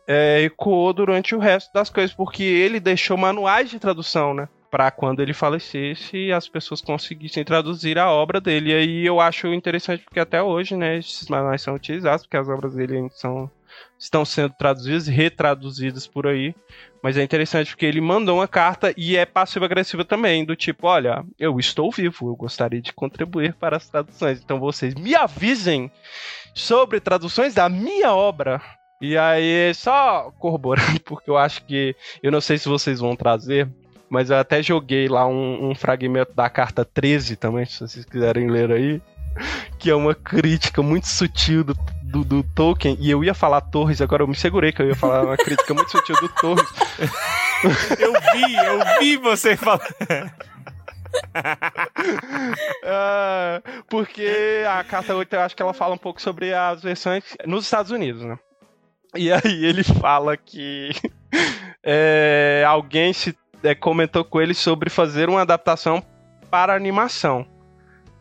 [0.07, 4.47] é, ecoou durante o resto das coisas, porque ele deixou manuais de tradução, né?
[4.69, 8.71] Pra quando ele falecesse, as pessoas conseguissem traduzir a obra dele.
[8.71, 12.49] E aí eu acho interessante porque até hoje, né, esses manuais são utilizados, porque as
[12.49, 13.49] obras dele são,
[13.97, 16.53] estão sendo traduzidas retraduzidas por aí.
[17.01, 21.23] Mas é interessante porque ele mandou uma carta e é passivo-agressiva também, do tipo, olha,
[21.39, 24.41] eu estou vivo, eu gostaria de contribuir para as traduções.
[24.43, 25.89] Então vocês me avisem
[26.53, 28.61] sobre traduções da minha obra.
[28.99, 31.95] E aí, só corroborando, porque eu acho que.
[32.21, 33.69] Eu não sei se vocês vão trazer,
[34.09, 38.49] mas eu até joguei lá um, um fragmento da carta 13 também, se vocês quiserem
[38.49, 39.01] ler aí.
[39.77, 42.97] Que é uma crítica muito sutil do, do, do Tolkien.
[42.99, 45.71] E eu ia falar Torres, agora eu me segurei que eu ia falar uma crítica
[45.71, 46.67] muito sutil do Torres.
[47.99, 49.81] Eu vi, eu vi você falar.
[52.83, 57.23] Ah, porque a carta 8 eu acho que ela fala um pouco sobre as versões
[57.45, 58.37] nos Estados Unidos, né?
[59.15, 60.91] E aí ele fala que
[61.83, 66.03] é, alguém se é, comentou com ele sobre fazer uma adaptação
[66.49, 67.45] para animação.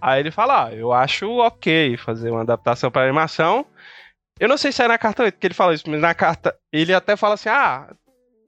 [0.00, 3.66] Aí ele fala, ah, eu acho ok fazer uma adaptação para animação.
[4.38, 6.54] Eu não sei se é na carta 8 que ele fala isso, mas na carta
[6.72, 7.88] ele até fala assim, ah,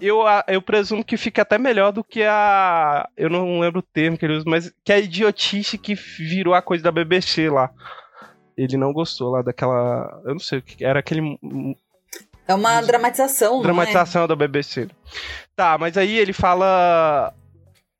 [0.00, 3.08] eu, eu presumo que fica até melhor do que a.
[3.16, 6.62] Eu não lembro o termo que ele usa, mas que a idiotice que virou a
[6.62, 7.70] coisa da BBC lá.
[8.56, 10.20] Ele não gostou lá daquela.
[10.24, 11.38] Eu não sei o que era aquele
[12.48, 13.62] É uma dramatização, não é?
[13.64, 14.88] dramatização da BBC.
[15.54, 17.34] Tá, mas aí ele fala.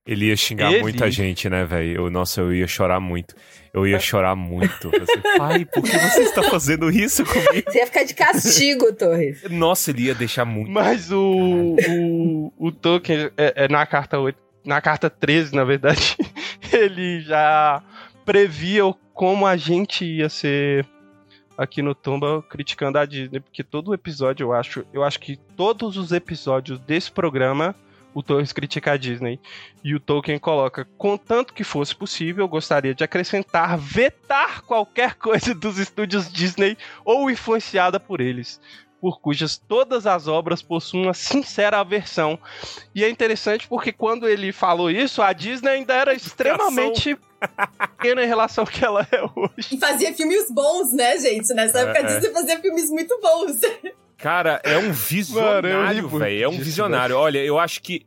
[0.07, 0.81] Ele ia xingar Ele?
[0.81, 2.09] muita gente, né, velho?
[2.09, 3.35] Nossa, eu ia chorar muito.
[3.75, 4.89] Eu ia chorar muito.
[4.97, 7.71] Assim, Pai, por que você está fazendo isso comigo?
[7.71, 9.43] Você ia ficar de castigo, Torres.
[9.51, 10.71] Nossa, ele ia deixar muito.
[10.71, 11.77] Mas o.
[11.91, 14.39] o, o Tolkien, é, é na carta 8.
[14.65, 16.17] Na carta 13, na verdade,
[16.73, 17.83] ele já
[18.25, 20.87] previa como a gente ia ser
[21.59, 25.97] aqui no Tumba criticando a Disney, porque todo episódio, eu acho, eu acho que todos
[25.97, 27.75] os episódios desse programa
[28.15, 29.39] o Torres critica a Disney.
[29.85, 35.55] E o Tolkien coloca, contanto que fosse possível, eu gostaria de acrescentar, vetar qualquer coisa
[35.55, 38.61] dos estúdios Disney ou influenciada por eles,
[39.01, 42.39] por cujas todas as obras possuem uma sincera aversão.
[42.95, 47.17] E é interessante porque quando ele falou isso, a Disney ainda era extremamente
[47.79, 49.75] pequena em relação ao que ela é hoje.
[49.77, 51.53] E fazia filmes bons, né, gente?
[51.55, 52.03] Nessa É, época é.
[52.03, 53.61] a Disney fazia filmes muito bons.
[54.17, 56.45] Cara, é um ri visionário, velho.
[56.45, 57.17] É um visionário.
[57.17, 58.05] Olha, eu acho que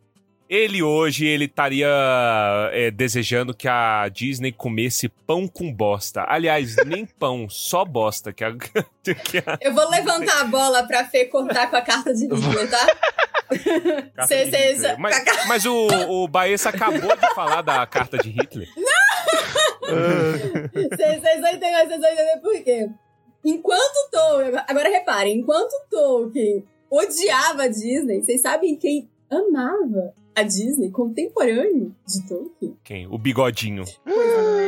[0.50, 1.88] ele hoje, ele estaria
[2.74, 6.26] é, desejando que a Disney comesse pão com bosta.
[6.28, 8.34] Aliás, nem pão, só bosta.
[8.34, 8.52] Que a,
[9.02, 12.70] que a Eu vou levantar a bola pra Fê cortar com a carta de Hitler,
[12.70, 12.86] tá?
[14.16, 15.00] carta Cê- de cê- Hitler.
[15.00, 18.68] Mas, mas o, o Baessa acabou de falar da carta de Hitler.
[19.92, 22.90] Vocês vocês vão entender, vocês vão entender por quê.
[23.44, 24.64] Enquanto o Tolkien.
[24.68, 30.92] Agora reparem, enquanto o Tolkien odiava a Disney, vocês sabem quem amava a Disney?
[30.92, 32.78] Contemporâneo de Tolkien?
[32.84, 33.08] Quem?
[33.08, 33.84] O bigodinho.
[34.06, 34.61] Pois não é.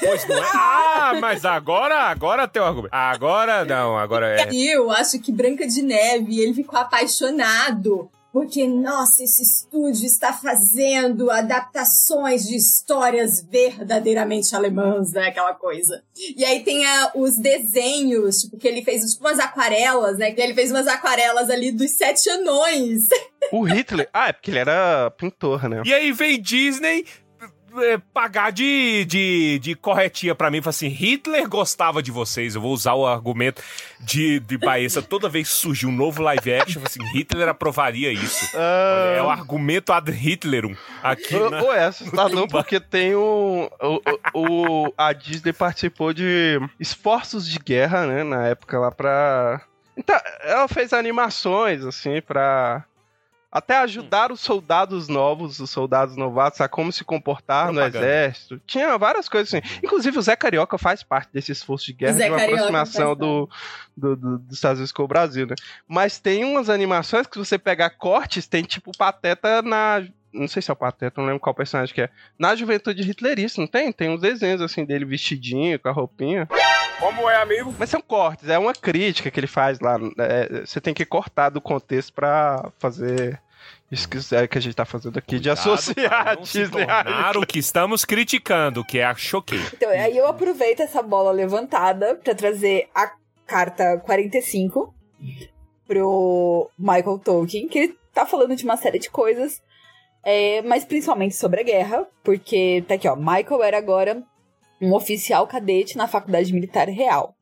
[0.00, 0.50] Pois não é?
[0.54, 2.94] Ah, mas agora, agora tem o argumento.
[2.94, 4.48] Agora não, agora é.
[4.52, 8.10] E eu acho que Branca de Neve, ele ficou apaixonado.
[8.32, 15.28] Porque, nossa, esse estúdio está fazendo adaptações de histórias verdadeiramente alemãs, né?
[15.28, 16.02] Aquela coisa.
[16.36, 20.32] E aí tem a- os desenhos, tipo, que ele fez tipo, umas aquarelas, né?
[20.32, 23.04] Que ele fez umas aquarelas ali dos sete anões.
[23.52, 24.06] O Hitler.
[24.12, 25.80] Ah, é porque ele era pintor, né?
[25.86, 27.06] E aí vem Disney
[27.82, 30.60] é, pagar de, de, de corretia pra mim.
[30.60, 32.54] Fala assim, Hitler gostava de vocês.
[32.54, 33.62] Eu vou usar o argumento
[34.00, 35.00] de, de Baessa.
[35.02, 38.50] Toda vez que surgir um novo live action, assim, Hitler aprovaria isso.
[38.56, 41.62] Olha, é o argumento ad Hitlerum aqui Ou, na...
[41.62, 44.00] ou é assustador porque tem o, o,
[44.86, 48.24] o- A Disney participou de esforços de guerra, né?
[48.24, 49.60] Na época lá pra.
[49.96, 52.84] Então, ela fez animações, assim, pra.
[53.56, 57.98] Até ajudar os soldados novos, os soldados novatos, a como se comportar no Propaganda.
[58.06, 58.60] exército.
[58.66, 59.66] Tinha várias coisas assim.
[59.82, 63.16] Inclusive, o Zé Carioca faz parte desse esforço de guerra, Zé de uma Carioca aproximação
[63.16, 63.48] do,
[63.96, 65.54] do- do- dos Estados Unidos com o Brasil, né?
[65.88, 70.04] Mas tem umas animações que você pegar cortes, tem tipo Pateta na.
[70.32, 72.10] Não sei se é o Pateta, não lembro qual personagem que é.
[72.38, 73.90] Na juventude hitlerista, não tem?
[73.90, 76.46] Tem uns desenhos assim dele vestidinho, com a roupinha.
[77.00, 77.74] Como é, amigo?
[77.78, 79.96] Mas são cortes, é uma crítica que ele faz lá.
[80.18, 83.40] é, você tem que cortar do contexto pra fazer
[83.90, 86.68] isso que, é que a gente tá fazendo aqui, de Cuidado associar pra a Disney.
[86.68, 89.60] tornar o que estamos criticando, que é a choquei.
[89.72, 93.12] Então, aí eu aproveito essa bola levantada pra trazer a
[93.46, 94.92] carta 45
[95.86, 99.62] pro Michael Tolkien, que ele tá falando de uma série de coisas,
[100.24, 104.22] é, mas principalmente sobre a guerra, porque tá aqui, ó, Michael era agora
[104.80, 107.34] um oficial cadete na Faculdade Militar Real.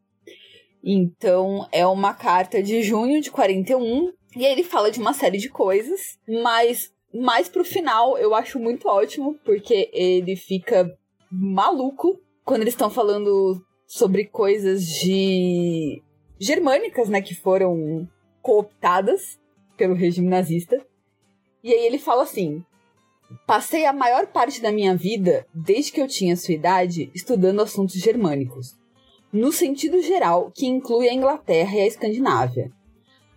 [0.84, 5.38] Então, é uma carta de junho de 41, E aí ele fala de uma série
[5.38, 10.90] de coisas, mas mais pro final eu acho muito ótimo, porque ele fica
[11.30, 16.02] maluco quando eles estão falando sobre coisas de
[16.38, 18.08] germânicas, né, que foram
[18.42, 19.38] cooptadas
[19.76, 20.84] pelo regime nazista.
[21.62, 22.64] E aí ele fala assim:
[23.46, 27.96] Passei a maior parte da minha vida, desde que eu tinha sua idade, estudando assuntos
[27.96, 28.76] germânicos,
[29.32, 32.70] no sentido geral, que inclui a Inglaterra e a Escandinávia.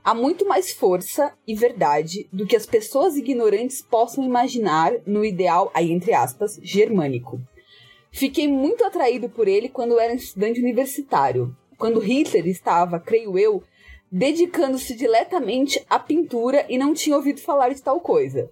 [0.08, 5.70] Há muito mais força e verdade do que as pessoas ignorantes possam imaginar no ideal,
[5.74, 7.42] aí entre aspas, germânico.
[8.10, 13.62] Fiquei muito atraído por ele quando era estudante universitário, quando Hitler estava, creio eu,
[14.10, 18.50] dedicando-se diretamente à pintura e não tinha ouvido falar de tal coisa.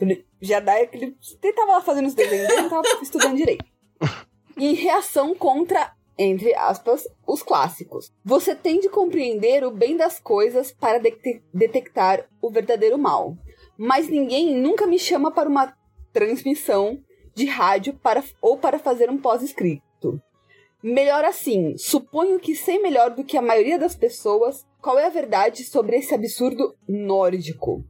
[0.00, 1.16] Ele já dá aquele.
[1.40, 3.64] Ele tava lá fazendo os desenhos dele, não tava estudando direito.
[4.58, 8.12] Em reação contra, entre aspas, os clássicos.
[8.24, 13.36] Você tem de compreender o bem das coisas para de detectar o verdadeiro mal.
[13.76, 15.74] Mas ninguém nunca me chama para uma
[16.12, 16.98] transmissão
[17.34, 20.20] de rádio para, ou para fazer um pós-escrito.
[20.82, 25.10] Melhor assim, suponho que sei melhor do que a maioria das pessoas qual é a
[25.10, 27.84] verdade sobre esse absurdo nórdico.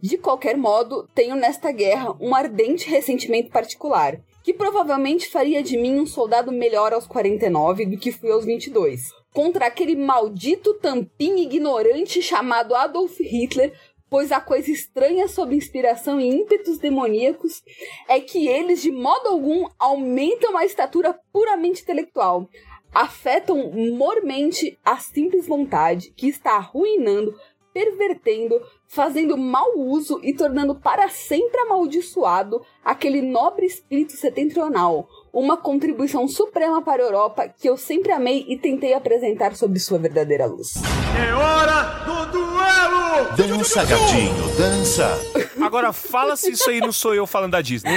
[0.00, 6.00] De qualquer modo, tenho nesta guerra um ardente ressentimento particular, que provavelmente faria de mim
[6.00, 9.10] um soldado melhor aos 49 do que fui aos 22.
[9.30, 16.26] Contra aquele maldito tampinho ignorante chamado Adolf Hitler, pois a coisa estranha sob inspiração e
[16.26, 17.62] ímpetos demoníacos
[18.08, 22.48] é que eles, de modo algum, aumentam a estatura puramente intelectual,
[22.90, 27.38] afetam mormente a simples vontade que está arruinando,
[27.78, 36.26] pervertendo, fazendo mau uso e tornando para sempre amaldiçoado aquele nobre espírito setentrional, uma contribuição
[36.26, 40.74] suprema para a Europa que eu sempre amei e tentei apresentar sob sua verdadeira luz.
[41.16, 43.36] É hora do duelo!
[43.36, 45.20] Dança, gatinho, dança!
[45.68, 47.92] Agora fala se isso aí não sou eu falando da Disney.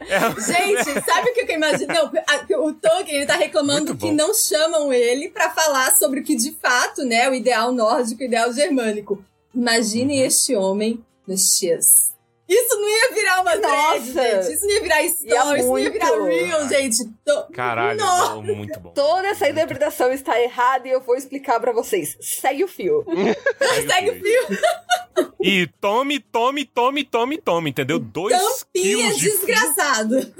[0.00, 1.92] É, Gente, sabe o que eu imagino?
[1.92, 6.24] Não, a- o Tolkien ele tá reclamando que não chamam ele pra falar sobre o
[6.24, 9.22] que de fato, né, o ideal nórdico, o ideal germânico.
[9.54, 10.26] Imagine Uhum.
[10.26, 12.12] este homem nos X.
[12.52, 14.12] Isso não ia virar uma Nossa!
[14.12, 14.54] thread, gente.
[14.54, 16.96] Isso não ia virar story, isso não ia virar real, gente.
[17.24, 18.90] Tô- Caralho, não, muito bom.
[18.90, 22.16] Toda essa interpretação está errada e eu vou explicar pra vocês.
[22.20, 23.04] Segue o fio.
[23.88, 25.30] Segue o fio.
[25.40, 27.98] E tome, tome, tome, tome, tome, entendeu?
[28.00, 29.38] Dois Tampinha quilos de fio.
[29.38, 30.34] desgraçado.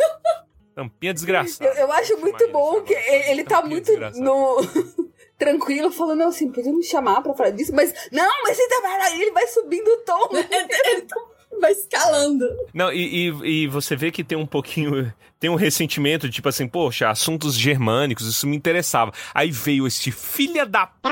[0.74, 1.70] Tampinha desgraçada.
[1.70, 4.56] Eu, eu acho muito Imagina bom que ele, ele tá muito no.
[5.38, 9.22] Tranquilo, falando assim, podia me chamar pra falar disso, mas não, mas ele, tá- aí
[9.22, 10.28] ele vai subindo o tom.
[10.32, 11.16] Ele tá-
[11.60, 12.46] vai escalando.
[12.72, 15.12] Não, e, e, e você vê que tem um pouquinho.
[15.38, 19.10] Tem um ressentimento, tipo assim, poxa, assuntos germânicos, isso me interessava.
[19.34, 21.08] Aí veio este filha da p.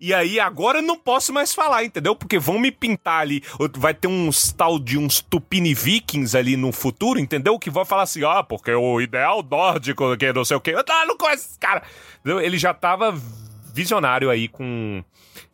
[0.00, 2.14] E aí agora eu não posso mais falar, entendeu?
[2.14, 3.42] Porque vão me pintar ali.
[3.76, 7.58] Vai ter uns tal de uns Tupini Vikings ali no futuro, entendeu?
[7.58, 10.72] Que vão falar assim, ah, porque o ideal nórdico, que não sei o quê.
[10.76, 11.82] Ah, não conheço esse cara.
[12.20, 12.40] Entendeu?
[12.40, 13.12] Ele já tava
[13.74, 15.02] visionário aí com.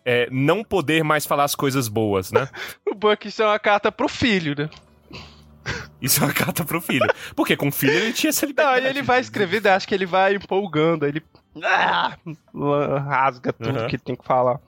[0.04, 2.48] é, não poder mais falar as coisas boas, né?
[2.86, 4.68] O que isso é uma carta pro filho, né?
[6.00, 7.06] Isso é uma carta pro filho.
[7.34, 8.86] Porque com o filho ele tinha essa Não, liberdade.
[8.86, 11.22] aí ele vai escrever, daí acho que ele vai empolgando, ele
[11.62, 12.16] ah,
[13.06, 13.88] rasga tudo Uhum.
[13.88, 14.60] que tem que falar.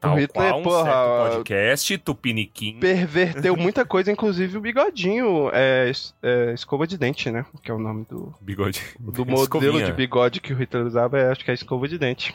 [0.00, 2.78] Tal o Hitler, qual um porra, podcast, Tupiniquim.
[2.78, 5.90] perverteu muita coisa, inclusive o bigodinho, é,
[6.22, 7.44] é, escova de dente, né?
[7.62, 8.80] Que é o nome do, Bigode.
[9.00, 9.86] do modelo Escovinha.
[9.86, 12.32] de bigode que o Hitler usava, é, acho que é escova de dente.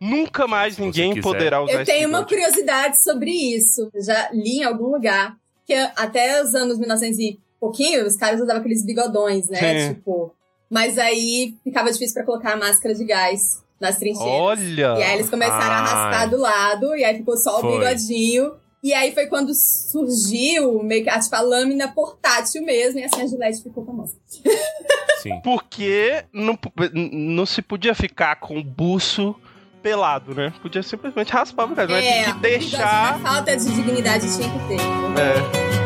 [0.00, 2.34] Nunca mais ninguém poderá usar Eu esse tenho uma bigode.
[2.42, 3.90] curiosidade sobre isso.
[3.94, 5.36] Eu já li em algum lugar
[5.66, 9.88] que até os anos 1900 e pouquinho, os caras usavam aqueles bigodões, né?
[9.88, 9.94] Sim.
[9.94, 10.32] Tipo.
[10.70, 14.32] Mas aí ficava difícil pra colocar a máscara de gás nas trincheiras.
[14.32, 14.94] Olha!
[14.98, 17.78] E aí eles começaram a raspar do lado, e aí ficou só o Foi.
[17.78, 18.54] bigodinho.
[18.82, 23.22] E aí foi quando surgiu meio que a, tipo, a lâmina portátil mesmo, e assim
[23.22, 24.14] a Gillette ficou famosa.
[25.22, 25.40] Sim.
[25.42, 26.58] Porque não,
[27.12, 29.34] não se podia ficar com o buço
[29.86, 30.52] pelado, né?
[30.60, 33.20] Podia simplesmente raspar o mas é, tem que deixar...
[33.20, 34.80] falta de dignidade tinha que ter.
[34.80, 35.76] É.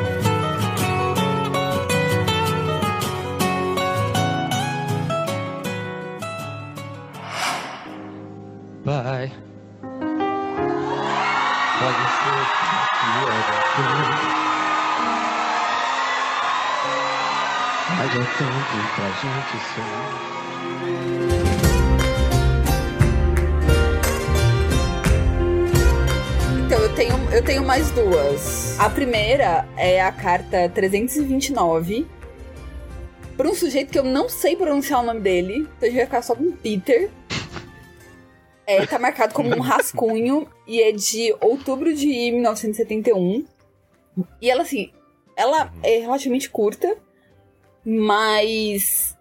[8.86, 9.32] Bem,
[17.98, 21.39] mas é tanto pra gente sonhar.
[26.70, 28.78] Então, eu tenho, eu tenho mais duas.
[28.78, 32.06] A primeira é a carta 329.
[33.36, 35.66] Pra um sujeito que eu não sei pronunciar o nome dele.
[35.76, 37.10] Então a gente vai ficar só com Peter.
[38.64, 40.46] É, tá marcado como um rascunho.
[40.64, 43.44] e é de outubro de 1971.
[44.40, 44.92] E ela, assim,
[45.36, 46.96] ela é relativamente curta,
[47.84, 49.18] mas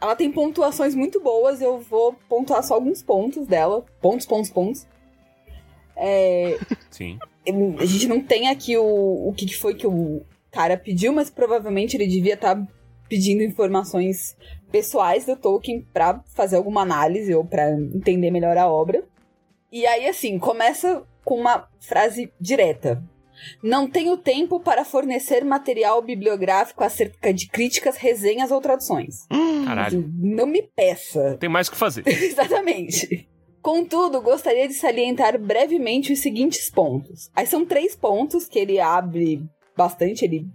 [0.00, 1.60] ela tem pontuações muito boas.
[1.60, 3.84] Eu vou pontuar só alguns pontos dela.
[4.00, 4.87] Pontos, pontos, pontos.
[5.98, 6.58] É,
[6.90, 7.18] Sim.
[7.78, 11.28] a gente não tem aqui o, o que que foi que o cara pediu, mas
[11.28, 12.66] provavelmente ele devia estar
[13.08, 14.36] pedindo informações
[14.70, 19.04] pessoais do Tolkien pra fazer alguma análise ou pra entender melhor a obra.
[19.72, 23.02] E aí, assim, começa com uma frase direta.
[23.62, 29.26] Não tenho tempo para fornecer material bibliográfico acerca de críticas, resenhas ou traduções.
[29.64, 30.10] Caralho.
[30.18, 31.36] Não me peça.
[31.38, 32.02] Tem mais o que fazer.
[32.08, 33.27] Exatamente.
[33.68, 37.30] Contudo, gostaria de salientar brevemente os seguintes pontos.
[37.36, 39.44] Aí são três pontos que ele abre
[39.76, 40.48] bastante, ele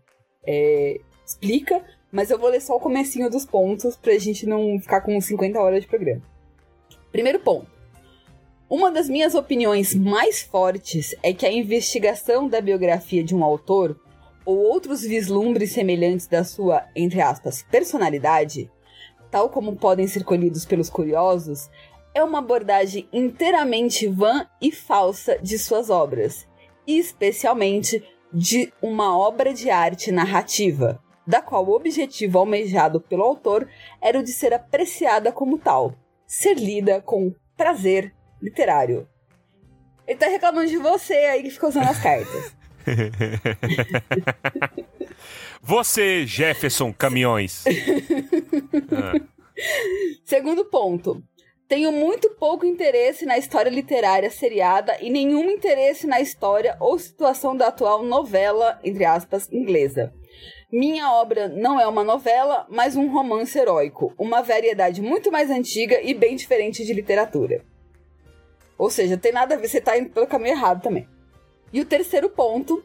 [0.43, 5.01] é, explica, mas eu vou ler só o comecinho dos pontos pra gente não ficar
[5.01, 6.23] com 50 horas de programa.
[7.11, 7.67] Primeiro ponto.
[8.67, 13.95] Uma das minhas opiniões mais fortes é que a investigação da biografia de um autor
[14.43, 18.71] ou outros vislumbres semelhantes da sua, entre aspas, personalidade,
[19.29, 21.69] tal como podem ser colhidos pelos curiosos,
[22.13, 26.47] é uma abordagem inteiramente vã e falsa de suas obras,
[26.85, 33.67] e especialmente de uma obra de arte narrativa, da qual o objetivo almejado pelo autor
[34.01, 35.95] era o de ser apreciada como tal,
[36.27, 39.07] ser lida com prazer literário.
[40.07, 42.55] Ele tá reclamando de você aí que ficou usando as cartas.
[45.61, 47.63] Você, Jefferson Caminhões.
[48.91, 49.13] Ah,
[50.25, 51.23] Segundo ponto.
[51.67, 57.55] Tenho muito pouco interesse na história literária seriada e nenhum interesse na história ou situação
[57.55, 60.13] da atual novela, entre aspas, inglesa.
[60.71, 66.01] Minha obra não é uma novela, mas um romance heróico, uma variedade muito mais antiga
[66.01, 67.63] e bem diferente de literatura.
[68.77, 71.07] Ou seja, tem nada a ver, você tá indo pelo caminho errado também.
[71.71, 72.83] E o terceiro ponto,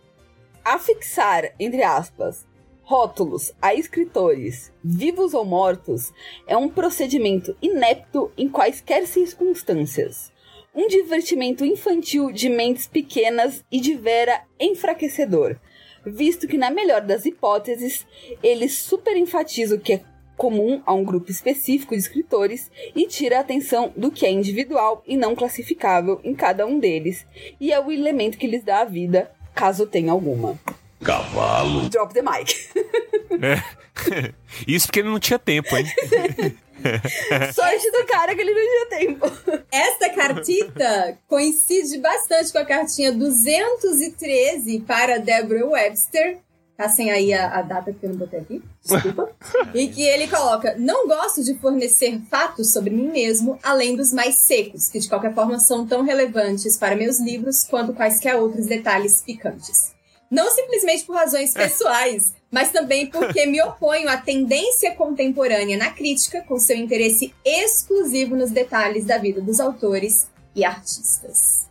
[0.65, 2.47] afixar, entre aspas,
[2.89, 6.11] rótulos a escritores, vivos ou mortos,
[6.47, 10.33] é um procedimento inepto em quaisquer circunstâncias.
[10.75, 15.57] Um divertimento infantil de mentes pequenas e de vera enfraquecedor,
[16.03, 18.07] visto que, na melhor das hipóteses,
[18.43, 20.05] ele superenfatiza o que é
[20.35, 25.03] comum a um grupo específico de escritores e tira a atenção do que é individual
[25.07, 27.27] e não classificável em cada um deles,
[27.61, 30.59] e é o elemento que lhes dá a vida, caso tenha alguma.
[31.03, 31.89] Cavalo.
[31.89, 32.55] Drop the mic.
[33.43, 33.79] é.
[34.67, 35.87] Isso porque ele não tinha tempo, hein?
[37.53, 39.27] Sorte do cara que ele não tinha tempo.
[39.71, 46.39] Esta cartita coincide bastante com a cartinha 213 para Deborah Webster.
[46.77, 48.63] Tá sem aí a, a data que eu não botei aqui.
[48.85, 49.29] Desculpa.
[49.75, 54.37] e que ele coloca: Não gosto de fornecer fatos sobre mim mesmo, além dos mais
[54.37, 59.21] secos, que de qualquer forma são tão relevantes para meus livros quanto quaisquer outros detalhes
[59.23, 59.98] picantes.
[60.31, 66.43] Não simplesmente por razões pessoais, mas também porque me oponho à tendência contemporânea na crítica,
[66.43, 71.69] com seu interesse exclusivo nos detalhes da vida dos autores e artistas.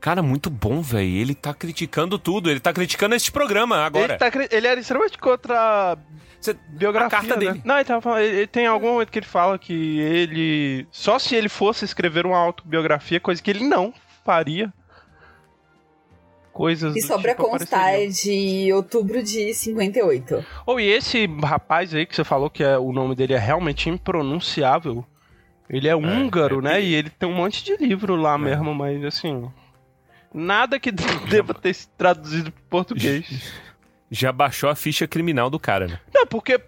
[0.00, 1.16] Cara, muito bom, velho.
[1.16, 2.50] Ele tá criticando tudo.
[2.50, 4.12] Ele tá criticando este programa agora.
[4.12, 5.96] Ele, tá ele era extremamente contra
[6.40, 7.46] Cê- biografia, a carta né?
[7.46, 7.62] dele.
[7.64, 10.86] Não, ele, tava falando, ele, ele tem algum momento que ele fala que ele...
[10.90, 14.70] Só se ele fosse escrever uma autobiografia, coisa que ele não faria.
[16.54, 20.46] Coisas E do só pra tipo constar, é de outubro de 58.
[20.64, 23.90] Oh, e esse rapaz aí que você falou que é, o nome dele é realmente
[23.90, 25.04] impronunciável.
[25.68, 26.80] Ele é húngaro, né?
[26.80, 29.50] E ele tem um monte de livro lá mesmo, mas assim.
[30.32, 30.92] Nada que
[31.28, 33.52] deva ter se traduzido pro português.
[34.08, 35.98] Já baixou a ficha criminal do cara, né?
[36.14, 36.60] Não, porque.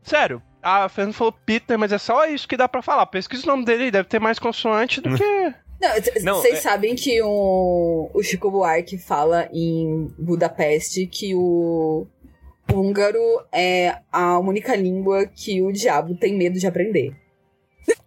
[0.00, 3.06] Sério, a Fernanda falou Peter, mas é só isso que dá pra falar.
[3.06, 5.54] Pesquisa o nome dele, deve ter mais consoante do que.
[5.92, 12.06] Vocês é- sabem que o, o Chico Buarque fala em Budapeste que o
[12.72, 13.20] húngaro
[13.52, 17.14] é a única língua que o diabo tem medo de aprender.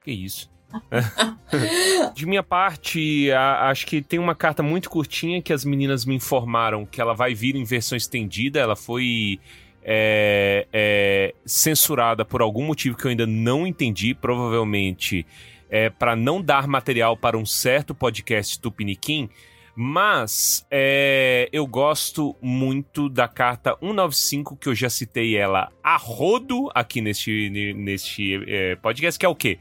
[0.03, 0.49] Que isso.
[2.13, 6.15] De minha parte, a- acho que tem uma carta muito curtinha que as meninas me
[6.15, 8.59] informaram que ela vai vir em versão estendida.
[8.59, 9.39] Ela foi
[9.83, 14.13] é, é, censurada por algum motivo que eu ainda não entendi.
[14.13, 15.25] Provavelmente
[15.69, 19.29] é, para não dar material para um certo podcast Tupiniquim.
[19.79, 26.71] Mas é, eu gosto muito da carta 195, que eu já citei ela a rodo
[26.73, 29.59] aqui neste, neste é, podcast, que é o quê?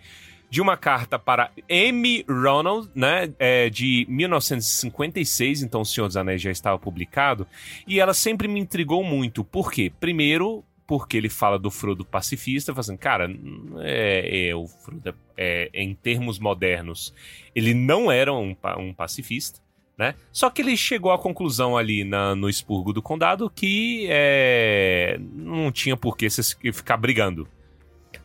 [0.49, 2.25] de uma carta para M.
[2.29, 7.47] Ronald, né, é, de 1956, então O Senhor dos Anéis já estava publicado,
[7.87, 9.45] e ela sempre me intrigou muito.
[9.45, 9.93] Por quê?
[9.99, 13.29] Primeiro, porque ele fala do Frodo pacifista, fazendo, cara,
[13.81, 17.13] é, é, o Frodo, é, em termos modernos,
[17.55, 19.61] ele não era um, um pacifista,
[19.99, 20.15] Né?
[20.31, 25.73] Só que ele chegou à conclusão ali na- no expurgo do condado que é, não
[25.73, 26.29] tinha por que
[26.71, 27.49] ficar brigando.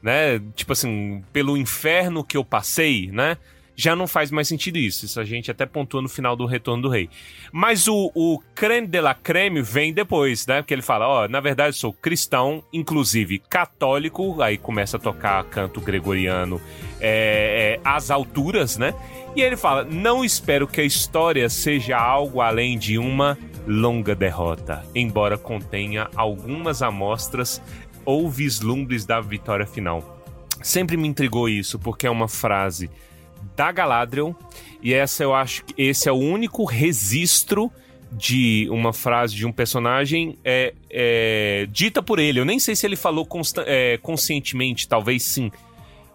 [0.01, 0.39] Né?
[0.53, 3.37] Tipo assim, pelo inferno que eu passei, né?
[3.75, 5.05] Já não faz mais sentido isso.
[5.05, 7.09] Isso a gente até pontua no final do Retorno do Rei.
[7.51, 10.61] Mas o, o creme de la creme vem depois, né?
[10.61, 15.43] Porque ele fala, ó, na verdade eu sou cristão, inclusive católico, aí começa a tocar
[15.45, 16.61] canto gregoriano
[16.99, 18.93] é, é, às alturas, né?
[19.35, 24.83] E ele fala, não espero que a história seja algo além de uma longa derrota,
[24.93, 27.61] embora contenha algumas amostras
[28.03, 30.19] ou vislumbres da vitória final.
[30.61, 32.89] Sempre me intrigou isso, porque é uma frase
[33.55, 34.35] da Galadriel,
[34.81, 37.71] e essa eu acho que esse é o único registro
[38.11, 42.39] de uma frase de um personagem é, é, dita por ele.
[42.39, 43.27] Eu nem sei se ele falou
[43.65, 45.51] é, conscientemente, talvez sim.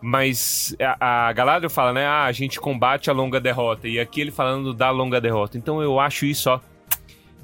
[0.01, 2.05] Mas a, a Galadriel fala, né?
[2.07, 3.89] Ah, a gente combate a longa derrota.
[3.89, 5.57] E aqui ele falando da longa derrota.
[5.57, 6.61] Então eu acho isso, ó,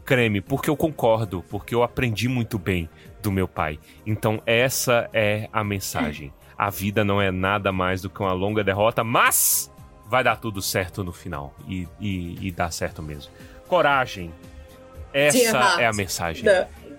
[0.04, 2.90] creme, porque eu concordo, porque eu aprendi muito bem
[3.22, 3.78] do meu pai.
[4.04, 6.32] Então essa é a mensagem.
[6.58, 9.71] A vida não é nada mais do que uma longa derrota, mas
[10.12, 11.54] vai dar tudo certo no final.
[11.66, 13.32] E, e, e dá certo mesmo.
[13.66, 14.30] Coragem.
[15.10, 16.44] Essa é a mensagem.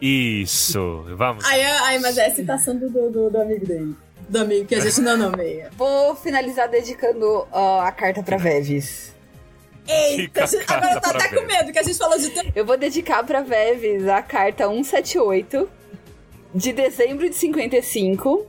[0.01, 1.05] Isso.
[1.15, 1.45] Vamos.
[1.45, 3.95] Aí, aí, mas é a citação do, do, do- amigo dele.
[4.27, 5.69] Do amigo que a gente não nomeia.
[5.77, 9.13] Vou finalizar dedicando ó, a carta pra Veves.
[9.87, 12.31] Eita, agora eu tô até com medo, que a gente falou de.
[12.55, 15.69] Eu vou dedicar pra Veves a carta 178
[16.55, 18.47] de dezembro de 55,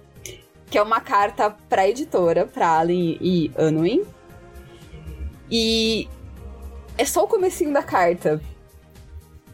[0.70, 4.04] que é uma carta pra editora, pra Allen e Anwin.
[5.50, 6.08] E
[6.96, 8.40] é só o comecinho da carta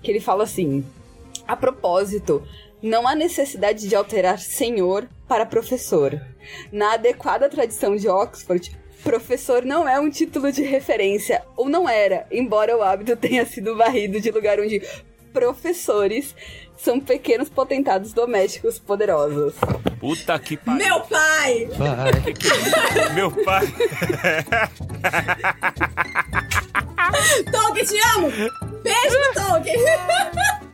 [0.02, 0.84] que ele fala assim:
[1.46, 2.42] A propósito,
[2.82, 6.20] não há necessidade de alterar senhor para professor.
[6.72, 12.26] Na adequada tradição de Oxford, professor não é um título de referência, ou não era,
[12.30, 14.82] embora o hábito tenha sido varrido de lugar onde
[15.32, 16.34] professores
[16.82, 19.54] são pequenos potentados domésticos poderosos.
[19.98, 20.86] Puta que pariu.
[20.86, 21.68] Meu pai!
[21.76, 23.14] Vai.
[23.14, 23.66] Meu pai.
[27.50, 28.30] Tolkien, te amo!
[28.82, 29.76] Beijo, Tolkien!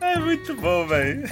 [0.00, 1.22] É muito bom, velho.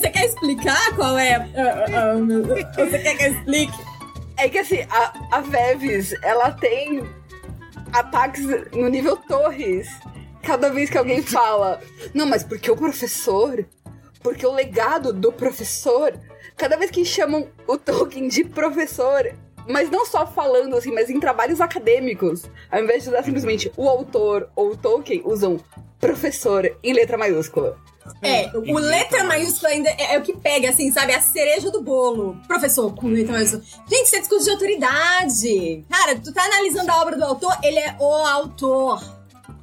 [0.00, 1.34] Você quer explicar qual é?
[1.36, 2.16] ah, ah, ah,
[2.84, 3.72] Você quer que eu explique?
[4.36, 7.02] É que assim, a, a Veves, ela tem
[7.92, 9.88] ataques no nível torres.
[10.48, 11.78] Cada vez que alguém fala,
[12.14, 13.66] não, mas porque o professor?
[14.22, 16.18] Porque o legado do professor?
[16.56, 19.30] Cada vez que chamam o Tolkien de professor,
[19.68, 23.86] mas não só falando assim, mas em trabalhos acadêmicos, ao invés de usar simplesmente o
[23.90, 25.60] autor ou o Tolkien, usam
[26.00, 27.76] professor em letra maiúscula.
[28.22, 31.12] É, o letra maiúscula ainda é, é o que pega, assim, sabe?
[31.12, 32.40] A cereja do bolo.
[32.48, 33.62] Professor, com letra maiúscula.
[33.86, 35.84] Gente, isso é discurso de autoridade.
[35.90, 39.17] Cara, tu tá analisando a obra do autor, ele é o autor.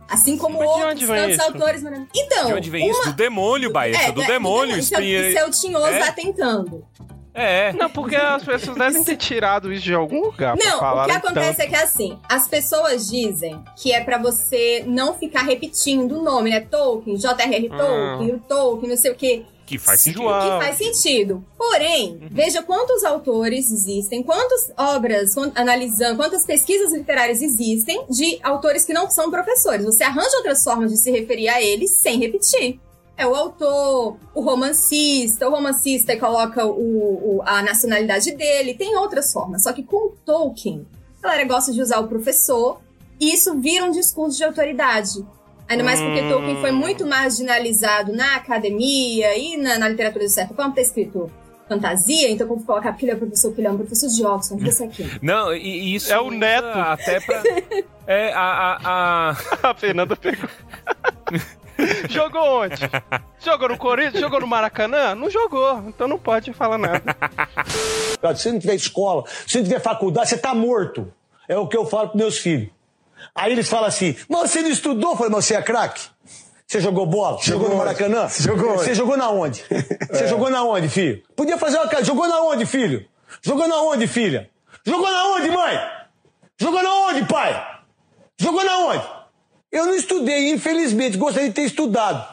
[0.08, 1.44] Assim como Mas outros tantos isso?
[1.44, 2.14] autores maravilhosos.
[2.16, 2.92] Então, De onde vem uma...
[2.92, 3.10] isso?
[3.10, 3.98] Do demônio, Baeta.
[3.98, 4.78] É, do é, demônio.
[4.78, 6.08] Isso é, isso é o tinhoso É.
[6.08, 6.86] atentando.
[7.34, 7.74] É.
[7.74, 11.06] Não, porque as pessoas devem ter tirado isso de algum lugar pra Não, o falar
[11.06, 16.18] que acontece é que assim, as pessoas dizem que é pra você não ficar repetindo
[16.18, 16.62] o nome, né?
[16.62, 17.70] Tolkien, J.R.R.
[17.74, 17.78] Ah.
[17.78, 19.44] Tolkien, o Tolkien, não sei o quê.
[19.66, 20.24] Que faz sentido.
[20.24, 21.46] Que faz sentido.
[21.58, 28.86] Porém, veja quantos autores existem, quantas obras, quan- analisando, quantas pesquisas literárias existem de autores
[28.86, 29.84] que não são professores.
[29.86, 32.80] Você arranja outras formas de se referir a eles sem repetir.
[33.18, 39.32] É o autor, o romancista, o romancista coloca o, o- a nacionalidade dele, tem outras
[39.32, 39.64] formas.
[39.64, 40.86] Só que com Tolkien,
[41.24, 42.80] a galera gosta de usar o professor,
[43.20, 45.26] e isso vira um discurso de autoridade.
[45.68, 46.30] Ainda mais porque Hum.
[46.30, 51.32] Tolkien foi muito marginalizado na academia e na, na literatura de certa forma, tá escrito
[51.68, 54.64] fantasia, então como colocar porque ele é professor, porque ele é um professor de Oxford,
[54.64, 55.10] desse aqui.
[55.22, 56.12] Não, e, e isso.
[56.14, 56.68] É o neto.
[56.68, 57.42] Até pra.
[58.08, 58.40] É, a.
[58.42, 58.80] a,
[59.32, 59.36] a...
[59.70, 60.48] A Fernanda pegou.
[62.08, 62.76] jogou onde?
[63.44, 64.20] Jogou no Corinthians?
[64.22, 65.16] Jogou no Maracanã?
[65.16, 67.04] Não jogou, então não pode falar nada.
[67.66, 71.12] Se você não tiver escola, se você não tiver faculdade, você tá morto.
[71.48, 72.70] É o que eu falo pros meus filhos.
[73.34, 75.12] Aí eles falam assim, mas você não estudou?
[75.12, 76.02] Eu falei, mas você é craque?
[76.68, 77.38] Você jogou bola?
[77.38, 78.28] Você jogou no Maracanã?
[78.40, 79.64] Jogou Você jogou na onde?
[80.10, 81.22] Você jogou na onde, filho?
[81.36, 82.04] Podia fazer uma cara.
[82.04, 83.06] Jogou na onde, filho?
[83.42, 84.50] Jogou na onde, filha?
[84.86, 85.80] Jogou na onde, mãe?
[86.60, 87.80] Jogou na onde, pai?
[88.40, 89.04] Jogou na onde?
[89.72, 91.18] Eu não estudei, infelizmente.
[91.18, 92.26] Gostaria de ter estudado.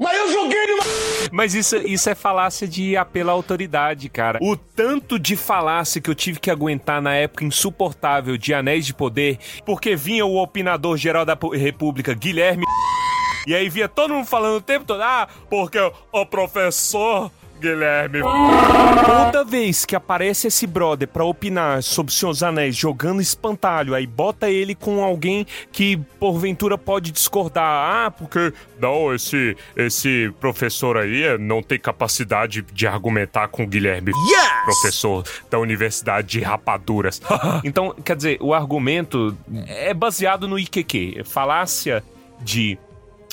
[0.00, 0.82] Mas eu joguei no...
[1.30, 4.38] Mas isso, isso é falácia de apelo à autoridade, cara.
[4.40, 8.94] O tanto de falácia que eu tive que aguentar na época insuportável de Anéis de
[8.94, 12.64] Poder, porque vinha o opinador geral da República, Guilherme.
[13.46, 18.20] E aí via todo mundo falando o tempo todo, ah, porque o professor Guilherme.
[19.04, 24.48] Toda vez que aparece esse brother pra opinar sobre Seus Anéis jogando espantalho, aí bota
[24.50, 28.06] ele com alguém que porventura pode discordar.
[28.06, 34.10] Ah, porque não, esse, esse professor aí não tem capacidade de argumentar com o Guilherme,
[34.10, 34.64] Yes!
[34.64, 37.20] professor da Universidade de Rapaduras.
[37.64, 39.36] então, quer dizer, o argumento
[39.68, 41.22] é baseado no IQQ.
[41.24, 42.02] Falácia
[42.40, 42.78] de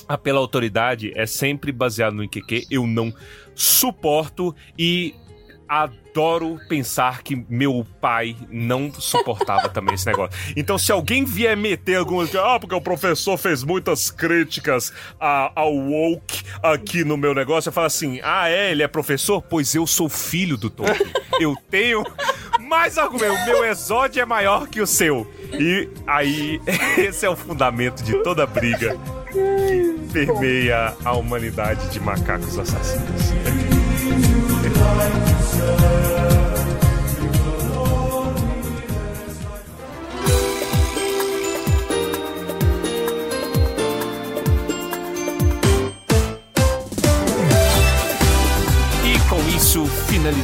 [0.08, 2.68] a pela autoridade é sempre baseado no IQQ.
[2.72, 3.14] Eu não
[3.54, 5.14] suporto e
[6.18, 10.36] adoro pensar que meu pai não suportava também esse negócio.
[10.56, 12.34] Então, se alguém vier meter algumas.
[12.36, 17.86] Ah, porque o professor fez muitas críticas ao woke aqui no meu negócio, eu falo
[17.86, 18.72] assim: ah, é?
[18.72, 19.42] Ele é professor?
[19.44, 21.12] Pois eu sou filho do Tolkien.
[21.40, 22.04] Eu tenho
[22.60, 23.46] mais argumento.
[23.46, 25.32] Meu exódio é maior que o seu.
[25.54, 26.60] E aí,
[26.98, 28.98] esse é o fundamento de toda briga
[29.32, 33.67] que permeia a humanidade de macacos assassinos.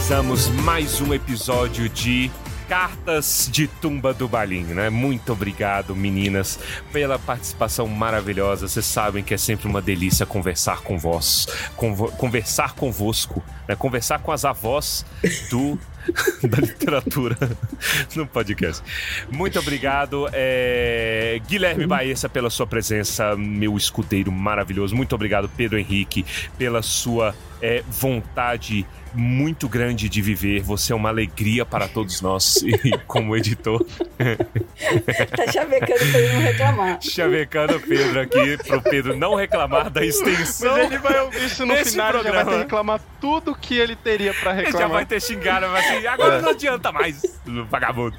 [0.03, 2.29] Finalizamos mais um episódio de
[2.67, 4.89] Cartas de Tumba do Balim, né?
[4.89, 6.59] Muito obrigado, meninas,
[6.91, 8.67] pela participação maravilhosa.
[8.67, 13.75] Vocês sabem que é sempre uma delícia conversar com vós, convo- conversar convosco, né?
[13.75, 15.05] Conversar com as avós
[15.49, 15.77] do
[16.47, 17.37] da literatura
[18.15, 18.83] no podcast.
[19.31, 24.95] Muito obrigado, é, Guilherme Baessa, pela sua presença, meu escudeiro maravilhoso.
[24.95, 26.25] Muito obrigado, Pedro Henrique,
[26.57, 30.61] pela sua é, vontade muito grande de viver.
[30.61, 33.85] Você é uma alegria para todos nós, e como editor.
[35.35, 37.01] Tá chavecando pra ele não reclamar.
[37.01, 40.73] Chavecando o Pedro aqui, pro Pedro não reclamar da extensão.
[40.73, 42.51] Mas ele vai ouvir isso no final, ele já vai ter programa.
[42.51, 44.87] que reclamar tudo que ele teria pra Ele reclamar.
[44.87, 47.21] já vai ter xingado, vai assim, agora não adianta mais,
[47.69, 48.17] vagabundo.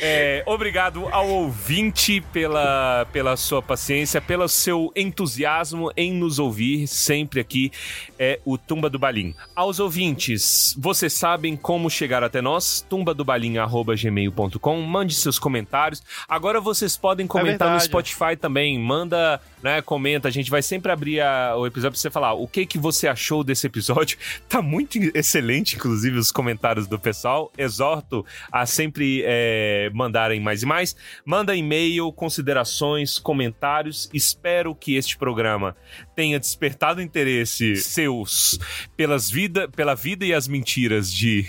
[0.00, 7.40] É, obrigado ao ouvinte pela, pela sua paciência, pelo seu entusiasmo em nos ouvir sempre
[7.40, 7.70] aqui,
[8.18, 9.34] é o Tumba do Balim.
[9.54, 16.02] Aos ouvintes, vocês sabem como chegar até nós, tumbadobalim.gmail.com, mande seus comentários.
[16.28, 17.84] Agora vocês podem comentar no verdade.
[17.84, 22.10] Spotify também, manda, né, comenta, a gente vai sempre abrir a- o episódio pra você
[22.10, 24.18] falar o que que você achou desse episódio.
[24.48, 27.50] Tá muito excelente, inclusive, os comentários do pessoal.
[27.56, 29.53] Exorto a sempre é,
[29.92, 30.96] mandarem mais e mais.
[31.24, 34.08] Manda e-mail, considerações, comentários.
[34.12, 35.76] Espero que este programa
[36.14, 38.58] tenha despertado interesse seus
[38.96, 41.46] pelas vida, pela vida e as mentiras de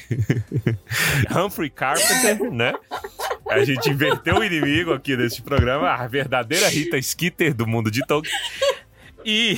[1.36, 2.74] Humphrey Carpenter, né?
[3.50, 8.06] A gente inverteu o inimigo aqui neste programa, a verdadeira Rita Skeeter do mundo de
[8.06, 8.34] Tolkien.
[9.26, 9.58] E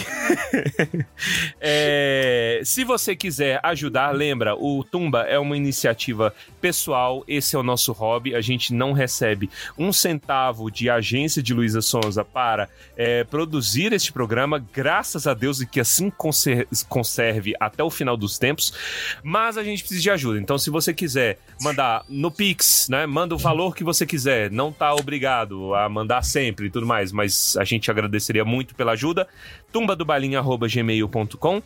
[1.59, 7.63] é, se você quiser ajudar, lembra, o Tumba é uma iniciativa pessoal, esse é o
[7.63, 13.25] nosso hobby, a gente não recebe um centavo de agência de Luísa Sonza para é,
[13.25, 18.39] produzir este programa, graças a Deus e que assim conser- conserve até o final dos
[18.39, 18.73] tempos,
[19.21, 23.35] mas a gente precisa de ajuda, então se você quiser mandar no Pix, né, manda
[23.35, 27.57] o valor que você quiser, não tá obrigado a mandar sempre e tudo mais, mas
[27.57, 29.27] a gente agradeceria muito pela ajuda,
[29.71, 31.61] tumbadobalinha.gmail.com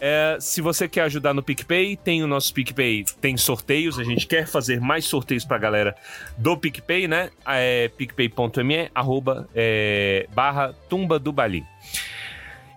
[0.00, 4.26] é, se você quer ajudar no PicPay, tem o nosso PicPay, tem sorteios, a gente
[4.26, 5.94] quer fazer mais sorteios pra galera
[6.36, 7.30] do PicPay, né?
[7.46, 11.64] É picpay.me arroba é, barra tumba do Balim.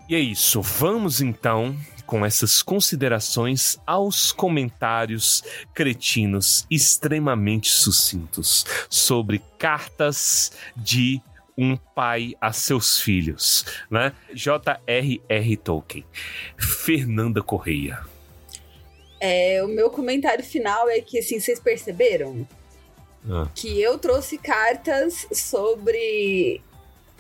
[0.08, 1.76] E é isso, vamos então
[2.06, 5.44] com essas considerações aos comentários
[5.74, 11.20] cretinos extremamente sucintos sobre cartas de
[11.58, 14.12] um pai a seus filhos, né?
[14.34, 15.58] J.R.R.
[15.58, 16.06] Tolkien.
[16.58, 18.00] Fernanda Correia.
[19.20, 22.48] É, o meu comentário final é que, assim, vocês perceberam
[23.30, 23.48] Ah.
[23.56, 26.62] que eu trouxe cartas sobre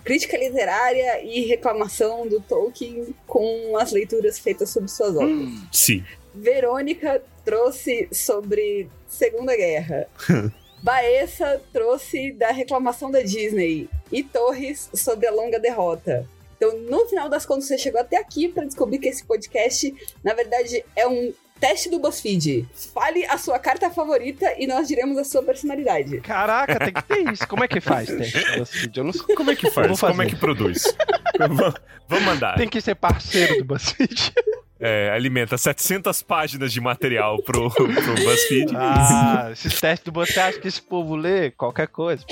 [0.03, 5.49] crítica literária e reclamação do Tolkien com as leituras feitas sobre suas obras.
[5.71, 6.03] Sim.
[6.35, 10.07] Verônica trouxe sobre Segunda Guerra.
[10.85, 13.89] Baessa trouxe da reclamação da Disney.
[14.11, 16.29] E Torres sobre a longa derrota.
[16.55, 19.91] Então, no final das contas, você chegou até aqui para descobrir que esse podcast,
[20.23, 22.67] na verdade, é um teste do BuzzFeed.
[22.93, 26.21] Fale a sua carta favorita e nós diremos a sua personalidade.
[26.21, 27.47] Caraca, tem que ter isso.
[27.47, 28.97] Como é que faz, teste do BuzzFeed?
[28.99, 29.35] Eu não sei.
[29.35, 29.99] Como é que faz?
[29.99, 30.83] Como é que produz?
[31.49, 31.73] Va-
[32.07, 32.55] Vamos mandar.
[32.57, 34.33] Tem que ser parceiro do BuzzFeed.
[34.79, 38.75] É, alimenta 700 páginas de material pro, pro BuzzFeed.
[38.75, 42.25] Ah, esses testes do BuzzFeed, você acha que esse povo lê qualquer coisa?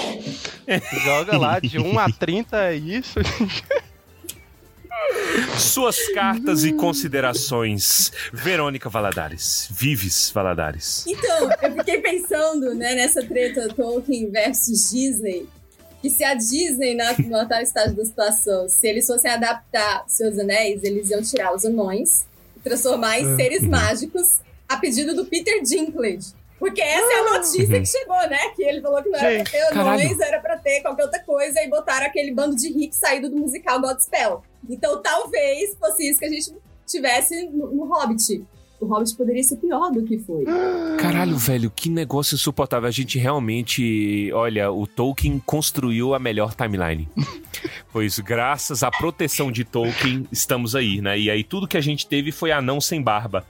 [1.06, 3.20] Joga lá, de 1 a 30 é isso.
[5.58, 9.68] Suas cartas e considerações, Verônica Valadares.
[9.72, 11.06] Vives Valadares.
[11.08, 15.48] Então, eu fiquei pensando, né, nessa treta Tolkien versus Disney,
[16.02, 20.38] que se a Disney, na, no atual estágio da situação, se eles fossem adaptar Seus
[20.38, 22.26] Anéis, eles iam tirar os anões,
[22.64, 26.34] transformar em seres mágicos, a pedido do Peter Dinklage.
[26.58, 28.50] Porque essa é a notícia que chegou, né?
[28.56, 31.62] Que ele falou que não era pra ter anões, era pra ter qualquer outra coisa,
[31.62, 34.44] e botaram aquele bando de rico saído do musical Godspell.
[34.70, 36.54] Então talvez fosse isso que a gente
[36.88, 38.46] tivesse no, no Hobbit.
[38.84, 40.44] O Hobbit poderia ser pior do que foi.
[41.00, 42.88] Caralho, velho, que negócio insuportável.
[42.88, 47.08] A gente realmente, olha, o Tolkien construiu a melhor timeline.
[47.94, 51.18] pois graças à proteção de Tolkien, estamos aí, né?
[51.18, 53.46] E aí tudo que a gente teve foi anão sem barba.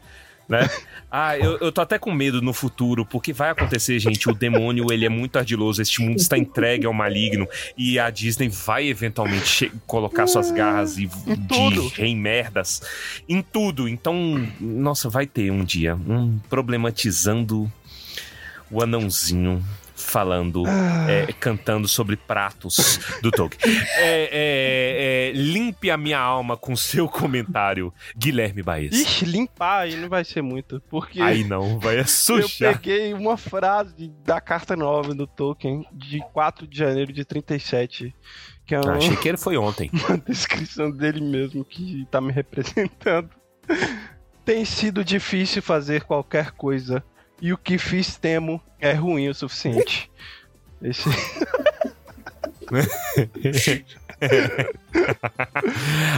[0.48, 0.70] Né?
[1.16, 4.28] Ah, eu, eu tô até com medo no futuro, porque vai acontecer, gente.
[4.28, 5.80] O demônio, ele é muito ardiloso.
[5.80, 7.48] Este mundo está entregue ao maligno.
[7.78, 11.08] E a Disney vai eventualmente colocar suas garras e
[11.48, 11.92] tudo.
[11.92, 12.82] de em merdas
[13.30, 13.88] em tudo.
[13.88, 17.72] Então, nossa, vai ter um dia um problematizando
[18.72, 19.64] o anãozinho
[20.04, 20.64] falando,
[21.08, 23.60] é, cantando sobre pratos do Tolkien.
[23.98, 28.94] É, é, é, limpe a minha alma com seu comentário, Guilherme Baez.
[28.94, 32.74] Ixi, limpar aí não vai ser muito, porque Aí não, vai eu sujar.
[32.78, 38.14] peguei uma frase da carta nova do Tolkien de 4 de janeiro de 37,
[38.66, 39.90] que é Ah, uma, achei que ele foi ontem.
[40.08, 43.30] uma descrição dele mesmo que tá me representando.
[44.46, 47.04] Tem sido difícil fazer qualquer coisa,
[47.42, 50.10] e o que fiz temo é ruim o suficiente.
[50.82, 51.10] Esse...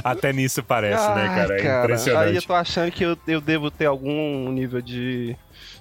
[0.03, 1.57] Até nisso parece, né, cara?
[1.57, 2.47] É Aí eu impressionante.
[2.47, 5.35] tô achando que eu, eu devo ter algum nível de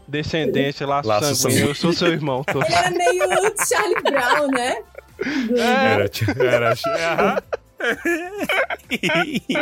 [0.08, 1.68] descendência, laço, Laço sanguíneo.
[1.68, 2.42] Eu sou seu irmão.
[2.44, 2.62] Tô...
[2.62, 4.76] Ele era meio Charlie Brown, né?
[5.48, 6.10] Do- Era,
[6.98, 7.42] era.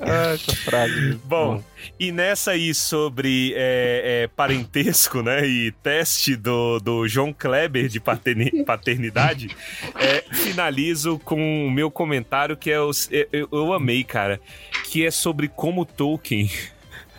[0.00, 1.18] Ah, essa frase.
[1.24, 1.62] Bom,
[1.98, 7.98] e nessa aí sobre é, é, parentesco, né, e teste do, do João Kleber de
[7.98, 9.48] paterni- paternidade,
[9.96, 14.40] é, finalizo com o meu comentário que é os, eu, eu- eu amei, cara,
[14.84, 16.48] que é sobre como Tolkien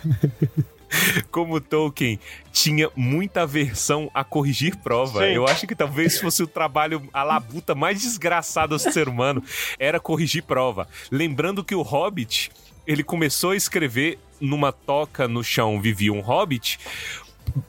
[1.32, 2.20] como Tolkien
[2.52, 5.20] tinha muita aversão a corrigir prova.
[5.20, 5.34] Sim.
[5.34, 9.44] Eu acho que talvez fosse o trabalho, a labuta mais desgraçada do ser humano,
[9.78, 10.88] era corrigir prova.
[11.12, 12.52] Lembrando que o Hobbit,
[12.86, 16.80] ele começou a escrever numa toca no chão vivia um Hobbit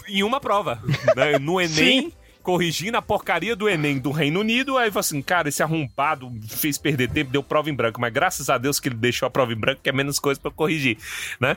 [0.08, 0.82] em uma prova,
[1.16, 1.38] né?
[1.38, 2.12] No Enem.
[2.42, 6.78] Corrigindo a porcaria do Enem do Reino Unido, aí falou assim: cara, esse arrombado fez
[6.78, 9.52] perder tempo, deu prova em branco, mas graças a Deus que ele deixou a prova
[9.52, 10.96] em branco, que é menos coisa pra corrigir,
[11.38, 11.56] né?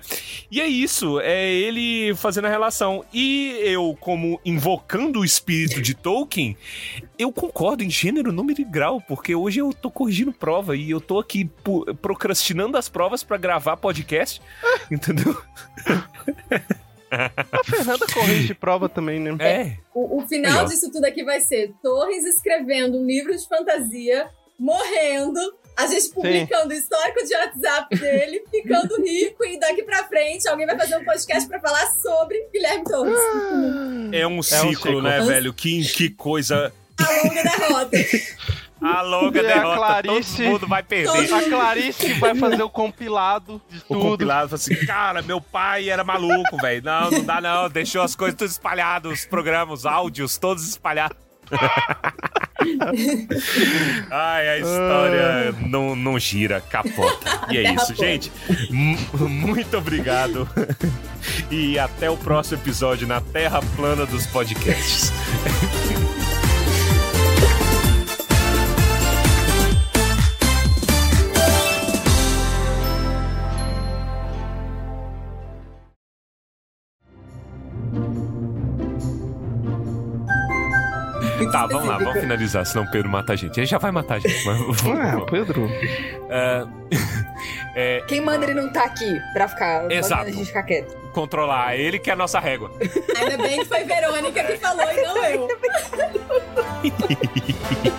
[0.51, 3.05] E é isso, é ele fazendo a relação.
[3.13, 6.57] E eu, como invocando o espírito de Tolkien,
[7.17, 10.99] eu concordo em gênero, número e grau, porque hoje eu tô corrigindo prova e eu
[10.99, 11.49] tô aqui
[12.01, 14.41] procrastinando as provas pra gravar podcast,
[14.91, 15.41] entendeu?
[17.51, 19.35] A Fernanda corrige prova também, né?
[19.39, 19.77] É.
[19.93, 20.65] O, o final Legal.
[20.65, 24.27] disso tudo aqui vai ser Torres escrevendo um livro de fantasia,
[24.59, 25.39] morrendo,
[25.75, 30.65] a gente publicando o histórico de WhatsApp dele, ficando rico, e daqui pra frente alguém
[30.65, 33.19] vai fazer um podcast pra falar sobre Guilherme Torres.
[34.11, 35.01] É um ciclo, ciclo.
[35.01, 35.53] né, velho?
[35.53, 36.71] Que, que coisa.
[36.99, 37.97] A longa derrota.
[38.83, 41.33] A longa E a derrota, Clarice- todo mundo vai perder.
[41.33, 43.99] A Clarice vai fazer o compilado de O tudo.
[44.01, 46.83] compilado fala assim, cara, meu pai era maluco, velho.
[46.83, 47.69] Não, não dá não.
[47.69, 51.17] Deixou as coisas todas espalhadas, os programas, os áudios, todos espalhados.
[54.09, 57.47] Ai, a história não, não gira, capota.
[57.51, 58.31] E é isso, gente.
[58.69, 60.47] Muito obrigado.
[61.51, 65.11] E até o próximo episódio na Terra Plana dos Podcasts.
[81.51, 83.59] Tá, vamos lá, vamos finalizar, senão o Pedro mata a gente.
[83.59, 84.85] Ele já vai matar a gente, mas vamos.
[84.87, 85.21] Ah.
[85.29, 85.69] Pedro.
[86.29, 86.65] É,
[87.75, 89.91] é, Quem manda ele não tá aqui pra ficar.
[89.91, 90.23] Exato.
[90.23, 90.95] a gente ficar quieto.
[91.11, 92.71] controlar ele que é a nossa régua.
[93.15, 95.47] Ainda bem que foi Verônica que falou e não eu.